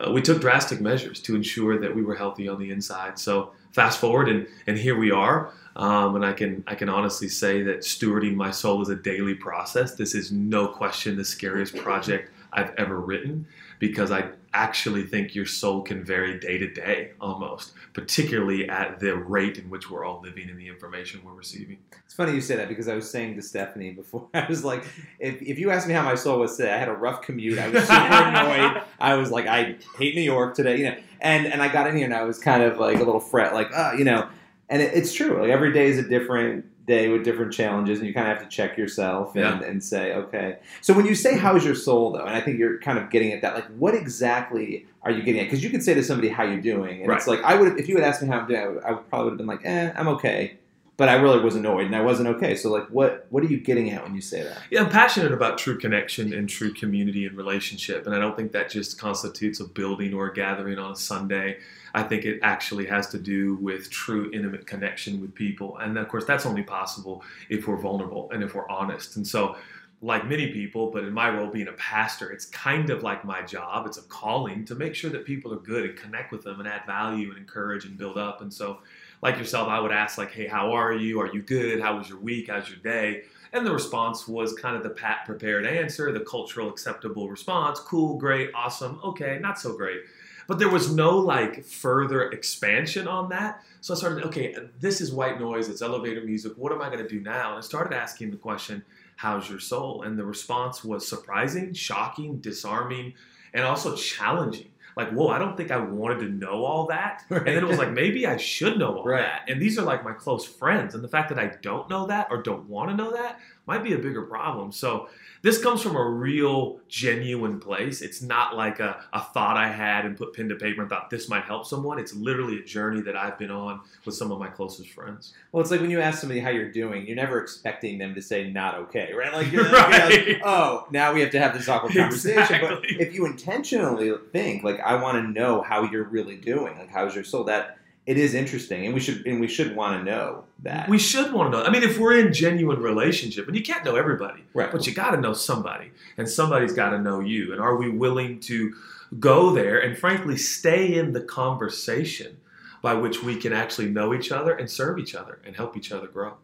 [0.00, 3.18] uh, we took drastic measures to ensure that we were healthy on the inside.
[3.18, 5.52] So fast forward, and and here we are.
[5.76, 9.34] Um, and I can I can honestly say that stewarding my soul is a daily
[9.34, 9.94] process.
[9.94, 13.46] This is no question the scariest project I've ever written
[13.78, 19.14] because I actually think your soul can vary day to day almost, particularly at the
[19.14, 21.76] rate in which we're all living and the information we're receiving.
[22.06, 24.84] It's funny you say that because I was saying to Stephanie before, I was like,
[25.18, 27.58] if, if you asked me how my soul was today, I had a rough commute.
[27.58, 28.82] I was super annoyed.
[28.98, 30.96] I was like, I hate New York today, you know.
[31.20, 33.54] And and I got in here and I was kind of like a little fret,
[33.54, 34.28] like, ah, you know.
[34.68, 35.40] And it, it's true.
[35.40, 38.48] Like every day is a different day with different challenges, and you kind of have
[38.48, 39.66] to check yourself and, Yeah.
[39.68, 40.58] and say, okay.
[40.80, 43.32] So when you say how's your soul though, and I think you're kind of getting
[43.32, 45.44] at that, like what exactly are you getting at?
[45.44, 47.88] Because you could say to somebody how you're doing, and it's like I would if
[47.88, 49.46] you had asked me how I'm doing, I, would, I would probably would have been
[49.46, 50.58] like, eh, I'm okay.
[50.96, 52.56] But I really was annoyed, and I wasn't okay.
[52.56, 54.58] So like, what what are you getting at when you say that?
[54.70, 58.06] Yeah, I'm passionate about true connection and true community and relationship.
[58.06, 61.58] And I don't think that just constitutes a building or a gathering on a Sunday.
[61.94, 65.76] I think it actually has to do with true intimate connection with people.
[65.78, 69.16] And of course, that's only possible if we're vulnerable and if we're honest.
[69.16, 69.56] And so
[70.02, 73.42] like many people, but in my role being a pastor, it's kind of like my
[73.42, 73.86] job.
[73.86, 76.68] It's a calling to make sure that people are good and connect with them and
[76.68, 78.42] add value and encourage and build up.
[78.42, 78.80] And so,
[79.26, 81.20] like yourself, I would ask like, "Hey, how are you?
[81.20, 81.80] Are you good?
[81.80, 82.48] How was your week?
[82.48, 86.68] How's your day?" And the response was kind of the pat prepared answer, the cultural
[86.68, 90.02] acceptable response: "Cool, great, awesome, okay, not so great."
[90.46, 93.64] But there was no like further expansion on that.
[93.80, 96.52] So I started, okay, this is white noise, it's elevator music.
[96.56, 97.50] What am I going to do now?
[97.50, 98.84] And I started asking the question,
[99.16, 100.02] how's your soul?
[100.02, 103.14] And the response was surprising, shocking, disarming,
[103.54, 104.70] and also challenging.
[104.96, 107.24] Like, whoa, I don't think I wanted to know all that.
[107.28, 109.20] And then it was like, maybe I should know all Right.
[109.20, 109.42] that.
[109.48, 110.94] And these are like my close friends.
[110.94, 113.82] And the fact that I don't know that or don't want to know that might
[113.82, 114.70] be a bigger problem.
[114.72, 115.08] So
[115.42, 118.00] this comes from a real, genuine place.
[118.00, 121.10] It's not like a, a thought I had and put pen to paper and thought
[121.10, 121.98] this might help someone.
[121.98, 125.34] It's literally a journey that I've been on with some of my closest friends.
[125.52, 128.22] Well, it's like when you ask somebody how you're doing, you're never expecting them to
[128.22, 129.32] say not okay, right?
[129.32, 130.10] Like, you're, Right.
[130.26, 132.58] you're like, oh, now we have to have this awkward conversation.
[132.60, 136.88] But if you intentionally think, like, I want to know how you're really doing, like,
[136.90, 137.44] how's your soul?
[137.44, 140.88] That it is interesting, and we should and we should want to know that.
[140.88, 141.64] We should want to know.
[141.64, 144.70] I mean, if we're in genuine relationship, and you can't know everybody, Right.
[144.70, 147.52] but you got to know somebody, and somebody's got to know you.
[147.52, 148.74] And are we willing to
[149.20, 152.36] go there and, frankly, stay in the conversation
[152.82, 155.90] by which we can actually know each other and serve each other and help each
[155.92, 156.34] other grow?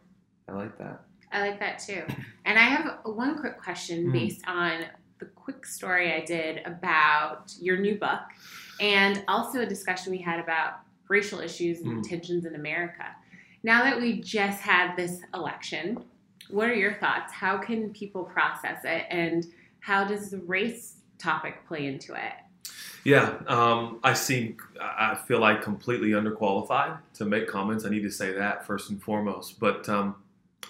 [0.48, 1.00] I like that.
[1.30, 2.02] I like that too.
[2.44, 4.12] And I have one quick question Mm.
[4.12, 4.84] based on
[5.20, 8.20] the quick story I did about your new book
[8.80, 10.80] and also a discussion we had about
[11.12, 12.08] racial issues and Mm.
[12.08, 13.06] tensions in America.
[13.62, 16.02] Now that we just had this election,
[16.48, 17.32] what are your thoughts?
[17.32, 19.46] How can people process it and
[19.80, 22.32] how does the race topic play into it?
[23.04, 27.84] Yeah, um, I seem, I feel like completely underqualified to make comments.
[27.84, 29.60] I need to say that first and foremost.
[29.60, 30.14] But um,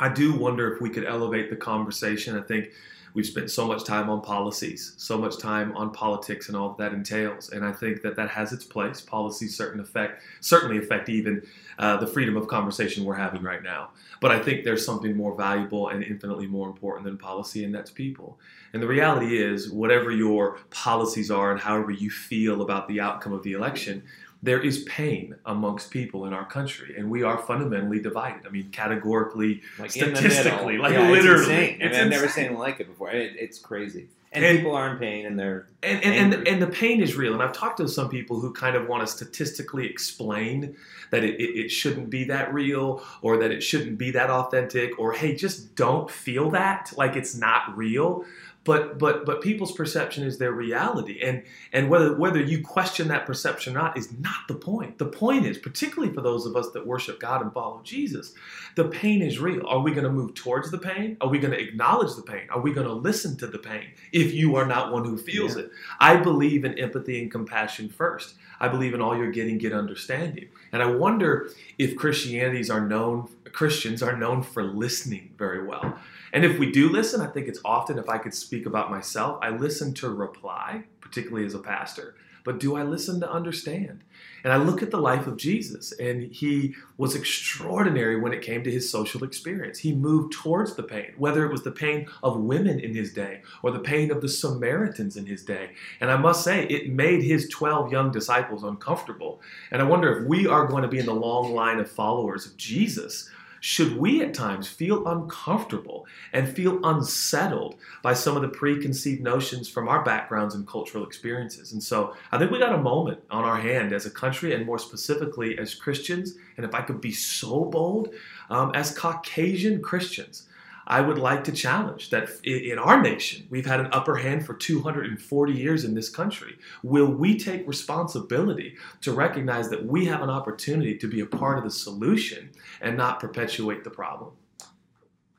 [0.01, 2.37] I do wonder if we could elevate the conversation.
[2.37, 2.71] I think
[3.15, 6.79] we've spent so much time on policies, so much time on politics and all that,
[6.79, 9.01] that entails, and I think that that has its place.
[9.01, 11.43] Policies certain affect, certainly affect even
[11.79, 13.91] uh, the freedom of conversation we're having right now.
[14.21, 17.91] But I think there's something more valuable and infinitely more important than policy, and that's
[17.91, 18.39] people.
[18.73, 23.33] And the reality is, whatever your policies are and however you feel about the outcome
[23.33, 24.03] of the election,
[24.43, 28.47] there is pain amongst people in our country, and we are fundamentally divided.
[28.47, 32.81] I mean, categorically, Like statistically, like Yeah, literally, It's It's mean, I've never seen like
[32.81, 33.11] it before.
[33.11, 34.09] It, it's crazy.
[34.35, 37.17] And, And- people are in pain, and they're and and, and, and the pain is
[37.17, 37.35] real.
[37.35, 40.75] And I've talked to some people who kind of want to statistically explain
[41.11, 44.99] that it, it, it shouldn't be that real or that it shouldn't be that authentic
[44.99, 48.25] or hey, just don't feel that like it's not real.
[48.65, 53.27] But but but people's perception is their reality, and and whether whether you question that
[53.27, 54.99] perception or not is not the point.
[54.99, 58.35] The point is, particularly for those of us that worship God and follow Jesus,
[58.77, 59.67] the pain is real.
[59.67, 61.17] Are we going to move towards the pain?
[61.21, 62.47] Are we going to acknowledge the pain?
[62.51, 65.57] Are we going to listen to the pain if you are not one who feels
[65.57, 65.71] it?
[65.99, 68.37] I believe in empathy and compassion first.
[68.61, 70.49] I believe in all you're getting, get understanding.
[70.71, 75.99] And I wonder if Christianities are known, Christians are known for listening very well.
[76.33, 79.39] And if we do listen, I think it's often, if I could speak about myself,
[79.43, 82.15] I listen to reply, particularly as a pastor.
[82.45, 84.03] But do I listen to understand?
[84.43, 88.65] And I look at the life of Jesus, and he was extraordinary when it came
[88.65, 89.79] to his social experience.
[89.79, 93.43] He moved towards the pain, whether it was the pain of women in his day
[93.63, 95.71] or the pain of the Samaritans in his day.
[96.01, 99.41] And I must say, it made his 12 young disciples uncomfortable.
[99.71, 102.47] And I wonder if we are going to be in the long line of followers
[102.47, 103.31] of Jesus.
[103.65, 109.69] Should we at times feel uncomfortable and feel unsettled by some of the preconceived notions
[109.69, 111.73] from our backgrounds and cultural experiences?
[111.73, 114.67] And so I think we got a moment on our hand as a country and
[114.67, 116.35] more specifically as Christians.
[116.57, 118.13] And if I could be so bold,
[118.51, 120.49] um, as Caucasian Christians,
[120.93, 124.53] I would like to challenge that in our nation, we've had an upper hand for
[124.53, 126.59] 240 years in this country.
[126.83, 131.57] Will we take responsibility to recognize that we have an opportunity to be a part
[131.57, 132.51] of the solution
[132.83, 134.33] and not perpetuate the problem?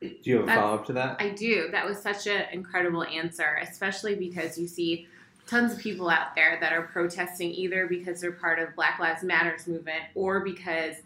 [0.00, 1.20] Do you have a follow up to that?
[1.20, 1.68] I do.
[1.70, 5.06] That was such an incredible answer, especially because you see
[5.46, 9.22] tons of people out there that are protesting either because they're part of Black Lives
[9.22, 10.96] Matters movement or because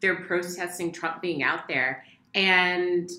[0.00, 2.06] they're protesting Trump being out there.
[2.34, 3.10] And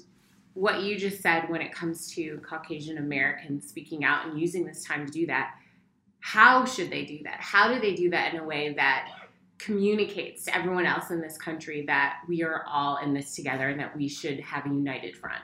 [0.53, 4.83] what you just said when it comes to Caucasian Americans speaking out and using this
[4.83, 5.55] time to do that,
[6.19, 7.39] how should they do that?
[7.39, 9.09] How do they do that in a way that
[9.57, 13.79] communicates to everyone else in this country that we are all in this together and
[13.79, 15.41] that we should have a united front?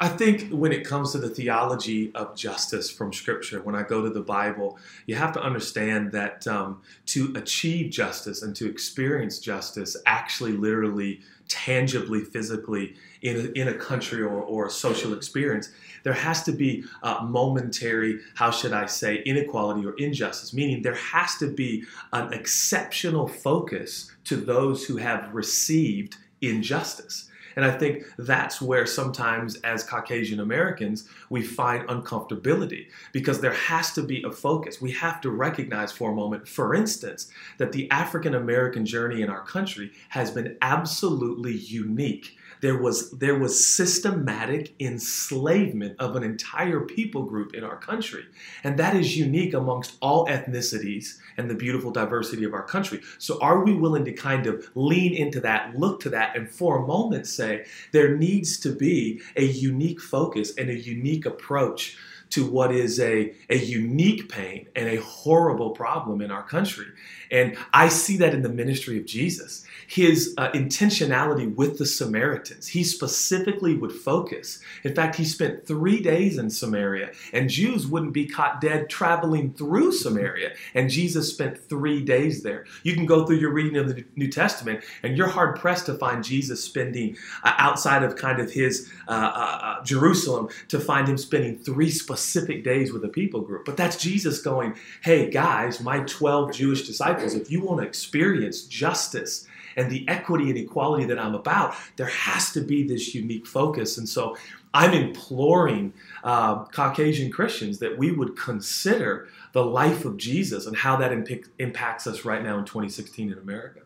[0.00, 4.02] I think when it comes to the theology of justice from Scripture, when I go
[4.02, 9.38] to the Bible, you have to understand that um, to achieve justice and to experience
[9.38, 11.20] justice actually literally
[11.52, 15.70] tangibly, physically in a, in a country or, or a social experience,
[16.02, 16.84] there has to be
[17.22, 23.28] momentary, how should I say, inequality or injustice, meaning there has to be an exceptional
[23.28, 27.28] focus to those who have received injustice.
[27.56, 33.92] And I think that's where sometimes, as Caucasian Americans, we find uncomfortability because there has
[33.92, 34.80] to be a focus.
[34.80, 39.30] We have to recognize for a moment, for instance, that the African American journey in
[39.30, 42.36] our country has been absolutely unique.
[42.62, 48.24] There was, there was systematic enslavement of an entire people group in our country.
[48.62, 53.00] And that is unique amongst all ethnicities and the beautiful diversity of our country.
[53.18, 56.78] So, are we willing to kind of lean into that, look to that, and for
[56.78, 61.96] a moment say there needs to be a unique focus and a unique approach
[62.32, 66.86] to what is a, a unique pain and a horrible problem in our country.
[67.30, 69.64] And I see that in the ministry of Jesus.
[69.86, 74.60] His uh, intentionality with the Samaritans, he specifically would focus.
[74.84, 79.52] In fact, he spent three days in Samaria, and Jews wouldn't be caught dead traveling
[79.54, 80.52] through Samaria.
[80.74, 82.66] And Jesus spent three days there.
[82.82, 85.94] You can go through your reading of the New Testament, and you're hard pressed to
[85.94, 91.08] find Jesus spending uh, outside of kind of his uh, uh, uh Jerusalem to find
[91.08, 92.21] him spending three specific
[92.62, 93.64] days with a people group.
[93.64, 98.62] But that's Jesus going, hey, guys, my 12 Jewish disciples, if you want to experience
[98.62, 99.46] justice,
[99.76, 103.98] and the equity and equality that I'm about, there has to be this unique focus.
[103.98, 104.36] And so
[104.74, 105.92] I'm imploring
[106.24, 111.46] uh, Caucasian Christians that we would consider the life of Jesus and how that imp-
[111.58, 113.80] impacts us right now in 2016 in America.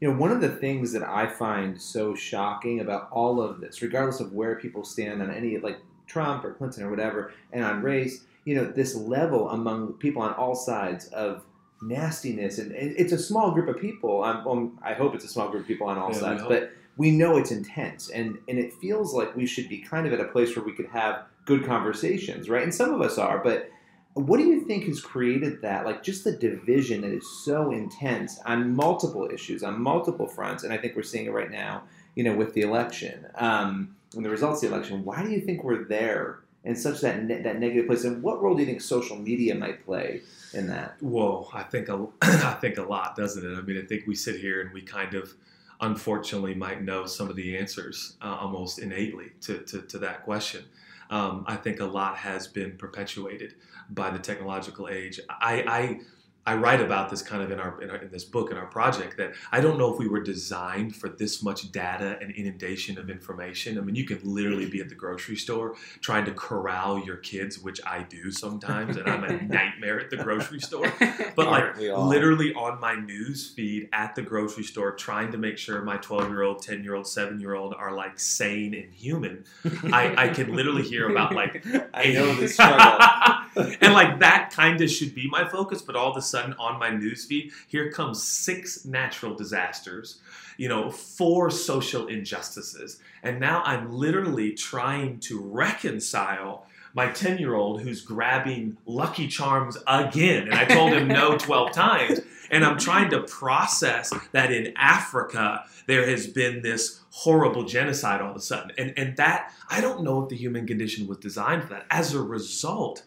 [0.00, 3.82] You know, one of the things that I find so shocking about all of this,
[3.82, 5.78] regardless of where people stand on any, like
[6.08, 10.32] Trump or Clinton or whatever, and on race, you know, this level among people on
[10.34, 11.44] all sides of
[11.82, 14.24] nastiness, and, and it's a small group of people.
[14.24, 16.50] Um, well, I hope it's a small group of people on all Yeah, sides, hope.
[16.50, 20.12] but we know it's intense, and and it feels like we should be kind of
[20.12, 22.62] at a place where we could have good conversations, right?
[22.62, 23.70] And some of us are, but
[24.14, 25.86] what do you think has created that?
[25.86, 30.72] Like just the division that is so intense on multiple issues, on multiple fronts, and
[30.72, 31.84] I think we're seeing it right now.
[32.16, 35.04] You know, with the election um, and the results of the election.
[35.04, 38.04] Why do you think we're there in such that ne- that negative place?
[38.04, 40.22] And what role do you think social media might play
[40.54, 40.96] in that?
[41.00, 43.56] Whoa, I think a, I think a lot, doesn't it?
[43.56, 45.32] I mean, I think we sit here and we kind of,
[45.80, 50.64] unfortunately, might know some of the answers uh, almost innately to, to, to that question.
[51.10, 53.54] Um, I think a lot has been perpetuated
[53.90, 55.20] by the technological age.
[55.28, 56.00] I, I
[56.48, 58.64] I write about this kind of in our, in our in this book in our
[58.64, 62.96] project that I don't know if we were designed for this much data and inundation
[62.98, 63.76] of information.
[63.76, 67.58] I mean, you can literally be at the grocery store trying to corral your kids,
[67.58, 70.90] which I do sometimes, and I'm a nightmare at the grocery store.
[71.36, 75.38] But like Aren't we literally on my news feed at the grocery store, trying to
[75.38, 78.74] make sure my 12 year old, 10 year old, 7 year old are like sane
[78.74, 79.44] and human.
[79.92, 81.64] I, I can literally hear about like
[81.94, 83.37] I know the struggle.
[83.80, 86.78] and like that kind of should be my focus, but all of a sudden on
[86.78, 90.20] my newsfeed, here comes six natural disasters,
[90.56, 93.00] you know, four social injustices.
[93.22, 99.76] And now I'm literally trying to reconcile my 10 year old who's grabbing Lucky Charms
[99.86, 100.44] again.
[100.44, 102.20] And I told him no 12 times.
[102.50, 108.30] And I'm trying to process that in Africa, there has been this horrible genocide all
[108.30, 108.72] of a sudden.
[108.78, 111.86] And, and that, I don't know if the human condition was designed for that.
[111.90, 113.02] As a result,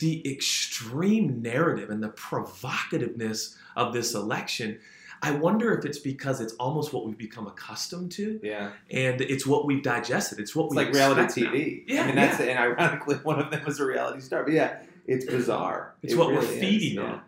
[0.00, 4.78] the extreme narrative and the provocativeness of this election,
[5.22, 8.40] I wonder if it's because it's almost what we've become accustomed to.
[8.42, 8.72] Yeah.
[8.90, 10.38] And it's what we've digested.
[10.40, 11.52] It's what It's we like reality expect now.
[11.52, 11.84] TV.
[11.86, 12.42] Yeah, I mean, yeah.
[12.42, 14.44] and ironically, one of them was a reality star.
[14.44, 15.94] But yeah, it's bizarre.
[16.02, 17.02] It's It what we're really is, feeding yeah.
[17.12, 17.20] on.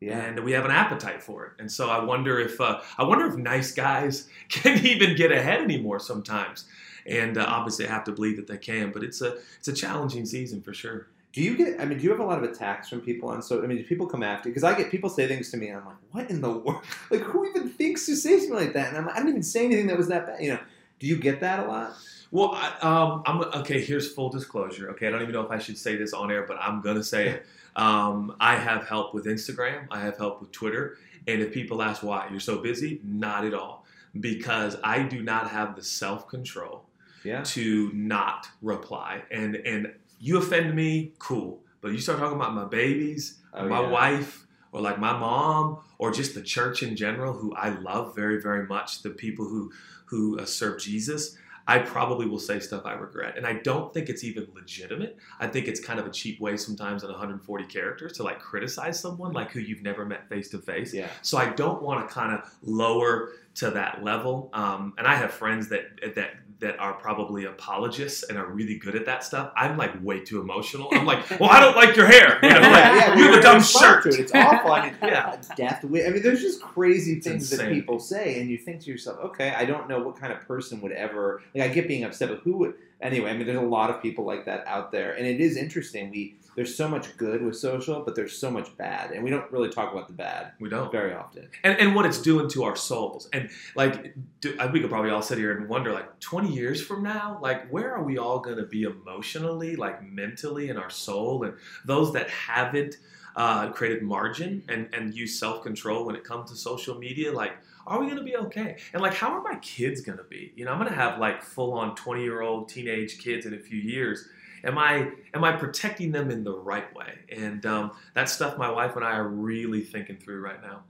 [0.00, 0.18] Yeah.
[0.18, 1.52] and we have an appetite for it.
[1.60, 5.60] And so I wonder if uh, I wonder if nice guys can even get ahead
[5.62, 6.64] anymore sometimes.
[7.06, 8.90] And uh, obviously, I have to believe that they can.
[8.92, 11.06] But it's a it's a challenging season for sure.
[11.32, 11.80] Do you get?
[11.80, 13.62] I mean, do you have a lot of attacks from people on so?
[13.62, 14.48] I mean, do people come after?
[14.50, 16.82] Because I get people say things to me, and I'm like, what in the world?
[17.10, 18.88] Like, who even thinks to say something like that?
[18.88, 20.42] And I'm, like, I didn't even say anything that was that bad.
[20.42, 20.58] You know?
[20.98, 21.94] Do you get that a lot?
[22.30, 23.80] Well, I, um, I'm okay.
[23.80, 24.90] Here's full disclosure.
[24.90, 27.02] Okay, I don't even know if I should say this on air, but I'm gonna
[27.04, 27.46] say it.
[27.74, 29.86] Um, I have help with Instagram.
[29.90, 30.98] I have help with Twitter.
[31.26, 33.86] And if people ask why you're so busy, not at all,
[34.20, 36.84] because I do not have the self control
[37.24, 37.42] Yeah.
[37.44, 39.22] to not reply.
[39.30, 39.90] And and
[40.22, 41.60] you offend me, cool.
[41.80, 43.90] But you start talking about my babies, Oh, my yeah.
[43.90, 48.40] wife, or like my mom, or just the church in general, who I love very
[48.40, 49.72] very much, the people who
[50.06, 51.36] who uh, serve Jesus.
[51.68, 53.36] I probably will say stuff I regret.
[53.36, 55.16] And I don't think it's even legitimate.
[55.38, 58.98] I think it's kind of a cheap way sometimes in 140 characters to like criticize
[58.98, 60.92] someone like who you've never met face to face.
[60.92, 61.06] Yeah.
[61.22, 64.50] So I don't want to kind of lower to that level.
[64.52, 65.84] Um, and I have friends that
[66.16, 66.30] that
[66.62, 69.52] that are probably apologists and are really good at that stuff.
[69.56, 70.88] I'm like way too emotional.
[70.92, 72.38] I'm like, well, I don't like your hair.
[72.42, 74.06] You know, like, yeah, you have a dumb shirt.
[74.06, 74.20] it.
[74.20, 74.72] It's awful.
[74.72, 75.36] I mean, Yeah.
[75.56, 75.84] death.
[75.84, 79.18] I mean, there's just crazy It's things that people say, and you think to yourself,
[79.20, 81.42] okay, I don't know what kind of person would ever.
[81.54, 82.74] Like, I get being upset, but who would?
[83.00, 85.56] Anyway, I mean, there's a lot of people like that out there, and it is
[85.56, 86.10] interesting.
[86.10, 89.50] We there's so much good with social, but there's so much bad, and we don't
[89.50, 90.92] really talk about the bad We don't.
[90.92, 91.48] very often.
[91.64, 93.28] and, and what it's doing to our souls.
[93.32, 97.02] And like, do, we could probably all sit here and wonder, like, 20 years from
[97.02, 101.44] now, like, where are we all going to be emotionally, like, mentally, in our soul?
[101.44, 101.54] And
[101.84, 102.96] those that haven't
[103.36, 107.52] uh, created margin and, and use self control when it comes to social media, like,
[107.86, 108.76] are we going to be okay?
[108.92, 110.52] And like, how are my kids going to be?
[110.54, 113.54] You know, I'm going to have like full on 20 year old teenage kids in
[113.54, 114.28] a few years.
[114.64, 117.14] Am I am I protecting them in the right way?
[117.30, 120.82] And um, that's stuff my wife and I are really thinking through right now.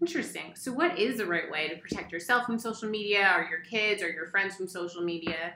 [0.00, 0.52] Interesting.
[0.54, 4.02] So, what is the right way to protect yourself from social media, or your kids,
[4.02, 5.54] or your friends from social media?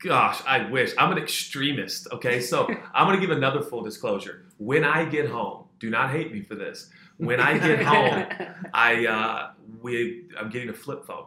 [0.00, 0.92] Gosh, I wish.
[0.96, 2.40] I'm an extremist, okay?
[2.40, 4.46] So I'm going to give another full disclosure.
[4.56, 6.88] When I get home, do not hate me for this.
[7.18, 8.24] When I get home,
[8.72, 9.50] I uh,
[9.82, 11.26] we I'm getting a flip phone,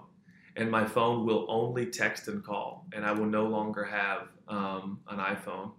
[0.55, 4.99] and my phone will only text and call, and I will no longer have um,
[5.09, 5.71] an iPhone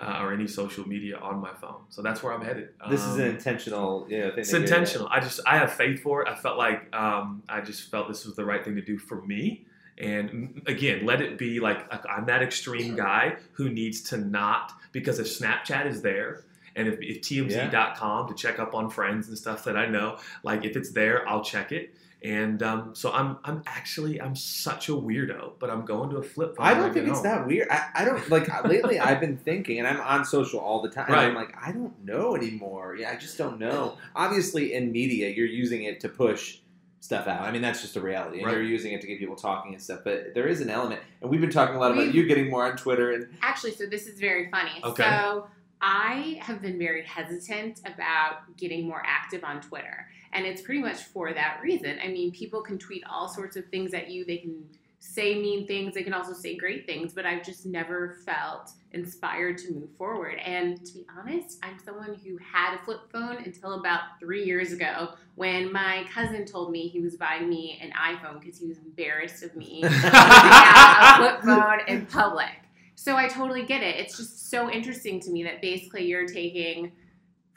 [0.00, 1.80] uh, or any social media on my phone.
[1.88, 2.68] So that's where I'm headed.
[2.88, 4.38] This is an Um, intentional, you know, thing.
[4.40, 5.08] it's intentional.
[5.10, 6.28] I just I have faith for it.
[6.28, 9.22] I felt like um, I just felt this was the right thing to do for
[9.22, 9.66] me.
[9.98, 15.18] And again, let it be like I'm that extreme guy who needs to not because
[15.18, 16.44] if Snapchat is there
[16.76, 20.64] and if, if TMZ.com to check up on friends and stuff that I know, like
[20.64, 21.94] if it's there, I'll check it.
[22.22, 26.22] And um, so I'm I'm actually I'm such a weirdo, but I'm going to a
[26.22, 26.66] flip phone.
[26.66, 27.22] I don't think it's home.
[27.24, 27.68] that weird.
[27.70, 28.98] I, I don't like lately.
[29.08, 31.06] I've been thinking, and I'm on social all the time.
[31.06, 32.96] And I'm like, I don't know anymore.
[32.96, 33.98] Yeah, I just don't know.
[34.16, 36.58] Obviously, in media, you're using it to push
[36.98, 37.42] stuff out.
[37.42, 38.54] I mean, that's just a reality, and Right.
[38.54, 40.00] you're using it to get people talking and stuff.
[40.02, 42.50] But there is an element, and we've been talking a lot about We've- you getting
[42.50, 44.72] more on Twitter, and Actually, so this is very funny.
[44.82, 45.04] Okay.
[45.04, 45.46] So
[45.80, 50.08] I have been very hesitant about getting more active on Twitter.
[50.32, 51.98] And it's pretty much for that reason.
[52.02, 54.24] I mean, people can tweet all sorts of things at you.
[54.24, 54.64] They can
[55.00, 55.94] say mean things.
[55.94, 57.12] They can also say great things.
[57.12, 60.38] But I've just never felt inspired to move forward.
[60.44, 64.72] And to be honest, I'm someone who had a flip phone until about three years
[64.72, 68.78] ago when my cousin told me he was buying me an iPhone because he was
[68.78, 72.50] embarrassed of me having a flip phone in public.
[72.94, 73.96] So I totally get it.
[73.96, 76.90] It's just so interesting to me that basically you're taking,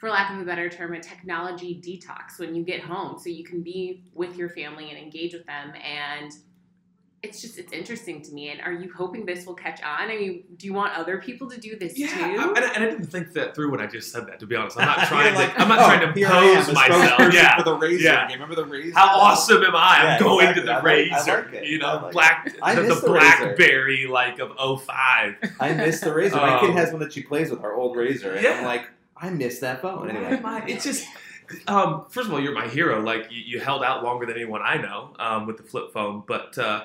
[0.02, 3.44] for lack of a better term, a technology detox when you get home so you
[3.44, 5.72] can be with your family and engage with them.
[5.80, 6.32] And
[7.22, 8.48] it's just, it's interesting to me.
[8.48, 10.10] And are you hoping this will catch on?
[10.10, 12.20] I mean, do you want other people to do this Yeah, too?
[12.20, 14.40] I, and, I, and I didn't think that through when I just said that.
[14.40, 15.60] To be honest, I'm not trying like, to.
[15.60, 17.32] I'm not "Oh, trying to here I am, pose myself.
[17.32, 18.26] Yeah, for the Razr yeah.
[18.26, 18.40] game.
[18.40, 18.92] Remember the Razr?
[18.94, 20.00] How awesome am I?
[20.02, 20.62] Yeah, I'm going exactly.
[20.62, 21.44] to the I like- I Razr.
[21.44, 21.68] like it.
[21.68, 23.06] You know, I like black I the, the the Razr.
[23.12, 25.36] BlackBerry like of 05.
[25.60, 26.32] I miss the Razr.
[26.32, 28.66] My kid Um, has one that she plays with, our old Razr, and I'm Yeah.
[28.66, 28.88] like,
[29.22, 30.10] I miss that phone.
[30.10, 31.06] Anyway, I- it's just.
[31.68, 33.00] Um, first of all, you're my hero.
[33.00, 36.22] Like you, you held out longer than anyone I know um, with the flip phone.
[36.26, 36.84] But uh,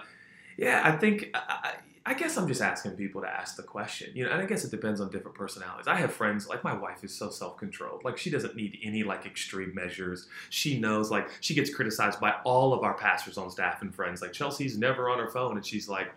[0.57, 1.73] yeah, I think I, I
[2.11, 4.11] I guess I'm just asking people to ask the question.
[4.14, 5.88] You know, and I guess it depends on different personalities.
[5.88, 8.03] I have friends like my wife is so self controlled.
[8.03, 10.27] Like she doesn't need any like extreme measures.
[10.49, 14.22] She knows like she gets criticized by all of our pastors on staff and friends.
[14.22, 16.11] Like Chelsea's never on her phone, and she's like.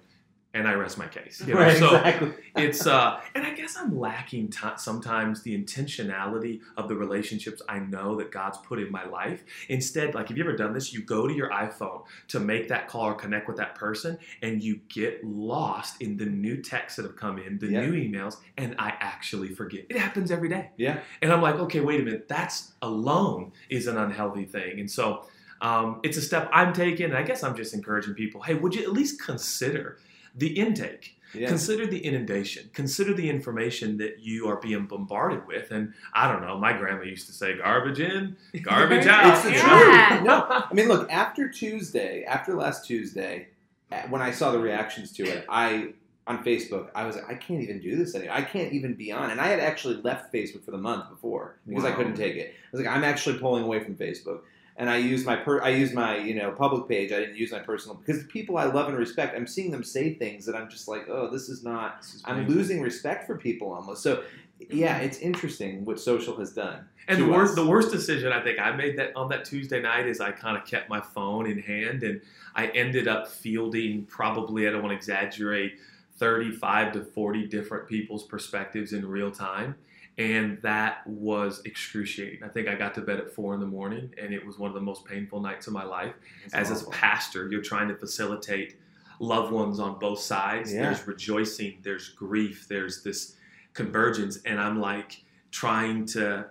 [0.53, 1.41] And I rest my case.
[1.47, 1.61] You know?
[1.61, 2.33] Right, so exactly.
[2.57, 7.79] it's uh and i guess i'm lacking t- sometimes the intentionality of the relationships i
[7.79, 11.03] know that god's put in my life instead like have you ever done this you
[11.03, 14.81] go to your iphone to make that call or connect with that person and you
[14.89, 17.87] get lost in the new texts that have come in the Yeah.
[17.87, 20.99] new emails and i actually forget it happens every day yeah.
[21.23, 22.27] and I'm like, okay, wait a minute.
[22.29, 24.81] That's alone is an unhealthy thing.
[24.81, 25.25] And so
[25.61, 27.07] um, it's a step I'm taking.
[27.07, 29.99] And I guess I'm just encouraging people hey, would you at least consider
[30.35, 31.17] the intake?
[31.33, 31.49] Yeah.
[31.49, 32.71] Consider the inundation.
[32.73, 35.71] Consider the information that you are being bombarded with.
[35.71, 39.35] And I don't know, my grandma used to say, garbage in, garbage out.
[39.35, 39.91] It's the you know?
[39.91, 40.23] Yeah.
[40.25, 41.11] No, I mean, look.
[41.11, 43.49] After Tuesday, after last Tuesday,
[43.93, 45.93] uh, when I saw the reactions to it, I
[46.27, 48.37] on Facebook, I was like, I can't even do this anymore.
[48.37, 49.31] I can't even be on.
[49.31, 52.55] And I had actually left Facebook for the month before because I couldn't take it.
[52.55, 54.43] I was like, I'm actually pulling away from Facebook.
[54.81, 57.13] And I use my per- I used my you know public page.
[57.13, 59.37] I didn't use my personal because the people I love and respect.
[59.37, 62.01] I'm seeing them say things that I'm just like, oh, this is not.
[62.01, 64.03] This is I'm losing respect for people almost.
[64.03, 64.25] So
[64.71, 66.87] yeah, it's interesting what social has done.
[67.09, 67.57] And the worst, us.
[67.57, 70.57] the worst decision I think I made that on that Tuesday night is I kind
[70.57, 72.23] of kept my phone in hand, and
[72.55, 75.75] I ended up fielding probably I don't want to exaggerate
[76.17, 79.75] 35 to 40 different people's perspectives in real time.
[80.21, 82.43] And that was excruciating.
[82.45, 84.69] I think I got to bed at four in the morning, and it was one
[84.69, 86.13] of the most painful nights of my life.
[86.53, 88.77] As a pastor, you're trying to facilitate
[89.19, 90.73] loved ones on both sides.
[90.73, 90.83] Yeah.
[90.83, 93.37] There's rejoicing, there's grief, there's this
[93.73, 96.47] convergence, and I'm like trying to.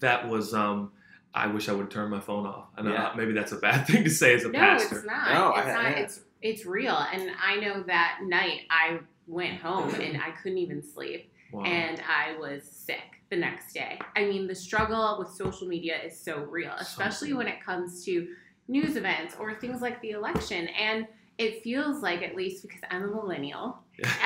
[0.00, 0.54] That was.
[0.54, 0.92] um
[1.36, 2.68] I wish I would turn my phone off.
[2.76, 3.06] And Yeah.
[3.08, 4.98] uh, maybe that's a bad thing to say as a no, pastor.
[4.98, 5.34] it's not.
[5.34, 5.82] No, it's I- not.
[5.82, 6.02] yeah.
[6.04, 6.96] It's it's real.
[6.96, 11.64] And I know that night I went home and I couldn't even sleep, Wow.
[11.64, 13.98] and I was sick the next day.
[14.16, 18.28] I mean, the struggle with social media is so real, especially when it comes to
[18.68, 20.66] news events or things like the election.
[20.68, 21.06] And
[21.38, 23.78] it feels like, at least because I'm a millennial, um,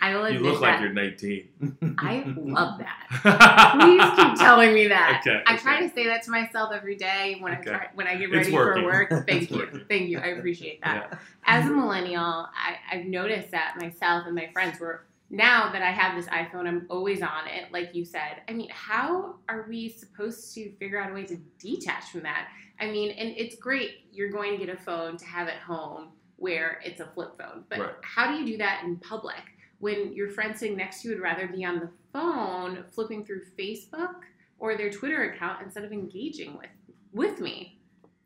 [0.00, 1.94] I will you admit look that like you're 19.
[1.98, 3.76] I love that.
[3.80, 5.22] Please keep telling me that.
[5.26, 5.62] Okay, I okay.
[5.62, 7.70] try to say that to myself every day when Okay.
[7.70, 9.10] I try, when I get ready for work.
[9.26, 9.84] Thank It's you, working.
[9.88, 10.18] thank you.
[10.18, 11.08] I appreciate that.
[11.10, 11.18] Yeah.
[11.46, 15.04] As a millennial, I, I've noticed that myself and my friends were.
[15.28, 18.42] Now that I have this iPhone, I'm always on it, like you said.
[18.48, 22.48] I mean, how are we supposed to figure out a way to detach from that?
[22.78, 26.10] I mean, and it's great you're going to get a phone to have at home
[26.36, 27.94] where it's a flip phone, but Right.
[28.02, 29.42] how do you do that in public
[29.78, 33.42] when your friend sitting next to you would rather be on the phone flipping through
[33.58, 34.14] Facebook
[34.58, 36.70] or their Twitter account instead of engaging with
[37.12, 37.80] with me?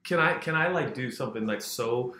[0.05, 2.15] Can I can I like do something like so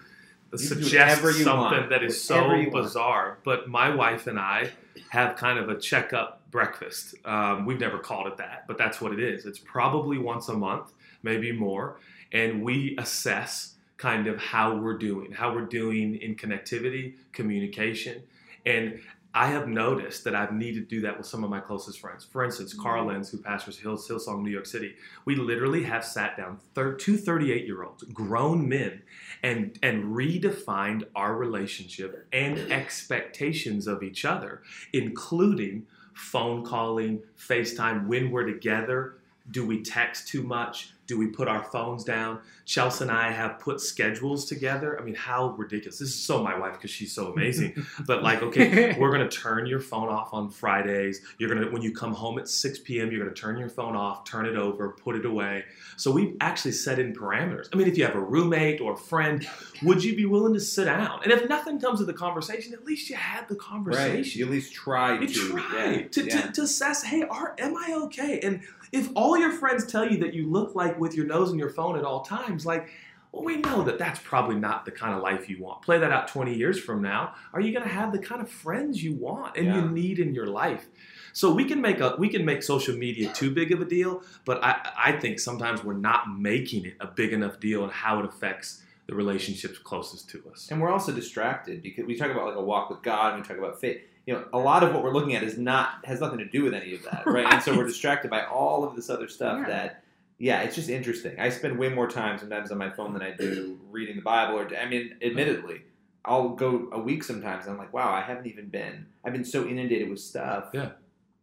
[0.59, 1.91] suggest something want.
[1.91, 2.85] that is so Whatever you want.
[2.87, 3.39] bizarre?
[3.45, 4.71] But my wife and I
[5.11, 7.15] have kind of a checkup breakfast.
[7.25, 9.47] Um, we've never called it that, but that's what it is.
[9.47, 11.99] It's probably once a month, maybe more,
[12.33, 18.23] and we assess kind of how we're doing, how we're doing in connectivity, communication,
[18.67, 19.01] and
[19.33, 22.25] I have noticed that I've needed to do that with some of my closest friends.
[22.25, 24.97] For instance, Carl Lentz, who pastors Hills, Hillsong, New York City.
[25.25, 29.03] We literally have sat down thir- two 38 year olds, grown men,
[29.43, 34.63] and, and redefined our relationship and expectations of each other,
[34.93, 39.15] including phone calling, FaceTime, when we're together.
[39.51, 40.93] Do we text too much?
[41.07, 42.39] Do we put our phones down?
[42.67, 44.97] Chelsea and I have put schedules together.
[45.01, 45.99] I mean, how ridiculous.
[45.99, 47.85] This is so my wife because she's so amazing.
[48.07, 51.21] but like, okay, we're gonna turn your phone off on Fridays.
[51.39, 54.25] You're gonna when you come home at 6 p.m., you're gonna turn your phone off,
[54.25, 55.65] turn it over, put it away.
[55.97, 57.69] So we've actually set in parameters.
[57.73, 59.45] I mean, if you have a roommate or a friend,
[59.83, 61.21] would you be willing to sit down?
[61.25, 63.61] And if nothing comes of the conversation, at least you had the Right.
[63.61, 64.39] conversation.
[64.39, 65.49] You at least try You to.
[65.51, 66.41] try yeah, to, yeah.
[66.43, 68.39] To, to assess, hey, are, am I okay?
[68.41, 68.61] And
[68.93, 71.71] if all your friends tell you that you look like with your nose in your
[71.71, 72.91] phone at all times, like,
[73.33, 75.83] well, we know that that's probably not the kind of life you want.
[75.83, 77.35] Play that out 20 years from now.
[77.53, 80.35] Are you going to have the kind of friends you want and you need in
[80.35, 80.87] your life?
[81.33, 84.25] So we can make a we can make social media too big of a deal,
[84.45, 88.19] but I, I think sometimes we're not making it a big enough deal and how
[88.19, 90.69] it affects the relationships closest to us.
[90.71, 93.49] And we're also distracted because we talk about like a walk with God and we
[93.49, 94.01] talk about faith.
[94.27, 96.63] You know, a lot of what we're looking at is not has nothing to do
[96.63, 97.47] with any of that, right?
[97.53, 99.67] And so we're distracted by all of this other stuff Yeah.
[99.69, 100.05] that
[100.39, 101.39] yeah, it's just interesting.
[101.39, 104.59] I spend way more time sometimes on my phone than I do reading the Bible
[104.59, 105.83] or I mean, admittedly,
[106.25, 109.45] I'll go a week sometimes and I'm like, wow, I haven't even been I've been
[109.45, 110.91] so inundated with stuff Yeah.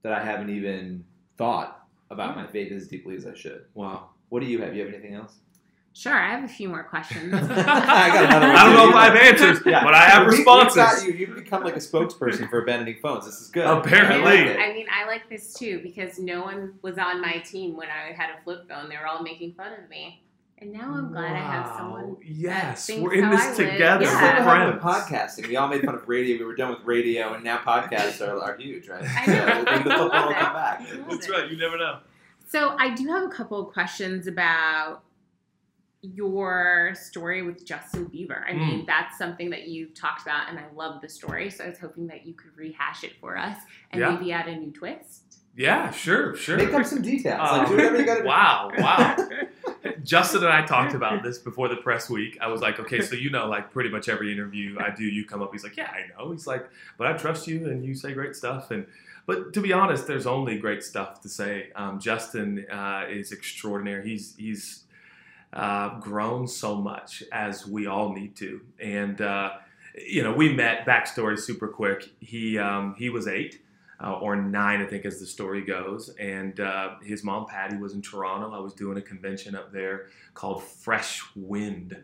[0.04, 1.04] that I haven't even
[1.38, 3.66] thought about my faith as deeply as I should.
[3.74, 4.10] Wow.
[4.30, 4.76] What do you have?
[4.76, 5.36] You have anything else?
[5.98, 7.34] Sure, I have a few more questions.
[7.34, 8.56] I got another one.
[8.56, 9.84] I don't know if I have answers, Yeah.
[9.84, 10.76] but I have We- we've responses.
[10.76, 11.14] got you.
[11.14, 13.26] You've become like a spokesperson for abandoning phones.
[13.26, 13.66] This is good.
[13.66, 14.56] Apparently.
[14.56, 14.66] I.
[14.70, 18.14] I mean, I like this too because no one was on my team when I
[18.14, 18.90] had a flip phone.
[18.90, 20.24] They were all making fun of me.
[20.60, 22.18] And now I'm glad I have someone.
[22.24, 24.06] Yes, we're in this I together.
[24.06, 24.46] This Yeah.
[24.46, 25.48] We're happened with podcasting.
[25.48, 26.38] We all made fun of radio.
[26.40, 29.04] We were done with radio, and now podcasts are, are huge, right?
[29.04, 29.46] I know.
[29.46, 30.88] So maybe the football will come back.
[31.10, 31.32] That's it.
[31.32, 31.52] right.
[31.52, 32.00] You never know.
[32.48, 35.04] So I do have a couple of questions about
[36.16, 38.42] your story with Justin Bieber.
[38.48, 38.86] I mean, Mm.
[38.88, 41.50] that's something that you've talked about, and I love the story.
[41.50, 43.58] So I was hoping that you could rehash it for us
[43.92, 44.12] and Yeah.
[44.12, 45.24] maybe add a new twist.
[45.56, 46.56] Yeah, sure, sure.
[46.58, 47.40] Make up some details.
[47.42, 48.28] Uh, like, do whatever you got to do.
[48.28, 49.16] wow, wow.
[50.04, 52.38] Justin and I talked about this before the press week.
[52.40, 55.26] I was like, okay, so you know, like pretty much every interview I do, you
[55.26, 55.52] come up.
[55.52, 56.32] He's like, yeah, I know.
[56.32, 56.68] He's like,
[56.98, 58.70] but I trust you, and you say great stuff.
[58.72, 58.86] And
[59.26, 61.72] but to be honest, there's only great stuff to say.
[61.76, 64.08] Um, Justin uh, is extraordinary.
[64.08, 64.84] He's he's
[65.54, 69.52] uh, grown so much as we all need to, and uh,
[70.06, 70.86] you know, we met.
[70.86, 72.10] Backstory, super quick.
[72.20, 73.62] He um, he was eight
[74.04, 76.10] uh, or nine, I think, as the story goes.
[76.20, 78.54] And uh, his mom, Patty, was in Toronto.
[78.54, 81.98] I was doing a convention up there called Fresh Wind.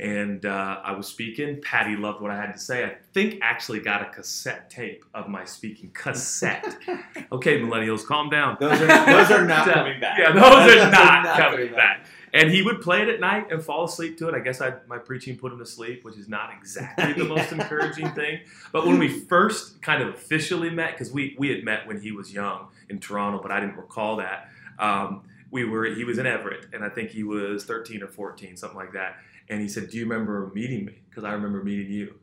[0.00, 1.60] and uh, I was speaking.
[1.62, 2.84] Patty loved what I had to say.
[2.84, 5.90] I think actually got a cassette tape of my speaking.
[5.94, 6.76] Cassette.
[7.32, 8.56] okay, millennials, calm down.
[8.58, 10.18] Those are those are not coming back.
[10.18, 12.06] Yeah, those are not, coming back.
[12.32, 14.34] And he would play it at night and fall asleep to it.
[14.34, 17.52] I guess I, my preaching put him to sleep, which is not exactly the most
[17.52, 18.40] encouraging thing.
[18.72, 22.12] But when we first kind of officially met, because we, we had met when he
[22.12, 24.50] was young in Toronto, but I didn't recall that.
[24.78, 28.56] Um, we were he was in Everett, and I think he was 13 or 14,
[28.56, 29.16] something like that.
[29.48, 30.98] And he said, "Do you remember meeting me?
[31.08, 32.16] Because I remember meeting you."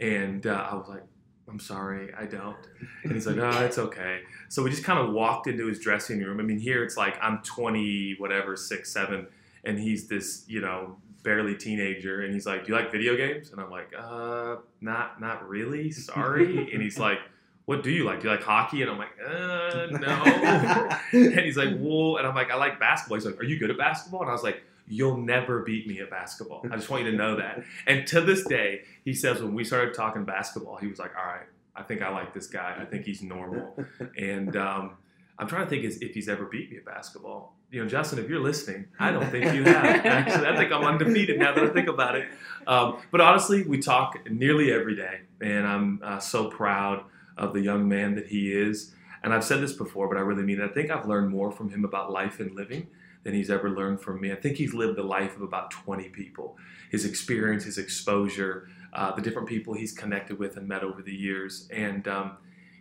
[0.00, 1.02] And uh, I was like,
[1.48, 2.56] I'm sorry, I don't.
[3.02, 4.20] And he's like, oh, it's okay.
[4.48, 6.40] So we just kind of walked into his dressing room.
[6.40, 9.26] I mean, here it's like I'm 20, whatever, six, seven,
[9.68, 12.22] and he's this, you know, barely teenager.
[12.22, 13.50] And he's like, do you like video games?
[13.50, 15.90] And I'm like, uh, not, not really.
[15.90, 16.72] Sorry.
[16.72, 17.18] and he's like,
[17.66, 18.22] what do you like?
[18.22, 18.80] Do you like hockey?
[18.80, 20.88] And I'm like, uh, no.
[21.12, 23.18] and he's like, well, and I'm like, I like basketball.
[23.18, 24.22] He's like, are you good at basketball?
[24.22, 26.64] And I was like, you'll never beat me at basketball.
[26.72, 27.62] I just want you to know that.
[27.86, 31.26] And to this day, he says when we started talking basketball, he was like, all
[31.26, 31.46] right,
[31.76, 32.74] I think I like this guy.
[32.80, 33.76] I think he's normal.
[34.16, 34.96] And um,
[35.38, 37.57] I'm trying to think if he's ever beat me at basketball.
[37.70, 40.06] You know, Justin, if you're listening, I don't think you have.
[40.06, 42.28] Actually, I think I'm undefeated now that I think about it.
[42.66, 47.04] Um, but honestly, we talk nearly every day, and I'm uh, so proud
[47.36, 48.94] of the young man that he is.
[49.22, 50.64] And I've said this before, but I really mean it.
[50.64, 52.86] I think I've learned more from him about life and living
[53.24, 54.32] than he's ever learned from me.
[54.32, 56.56] I think he's lived the life of about 20 people.
[56.90, 61.14] His experience, his exposure, uh, the different people he's connected with and met over the
[61.14, 61.68] years.
[61.70, 62.36] And um,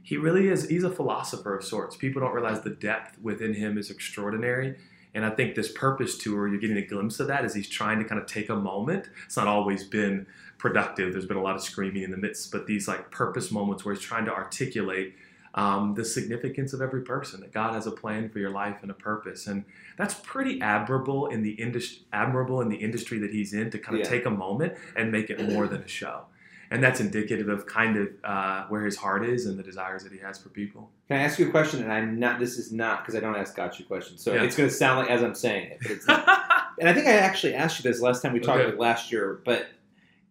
[0.07, 1.97] he really is, he's a philosopher of sorts.
[1.97, 4.77] People don't realize the depth within him is extraordinary.
[5.13, 7.99] And I think this purpose tour, you're getting a glimpse of that as he's trying
[7.99, 9.09] to kind of take a moment.
[9.25, 10.25] It's not always been
[10.57, 11.11] productive.
[11.11, 13.93] There's been a lot of screaming in the midst, but these like purpose moments where
[13.93, 15.13] he's trying to articulate
[15.55, 18.91] um, the significance of every person that God has a plan for your life and
[18.91, 19.65] a purpose, and
[19.97, 22.05] that's pretty admirable in the industry.
[22.13, 24.09] Admirable in the industry that he's in to kind of Yeah.
[24.09, 26.27] take a moment and make it more than a show,
[26.71, 30.11] and that's indicative of kind of uh, where his heart is and the desires that
[30.11, 30.89] he has for people.
[31.07, 31.81] Can I ask you a question?
[31.83, 32.39] And I'm not.
[32.39, 34.43] This is not because I don't ask gotcha questions, so Yeah.
[34.43, 35.77] it's going to sound like as I'm saying it.
[35.81, 36.27] But it's not.
[36.79, 38.69] and I think I actually asked you this last time we talked, Okay.
[38.71, 39.41] like last year.
[39.45, 39.67] But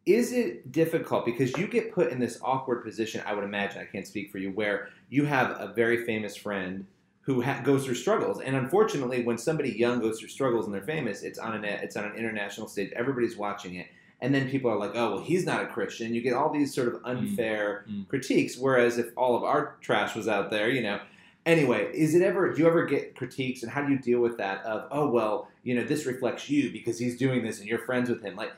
[0.04, 3.22] is it difficult because you get put in this awkward position?
[3.26, 3.80] I would imagine.
[3.80, 4.50] I can't speak for you.
[4.50, 6.86] Where you have a very famous friend
[7.22, 10.82] who ha- goes through struggles, and unfortunately, when somebody young goes through struggles and they're
[10.82, 12.92] famous, it's on an it's on an international stage.
[12.94, 13.86] Everybody's watching it.
[14.20, 16.74] And then people are like, "Oh, well, he's not a Christian." You get all these
[16.74, 18.08] sort of unfair Mm.
[18.08, 18.56] critiques.
[18.56, 21.00] Whereas if all of our trash was out there, you know,
[21.44, 22.52] anyway, is it ever?
[22.52, 24.62] Do you ever get critiques, and how do you deal with that?
[24.64, 28.08] Of oh well, you know, this reflects you because he's doing this, and you're friends
[28.08, 28.36] with him.
[28.36, 28.52] Like,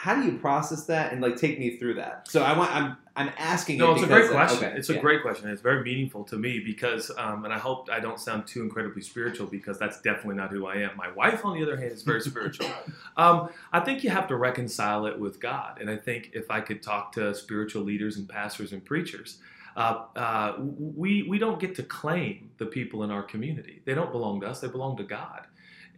[0.00, 2.26] how do you process that and like take me through that?
[2.26, 3.76] So I want I'm I'm asking.
[3.76, 4.64] No, you it's a great question.
[4.64, 5.00] okay, it's a yeah.
[5.00, 5.50] great question.
[5.50, 9.02] It's very meaningful to me because, um, and I hope I don't sound too incredibly
[9.02, 10.96] spiritual because that's definitely not who I am.
[10.96, 12.70] My wife, on the other hand, is very spiritual.
[13.16, 16.60] Um, I think you have to reconcile it with God, and I think if I
[16.60, 19.38] could talk to spiritual leaders and pastors and preachers,
[19.76, 23.82] uh, uh, we we don't get to claim the people in our community.
[23.84, 24.60] They don't belong to us.
[24.60, 25.46] They belong to God.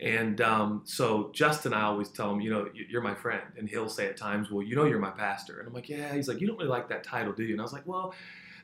[0.01, 3.69] And um, so Justin, I always tell him, you know, "You- you're my friend, and
[3.69, 6.12] he'll say at times, well, you know, you're my pastor, and I'm like, yeah.
[6.14, 7.52] He's like, you don't really like that title, do you?
[7.52, 8.14] And I was like, well,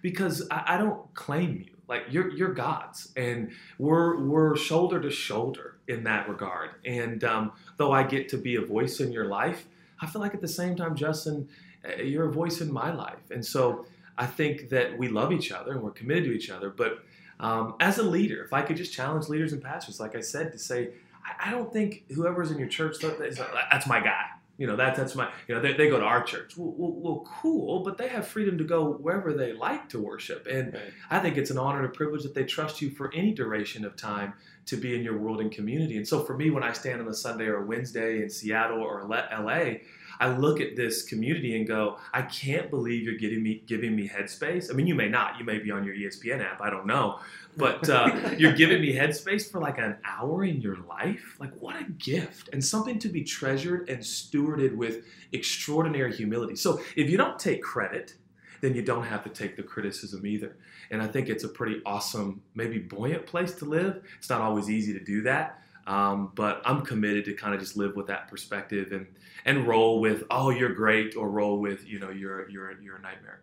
[0.02, 1.74] because I, I don't claim you.
[1.88, 6.70] Like you're you're God's, and we're we're shoulder to shoulder in that regard.
[6.84, 9.64] And um, though I get to be a voice in your life,
[10.00, 11.48] I feel like at the same time, Justin,
[11.88, 13.30] uh, you're a voice in my life.
[13.30, 13.86] And so
[14.18, 16.68] I think that we love each other and we're committed to each other.
[16.68, 17.02] But
[17.40, 20.52] um, as a leader, if I could just challenge leaders and pastors, like I said,
[20.52, 20.90] to say,
[21.38, 23.38] I, I don't think whoever's in your church, that- that's,
[23.70, 24.24] that's my guy.
[24.56, 26.56] You know, that, that's my, you know, they, they go to our church.
[26.56, 30.48] Well, well, well, cool, but they have freedom to go wherever they like to worship.
[30.50, 30.76] And
[31.10, 33.84] I think it's an honor and a privilege that they trust you for any duration
[33.84, 34.32] of time
[34.66, 35.96] to be in your world and community.
[35.96, 38.82] And so for me, when I stand on a Sunday or a Wednesday in Seattle
[38.82, 39.74] or LA,
[40.20, 44.08] I look at this community and go, I can't believe you're giving me giving me
[44.08, 44.72] headspace.
[44.72, 45.38] I mean, you may not.
[45.38, 46.60] You may be on your ESPN app.
[46.60, 47.20] I don't know,
[47.58, 51.36] but uh, you're giving me headspace for like an hour in your life.
[51.40, 56.56] Like, what a gift and something to be treasured and stewarded with extraordinary humility.
[56.56, 58.14] So, if you don't take credit,
[58.60, 60.56] then you don't have to take the criticism either.
[60.90, 64.02] And I think it's a pretty awesome, maybe buoyant place to live.
[64.18, 65.62] It's not always easy to do that.
[65.86, 69.06] Um, but I'm committed to kind of just live with that perspective and
[69.46, 73.00] and roll with oh you're great or roll with you know you're you're you're a
[73.00, 73.40] nightmare.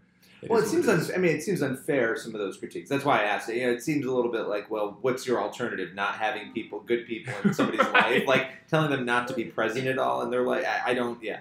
[0.49, 0.87] Well, it is seems.
[0.87, 2.15] what Un- I mean, it seems unfair.
[2.17, 2.89] Some of those critiques.
[2.89, 3.57] That's why I asked it.
[3.57, 5.93] You know, it seems a little bit like, well, what's your alternative?
[5.93, 9.87] Not having people, good people in somebody's life, like telling them not to be present
[9.87, 11.21] at all, and they're like, I, I don't.
[11.23, 11.39] Yeah.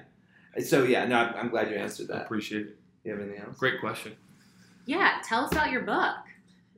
[0.64, 2.14] So yeah, no, I'm, I'm glad you answered that.
[2.14, 2.24] I that.
[2.26, 2.76] appreciate it.
[3.04, 3.56] You have anything else?
[3.58, 4.14] Great question.
[4.86, 6.16] Yeah, tell us about your book.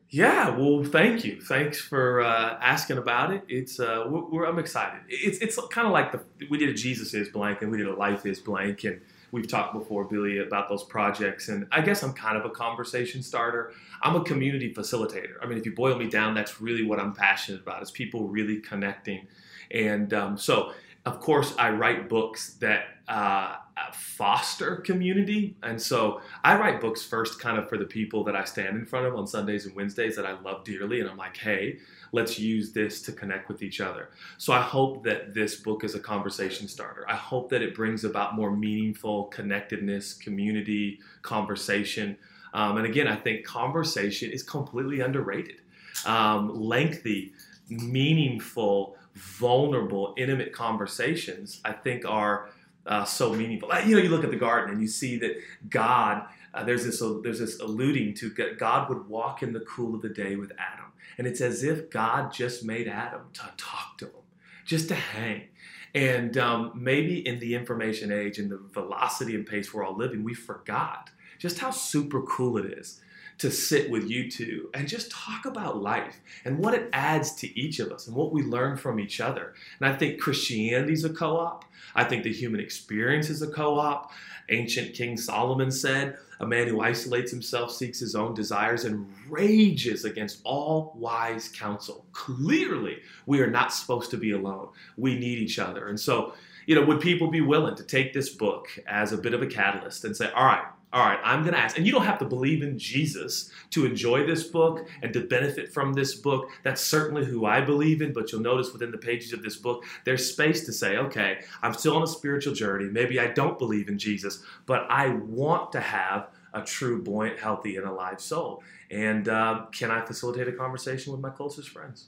[0.08, 1.40] Yeah, well, thank you.
[1.40, 3.42] Thanks for uh, asking about it.
[3.48, 5.00] It's uh, we're, we're, I'm excited.
[5.08, 7.88] It's it's kind of like the we did a Jesus is blank and we did
[7.88, 9.00] a Life is blank, and
[9.32, 11.48] we've talked before, Billy, about those projects.
[11.48, 13.72] And I guess I'm kind of a conversation starter.
[14.02, 15.34] I'm a community facilitator.
[15.42, 17.82] I mean, if you boil me down, that's really what I'm passionate about.
[17.82, 19.26] Is people really connecting,
[19.70, 20.72] and um, so
[21.04, 23.56] of course I write books that uh,
[23.92, 25.56] foster community.
[25.62, 28.86] And so I write books first, kind of for the people that I stand in
[28.86, 31.00] front of on Sundays and Wednesdays that I love dearly.
[31.00, 31.78] And I'm like, hey,
[32.16, 34.08] let's use this to connect with each other.
[34.38, 37.04] So I hope that this book is a conversation starter.
[37.08, 42.16] I hope that it brings about more meaningful connectedness, community, conversation.
[42.54, 45.58] Um, and again, I think conversation is completely underrated.
[46.06, 46.42] Um,
[46.74, 47.34] lengthy,
[47.68, 52.48] meaningful, vulnerable, intimate conversations, I think are
[52.86, 53.68] uh, so meaningful.
[53.84, 55.36] You know, you look at the garden and you see that
[55.68, 56.24] God,
[56.54, 60.02] uh, there's this uh, there's this alluding to God would walk in the cool of
[60.02, 60.85] the day with Adam,
[61.18, 64.24] and it's as if God just made Adam to talk to him,
[64.64, 65.48] just to hang.
[65.94, 70.24] And um, maybe in the information age and the velocity and pace we're all living,
[70.24, 73.00] we forgot just how super cool it is
[73.38, 77.60] to sit with you two and just talk about life and what it adds to
[77.60, 79.54] each of us and what we learn from each other.
[79.78, 81.64] And I think Christianity is a co op.
[81.94, 84.12] I think the human experience is a co op.
[84.48, 90.04] Ancient King Solomon said, A man who isolates himself seeks his own desires and rages
[90.04, 92.06] against all wise counsel.
[92.12, 94.68] Clearly, we are not supposed to be alone.
[94.96, 95.88] We need each other.
[95.88, 96.34] And so,
[96.66, 99.46] you know, would people be willing to take this book as a bit of a
[99.46, 100.64] catalyst and say, all right,
[100.96, 103.84] all right, I'm going to ask, and you don't have to believe in Jesus to
[103.84, 106.48] enjoy this book and to benefit from this book.
[106.62, 109.84] That's certainly who I believe in, but you'll notice within the pages of this book,
[110.06, 112.86] there's space to say, okay, I'm still on a spiritual journey.
[112.86, 117.76] Maybe I don't believe in Jesus, but I want to have a true, buoyant, healthy,
[117.76, 118.62] and alive soul.
[118.90, 122.06] And uh, can I facilitate a conversation with my closest friends?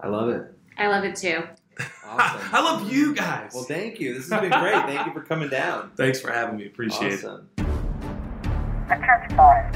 [0.00, 0.42] I love it.
[0.78, 1.42] I love it too.
[2.06, 2.40] Awesome.
[2.54, 3.50] I love you guys.
[3.52, 4.14] Well, thank you.
[4.14, 4.86] This has been great.
[4.86, 5.90] thank you for coming down.
[5.96, 6.64] Thanks for having me.
[6.64, 7.50] Appreciate awesome.
[7.58, 7.66] it.
[8.88, 9.74] Church Boys.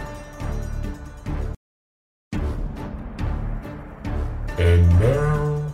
[4.59, 5.73] And now,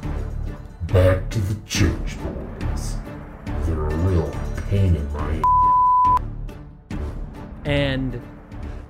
[0.88, 2.96] back to the church boys.
[3.62, 4.30] They're a real
[4.68, 5.42] pain in my
[7.64, 8.20] And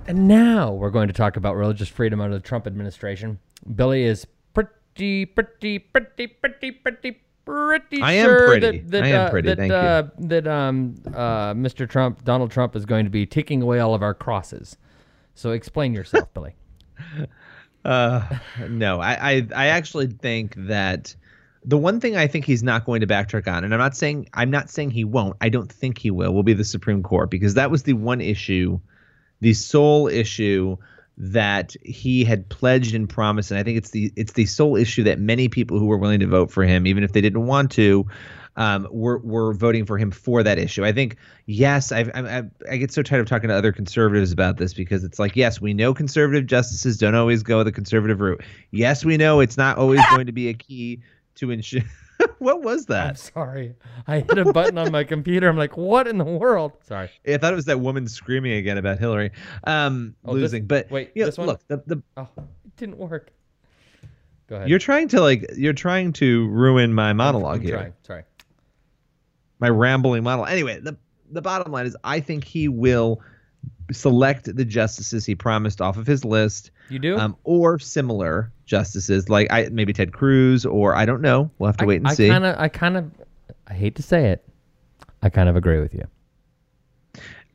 [0.07, 3.39] and now we're going to talk about religious freedom under the Trump administration.
[3.77, 8.79] Billy is pretty, pretty, pretty, pretty, pretty, pretty I am sure pretty.
[8.79, 11.89] that that, I am uh, pretty, that, uh, that um uh Mr.
[11.89, 14.77] Trump, Donald Trump, is going to be taking away all of our crosses.
[15.35, 16.55] So explain yourself, Billy.
[17.85, 18.39] Uh,
[18.69, 21.17] no, I, I, I actually think that
[21.65, 24.29] the one thing I think he's not going to backtrack on, and I'm not saying
[24.35, 25.37] I'm not saying he won't.
[25.41, 26.33] I don't think he will.
[26.33, 28.79] Will be the Supreme Court because that was the one issue,
[29.41, 30.77] the sole issue
[31.19, 35.05] that he had pledged and promised, and I think it's the it's the sole issue
[35.05, 37.71] that many people who were willing to vote for him, even if they didn't want
[37.73, 38.07] to,
[38.57, 40.85] um, were were voting for him for that issue.
[40.85, 41.17] I think
[41.47, 44.75] yes, I've, I I I get so tired of talking to other conservatives about this
[44.75, 48.43] because it's like yes, we know conservative justices don't always go the conservative route.
[48.71, 51.01] Yes, we know it's not always going to be a key
[51.37, 51.83] to ensure.
[52.39, 53.07] what was that?
[53.11, 53.75] I'm sorry.
[54.07, 55.49] I hit a button on my computer.
[55.49, 56.73] I'm like, what in the world?
[56.83, 57.11] Sorry.
[57.27, 59.31] I thought it was that woman screaming again about Hillary
[59.65, 60.67] um, Oh, this- losing.
[60.67, 61.47] but wait, you know, this one?
[61.49, 63.31] look, the, the Oh, it didn't work.
[64.49, 64.69] Go ahead.
[64.69, 67.77] you're trying to like you're trying to ruin my monologue I'm here.
[67.77, 67.93] trying.
[68.03, 68.23] Sorry.
[69.61, 70.45] my rambling model.
[70.47, 70.97] Anyway, the
[71.31, 73.21] the bottom line is I think he will
[73.91, 76.71] select the justices he promised off of his list.
[76.89, 77.19] You do?
[77.19, 81.51] Um, or similar justices like I maybe Ted Cruz or I don't know.
[81.59, 82.27] We'll have to I, wait and I see.
[82.27, 83.11] kind of, I kind of,
[83.69, 84.43] I hate to say it,
[85.23, 86.07] I kind of agree with you.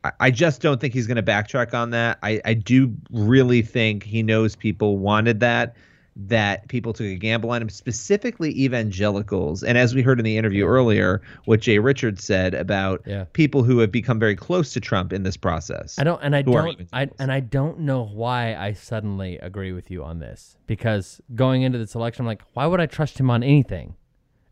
[0.04, 2.18] I, I just don't think he's going to backtrack on that.
[2.22, 5.74] I, I do really think he knows people wanted that,
[6.20, 9.62] that people took a gamble on him, specifically evangelicals.
[9.62, 13.24] And as we heard in the interview earlier, what Jay Richards said about Yeah.
[13.34, 15.96] people who have become very close to Trump in this process.
[15.96, 19.90] I don't, and I don't, I, and I don't know why I suddenly agree with
[19.92, 23.30] you on this because going into this election, I'm like, why would I trust him
[23.30, 23.94] on anything?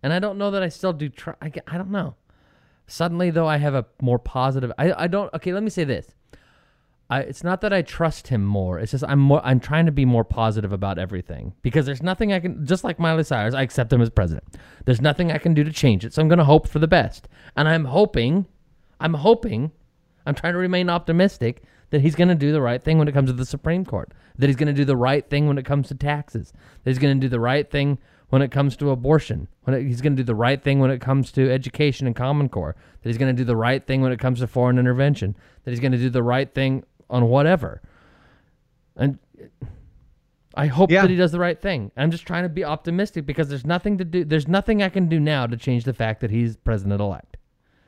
[0.05, 1.09] And I don't know that I still do.
[1.09, 2.15] Tr- I, I don't know.
[2.87, 4.71] Suddenly, though, I have a more positive.
[4.79, 5.33] I, I don't.
[5.35, 6.07] Okay, let me say this.
[7.09, 8.81] I, it's not that I trust him more.
[8.81, 9.41] It's just I'm more.
[9.45, 12.67] I'm trying to be more positive about everything because there's nothing I can.
[12.67, 14.45] Just like Miley Cyrus, I accept him as president.
[14.85, 16.13] There's nothing I can do to change it.
[16.13, 18.47] So I'm going to hope for the best, and I'm hoping,
[18.99, 19.71] I'm hoping,
[20.27, 23.13] I'm trying to remain optimistic that he's going to do the right thing when it
[23.13, 24.13] comes to the Supreme Court.
[24.39, 26.53] That he's going to do the right thing when it comes to taxes.
[26.83, 27.99] That he's going to do the right thing
[28.31, 29.47] when it comes to abortion.
[29.63, 32.17] When it, he's going to do the right thing when it comes to education and
[32.17, 32.75] Common Core.
[33.03, 35.37] That he's going to do the right thing when it comes to foreign intervention.
[35.63, 37.83] That he's going to do the right thing on whatever.
[38.97, 39.19] And
[40.55, 41.03] I hope Yeah.
[41.03, 41.93] that he does the right thing.
[41.97, 44.25] I'm just trying to be optimistic because there's nothing to do.
[44.25, 47.37] There's nothing I can do now to change the fact that he's president elect.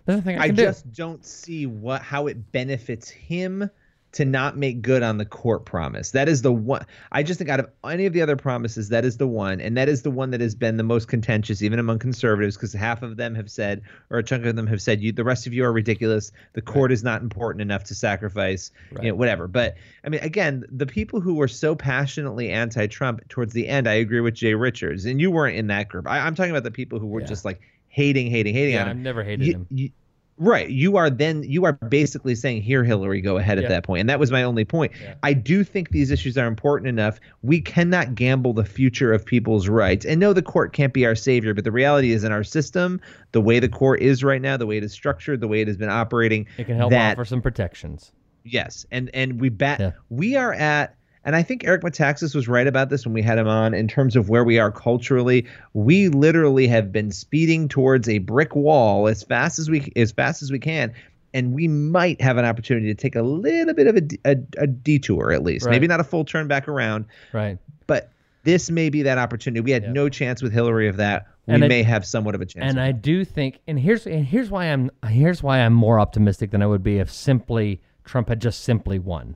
[0.05, 0.63] There's nothing I can do.
[0.63, 3.71] I just don't see what how it benefits him
[4.13, 6.13] to not make good on the court promise.
[6.13, 6.87] That is the one.
[7.13, 9.77] I just think out of any of the other promises, that is the one, and
[9.77, 13.03] that is the one that has been the most contentious, even among conservatives, because half
[13.03, 15.53] of them have said, or a chunk of them have said, "You, the rest of
[15.53, 16.33] you are ridiculous.
[16.55, 18.71] The court is not important enough to sacrifice,
[19.03, 23.53] you know, whatever." But I mean, again, the people who were so passionately anti-Trump towards
[23.53, 26.07] the end, I agree with Jay Richards, and you weren't in that group.
[26.09, 28.89] I, I'm talking about the people who were just like hating, hating, hating Yeah, on
[28.91, 28.97] him.
[28.99, 29.67] I've never hated You- him.
[29.71, 29.91] you-
[30.39, 30.71] Right.
[30.71, 34.01] You are then you are basically saying here Hillary go ahead at that point.
[34.01, 34.93] And that was my only point.
[35.25, 37.19] I do think these issues are important enough.
[37.43, 40.07] We cannot gamble the future of people's rights.
[40.07, 43.01] And no the court can't be our savior, but the reality is in our system,
[43.33, 45.67] the way the court is right now, the way it is structured, the way it
[45.67, 48.13] has been operating, It can help that offer some protections.
[48.45, 50.95] Yes, and and we bet we are at,
[51.29, 53.87] and I think Eric Metaxas was right about this when we had him on in
[53.87, 55.47] terms of where we are culturally.
[55.75, 60.41] We literally have been speeding towards a brick wall as fast as we as fast
[60.41, 60.91] as we can,
[61.35, 65.43] and we might have an opportunity to take a little bit of a detour at
[65.45, 65.73] least, Right.
[65.73, 67.59] maybe not a full turn back around, Right.
[67.87, 68.11] but
[68.45, 69.61] this may be that opportunity.
[69.61, 71.27] We had no chance with Hillary of that.
[71.47, 72.71] We And I- may have somewhat of a chance.
[72.71, 76.53] And I do think, and here's and here's why I'm here's why I'm more optimistic
[76.53, 79.35] than I would be if simply Trump had just simply won.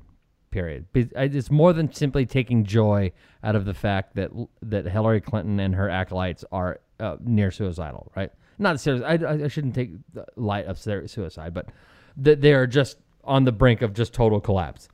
[0.53, 0.87] Period.
[0.95, 3.11] It's more than simply taking joy
[3.43, 4.31] out of the fact that
[4.63, 8.13] that Hillary Clinton and her acolytes are uh, near suicidal.
[8.15, 8.31] Right?
[8.59, 9.03] Not serious.
[9.03, 11.71] I, I I shouldn't take the light of suicide, but
[12.19, 14.89] that they are just on the brink of just total collapse.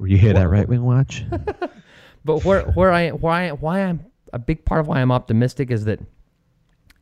[0.00, 1.24] you hear that right wing watch?
[2.24, 5.84] But where where I why why I'm a big part of why I'm optimistic is
[5.86, 6.00] that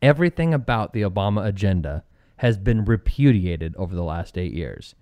[0.01, 2.05] everything about the Obama agenda
[2.37, 4.95] has been repudiated over the last eight years.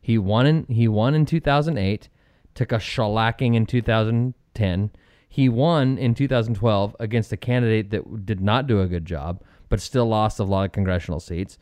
[0.00, 2.08] He won in he won in 2008,
[2.54, 4.90] took a shellacking in 2010.
[5.28, 9.80] He won in 2012 against a candidate that did not do a good job, but
[9.80, 11.58] still lost a lot of congressional seats.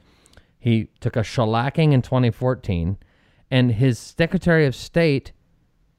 [0.58, 2.96] He took a shellacking in 2014,
[3.50, 5.32] and his Secretary of State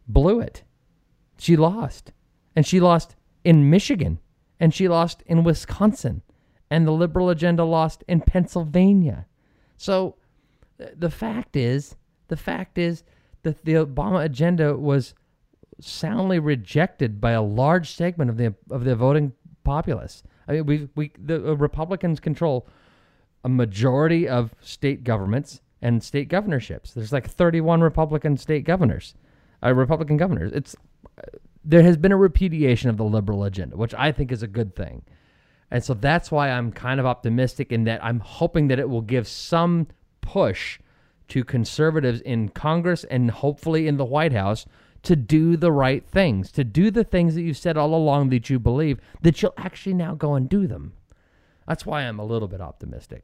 [0.08, 0.64] blew it.
[1.38, 2.12] She lost.
[2.56, 4.20] And she lost in Michigan.
[4.60, 6.22] And she lost in Wisconsin.
[6.70, 9.26] And the liberal agenda lost in Pennsylvania.
[9.78, 10.16] So
[10.78, 11.96] the fact is,
[12.28, 13.04] the fact is
[13.44, 15.14] that the Obama agenda was
[15.80, 19.34] soundly rejected by a large segment of the of the voting
[19.64, 20.24] populace.
[20.48, 22.68] I mean, we we the uh, Republicans control
[23.44, 26.94] a majority of state governments and state governorships.
[26.94, 29.16] There's like 31 Republican state governors,
[29.64, 30.52] uh, Republican governors.
[30.52, 30.76] It's
[31.64, 34.76] there has been a repudiation of the liberal agenda, which I think is a good
[34.76, 35.04] thing.
[35.72, 39.02] And so that's why I'm kind of optimistic in that I'm hoping that it will
[39.02, 39.88] give some
[40.22, 40.80] push
[41.30, 44.66] to conservatives in Congress and hopefully in the White House
[45.04, 48.50] to do the right things, to do the things that you've said all along that
[48.50, 50.94] you believe, that you'll actually now go and do them.
[51.68, 53.24] That's why I'm a little bit optimistic.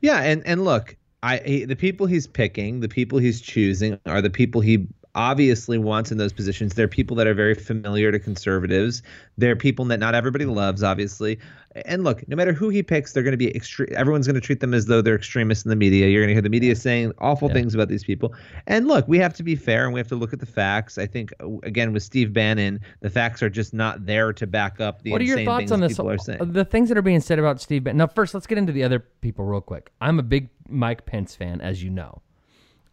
[0.00, 4.20] Yeah, and and look, I he, the people he's picking, the people he's choosing are
[4.20, 6.74] the people he obviously wants in those positions.
[6.74, 9.02] They're people that are very familiar to conservatives.
[9.38, 11.38] They're people that not everybody loves, obviously.
[11.74, 13.88] And look, no matter who he picks, they're going to be extreme.
[13.96, 16.06] Everyone's going to treat them as though they're extremists in the media.
[16.06, 18.32] You're going to hear the media saying awful things about these people.
[18.68, 20.98] And look, we have to be fair and we have to look at the facts.
[20.98, 24.80] I think uh, again with Steve Bannon, the facts are just not there to back
[24.80, 25.92] up the what are your thoughts on this?
[25.92, 26.52] people are saying.
[26.52, 27.98] The things that are being said about Steve Bannon.
[27.98, 29.90] Now, first, let's get into the other people real quick.
[30.00, 32.22] I'm a big Mike Pence fan, as you know.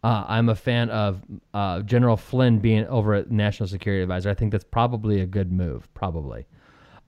[0.04, 1.22] Uh, I'm a fan of
[1.54, 4.30] uh, General Flynn being over at National Security Advisor.
[4.30, 5.92] I think that's probably a good move.
[5.94, 6.46] Probably.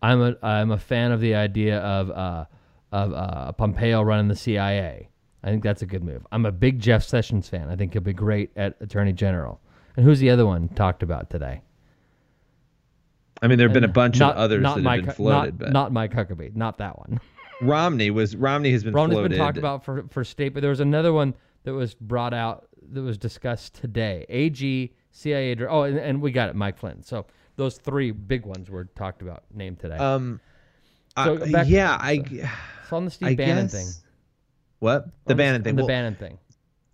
[0.05, 2.45] I'm a I'm a fan of the idea of uh,
[2.93, 5.09] of uh, Pompeo running the CIA.
[5.43, 6.27] I think that's a good move.
[6.31, 7.71] I'm a big Jeff Sessions fan.
[7.71, 9.61] I think he'll be great at Attorney General.
[9.97, 11.63] And who's the other one talked about today?
[13.41, 15.59] I mean, there have been a bunch not- of others that Mike, have been floated,
[15.59, 17.19] not, but not Mike Huckabee, not that one.
[17.63, 19.31] Romney was Romney has been Romney's floated.
[19.31, 22.67] been talked about for for state, but there was another one that was brought out
[22.93, 24.27] that was discussed today.
[24.29, 25.57] AG, CIA.
[25.67, 27.03] Oh, and, and we got it, Mike Flynn.
[27.03, 27.25] So
[27.57, 29.97] those three big ones were talked about, named today.
[29.97, 30.41] Um,
[31.17, 32.23] So uh, yeah, I.
[32.89, 34.05] so on the Steve I Bannon guess- thing.
[34.81, 35.77] What the On Bannon on thing?
[35.77, 36.39] The Well, Bannon thing.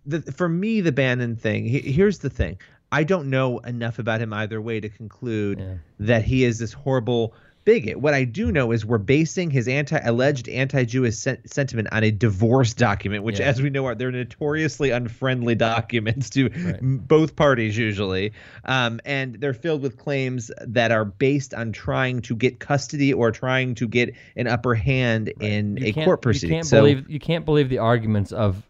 [0.05, 1.65] the, for me, the Bannon thing.
[1.65, 2.57] he- Here's the thing.
[2.91, 7.33] I don't know enough about him either way to conclude that he is this horrible
[7.63, 7.99] bigot.
[7.99, 12.11] What I do know is we're basing his anti alleged anti-Jewish sen- sentiment on a
[12.11, 13.47] divorce document, which, Yeah.
[13.47, 18.33] as we know, are they're notoriously unfriendly documents to m- both parties usually,
[18.65, 23.31] um, and they're filled with claims that are based on trying to get custody or
[23.31, 26.49] trying to get an upper hand in You a court proceeding.
[26.49, 28.67] You can't so, believe you can't believe the arguments of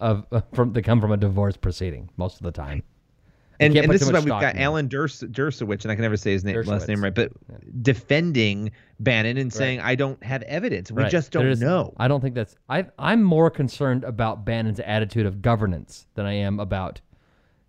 [0.00, 2.82] of uh, from that come from a divorce proceeding most of the time.
[3.60, 4.56] And, and this is why we've got.
[4.56, 7.32] Alan Durs- Dershowitz, and I can never say his name, last name right, but
[7.82, 8.70] defending
[9.00, 10.90] Bannon and saying, I don't have evidence.
[10.90, 11.10] We Right.
[11.10, 11.94] just don't There's- know.
[11.98, 12.56] I don't think that's.
[12.68, 17.00] I I'm more concerned about Bannon's attitude of governance than I am about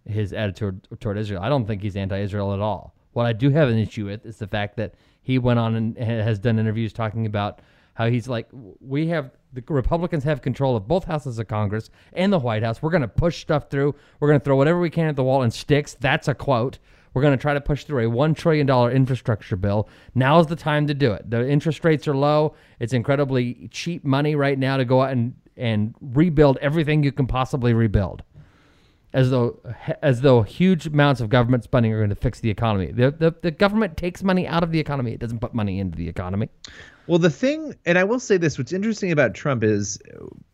[0.05, 1.41] his attitude toward Israel.
[1.41, 2.93] I don't think he's anti-Israel at all.
[3.13, 5.97] What I do have an issue with is the fact that he went on and
[5.97, 7.59] has done interviews talking about
[7.93, 8.47] how he's like,
[8.79, 9.31] we have
[9.65, 12.81] the Republicans have control of both houses of Congress and the White House.
[12.81, 13.95] We're going to push stuff through.
[14.19, 15.95] We're going to throw whatever we can at the wall and sticks.
[15.99, 16.77] That's a quote.
[17.13, 19.89] We're going to try to push through a $1 trillion infrastructure bill.
[20.13, 21.27] Now's the time to do it.
[21.27, 22.53] The interest rates are low.
[22.79, 27.25] It's incredibly cheap money right now to go out and, and rebuild everything you can
[27.25, 28.21] possibly rebuild.
[29.13, 29.59] As though,
[30.01, 32.91] as though huge amounts of government spending are going to fix the economy.
[32.91, 35.13] The, the, the government takes money out of the economy.
[35.13, 36.49] It doesn't put money into the economy.
[37.07, 39.97] Well, the thing, and I will say this: what's interesting about Trump is,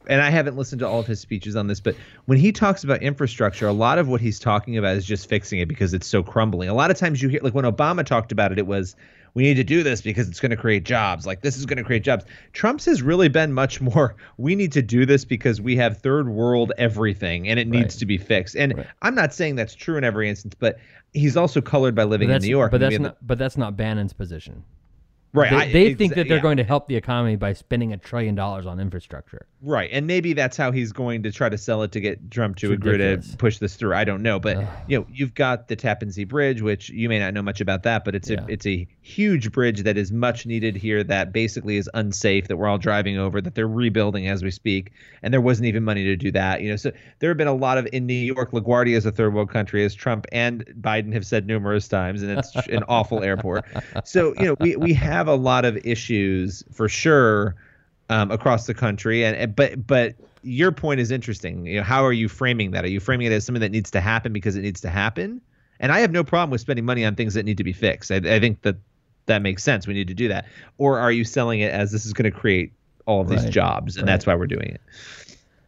[0.07, 2.83] and I haven't listened to all of his speeches on this, but when he talks
[2.83, 6.07] about infrastructure, a lot of what he's talking about is just fixing it because it's
[6.07, 6.69] so crumbling.
[6.69, 8.95] A lot of times you hear, like when Obama talked about it, it was
[9.35, 11.25] we need to do this because it's going to create jobs.
[11.25, 12.23] Like this is going to create jobs.
[12.53, 14.15] Trump's has really been much more.
[14.37, 17.99] We need to do this because we have third world everything and it needs Right.
[17.99, 18.55] to be fixed.
[18.55, 20.77] And I'm not saying that's true in every instance, but
[21.13, 22.71] he's also colored by living in New York.
[22.71, 23.17] but that's not.
[23.25, 24.63] But that's not Bannon's position.
[25.35, 26.43] Right, They, I- they think that they're yeah.
[26.43, 29.47] going to help the economy by spending a trillion dollars on infrastructure.
[29.65, 32.57] Right, and maybe that's how he's going to try to sell it to get Trump
[32.57, 33.95] to It's agree to push this through.
[33.95, 34.57] I don't know, but
[34.87, 37.83] you know, you've got the Tappan Zee Bridge, which you may not know much about
[37.83, 38.41] that, but it's Yeah.
[38.43, 41.01] a it's a huge bridge that is much needed here.
[41.03, 42.49] That basically is unsafe.
[42.49, 43.39] That we're all driving over.
[43.41, 44.91] That they're rebuilding as we speak,
[45.23, 46.61] and there wasn't even money to do that.
[46.61, 48.51] You know, so there have been a lot of in New York.
[48.51, 52.37] LaGuardia is a third world country, as Trump and Biden have said numerous times, and
[52.37, 53.63] it's an awful airport.
[54.03, 57.55] So you know, we we have a lot of issues for sure
[58.09, 59.23] um, across the country.
[59.25, 61.65] And, and but but your point is interesting.
[61.65, 62.83] You know, how are you framing that?
[62.83, 65.41] Are you framing it as something that needs to happen because it needs to happen?
[65.79, 68.11] And I have no problem with spending money on things that need to be fixed.
[68.11, 68.77] I, I think that
[69.25, 69.87] that makes sense.
[69.87, 70.45] We need to do that.
[70.77, 72.73] Or are you selling it as this is going to create
[73.05, 74.13] all of these Right, jobs, and right.
[74.13, 74.81] that's why we're doing it?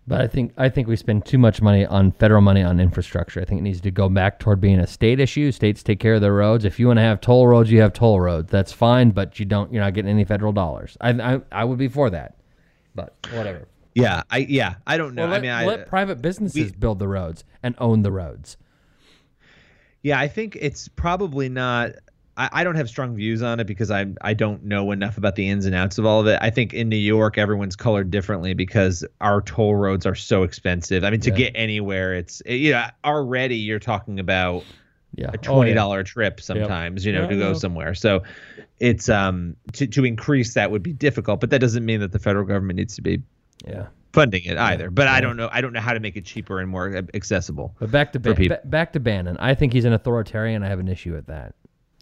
[0.07, 3.41] But I think I think we spend too much money on federal money on infrastructure.
[3.41, 5.51] I think it needs to go back toward being a state issue.
[5.51, 6.63] States take care of their roads.
[6.63, 8.51] If you want to have toll roads, you have toll roads.
[8.51, 9.73] That's fine, but you don't.
[9.73, 10.95] You're not getting any federal dollars.
[11.01, 12.37] I I, I would be for that,
[12.93, 13.67] but whatever.
[13.95, 15.23] Yeah, I yeah, I don't know.
[15.23, 18.57] Well, let, I mean, I let private businesses build the roads and own the roads.
[20.03, 21.93] Yeah, I think it's probably not.
[22.37, 25.35] I, I don't have strong views on it because I I don't know enough about
[25.35, 26.37] the ins and outs of all of it.
[26.41, 31.03] I think in New York everyone's colored differently because our toll roads are so expensive.
[31.03, 31.35] I mean, to Yeah.
[31.37, 34.63] get anywhere, it's you know already you're talking about
[35.17, 36.03] Yeah, a Oh, twenty yeah.
[36.03, 37.93] trip sometimes, you know, Yeah, to go somewhere.
[37.95, 38.23] So
[38.79, 42.19] it's um to to increase that would be difficult, but that doesn't mean that the
[42.19, 43.21] federal government needs to be
[43.65, 43.85] Yeah.
[44.11, 44.89] funding it either.
[44.91, 45.47] But I don't know.
[45.53, 47.75] I don't know how to make it cheaper and more accessible.
[47.79, 49.37] But back to ba- back to Bannon.
[49.39, 50.63] I think he's an authoritarian.
[50.63, 51.55] I have an issue with that.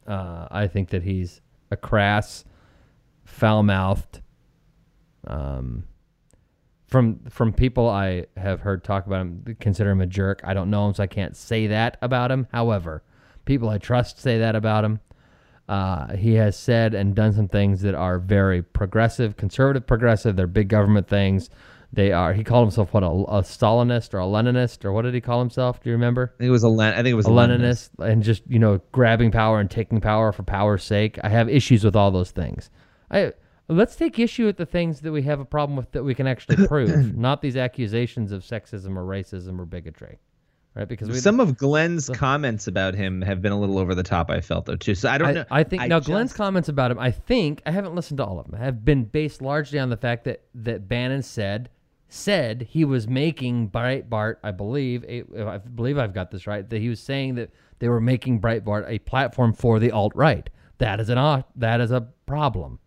[0.07, 2.45] Uh, I think that he's a crass,
[3.25, 4.21] foul-mouthed.
[5.25, 5.85] Um,
[6.87, 10.41] from from people I have heard talk about him, consider him a jerk.
[10.43, 12.47] I don't know him, so I can't say that about him.
[12.51, 13.03] However,
[13.45, 14.99] people I trust say that about him.
[15.67, 20.35] Uh, he has said and done some things that are very progressive, conservative, progressive.
[20.35, 21.49] They're big government things.
[21.93, 22.33] They are.
[22.33, 25.39] He called himself what a, a Stalinist or a Leninist or what did he call
[25.39, 25.81] himself?
[25.81, 26.33] Do you remember?
[26.35, 28.41] I think it was a Len- I think it was a a Leninist, and just
[28.47, 31.19] you know grabbing power and taking power for power's sake.
[31.23, 32.71] I have issues with all those things.
[33.11, 33.33] I
[33.67, 36.25] let's take issue with the things that we have a problem with that we can
[36.25, 40.17] actually prove, not these accusations of sexism or racism or bigotry,
[40.73, 40.87] right?
[40.87, 44.31] Because we, Some of Glenn's comments about him have been a little over the top.
[44.31, 44.95] I felt though too.
[44.95, 45.45] So I don't I, know.
[45.51, 46.97] I think now just- Glenn's comments about him.
[46.97, 48.59] I think I haven't listened to all of them.
[48.59, 51.69] Have been based largely on the fact that that Bannon said
[52.13, 54.35] said he was making Breitbart.
[54.43, 56.67] I believe a- I believe I've got this right.
[56.69, 57.49] That he was saying that
[57.79, 60.47] they were making Breitbart a platform for the alt right.
[60.77, 62.79] That is an au- that is a problem,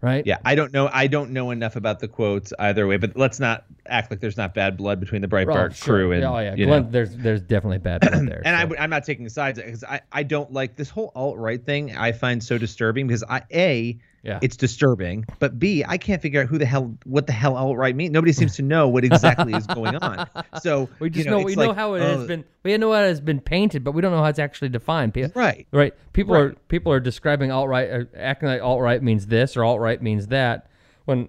[0.00, 0.24] right?
[0.24, 0.88] Yeah, I don't know.
[0.92, 2.96] I don't know enough about the quotes either way.
[2.96, 5.96] But let's not act like there's not bad blood between the Breitbart Oh, sure.
[5.96, 8.42] crew and oh yeah, Glenn, there's there's definitely bad blood there.
[8.44, 8.76] And so.
[8.76, 11.96] I, am not taking sides because I, I don't like this whole alt right thing.
[11.96, 14.40] I find so disturbing because I a Yeah.
[14.42, 17.76] it's disturbing, but b I can't figure out who the hell what the hell alt
[17.76, 18.10] right means.
[18.12, 20.28] Nobody seems to know what exactly is going on.
[20.60, 22.44] So We just you know, know, we it's know how it has uh, been.
[22.64, 25.16] We know how it has been painted, but we don't know how it's actually defined.
[25.34, 25.66] Right.
[25.70, 25.94] right.
[26.12, 26.40] People Right.
[26.42, 29.80] are people are describing alt right, uh, acting like alt right means this or alt
[29.80, 30.68] right means that,
[31.04, 31.28] when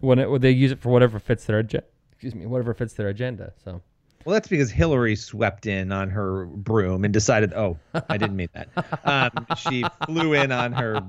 [0.00, 1.86] when it when they use it for whatever fits their agenda.
[2.12, 3.52] Excuse me, whatever fits their agenda.
[3.62, 3.82] So
[4.24, 7.76] Well, that's because Hillary swept in on her broom and decided, oh,
[8.08, 8.68] I didn't mean that.
[9.04, 11.02] Um, she flew in on her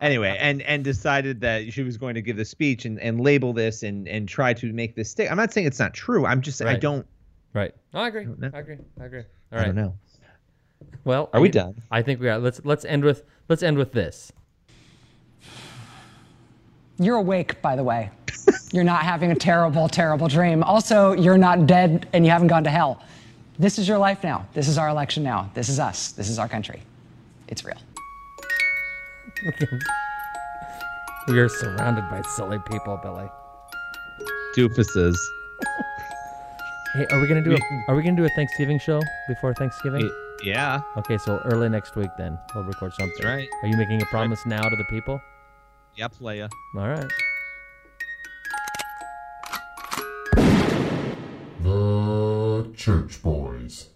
[0.00, 3.52] anyway, and and decided that she was going to give the speech and, and label
[3.52, 5.30] this and and try to make this stick.
[5.30, 6.26] I'm not saying it's not true.
[6.26, 7.06] I'm just I don't
[7.54, 7.74] Right.
[7.92, 8.24] I agree.
[8.24, 8.50] know.
[8.54, 8.78] I agree.
[9.00, 9.22] I agree.
[9.52, 9.94] All I don't know.
[11.04, 11.80] Well, Are we done?
[11.90, 12.38] I think we are.
[12.38, 14.32] Let's let's end with let's end with this.
[16.98, 18.10] You're awake, by the way.
[18.72, 20.62] You're not having a terrible, terrible dream.
[20.62, 23.02] Also, you're not dead and you haven't gone to hell.
[23.58, 24.46] This is your life now.
[24.54, 25.50] This is our election now.
[25.54, 26.12] This is us.
[26.12, 26.82] This is our country.
[27.48, 27.78] It's real.
[31.28, 33.28] We are surrounded by silly people, Billy.
[34.56, 35.14] Doofuses.
[36.94, 37.58] Hey, are we gonna do a
[37.88, 40.10] are we gonna do a Thanksgiving show before Thanksgiving?
[40.44, 40.82] Yeah.
[40.98, 43.14] Okay, so early next week then we'll record something.
[43.16, 43.48] That's right.
[43.62, 45.18] Are you making a promise now to the people?
[45.96, 46.50] Yep, Leia.
[46.76, 47.10] All right.
[52.74, 53.88] Church Boys.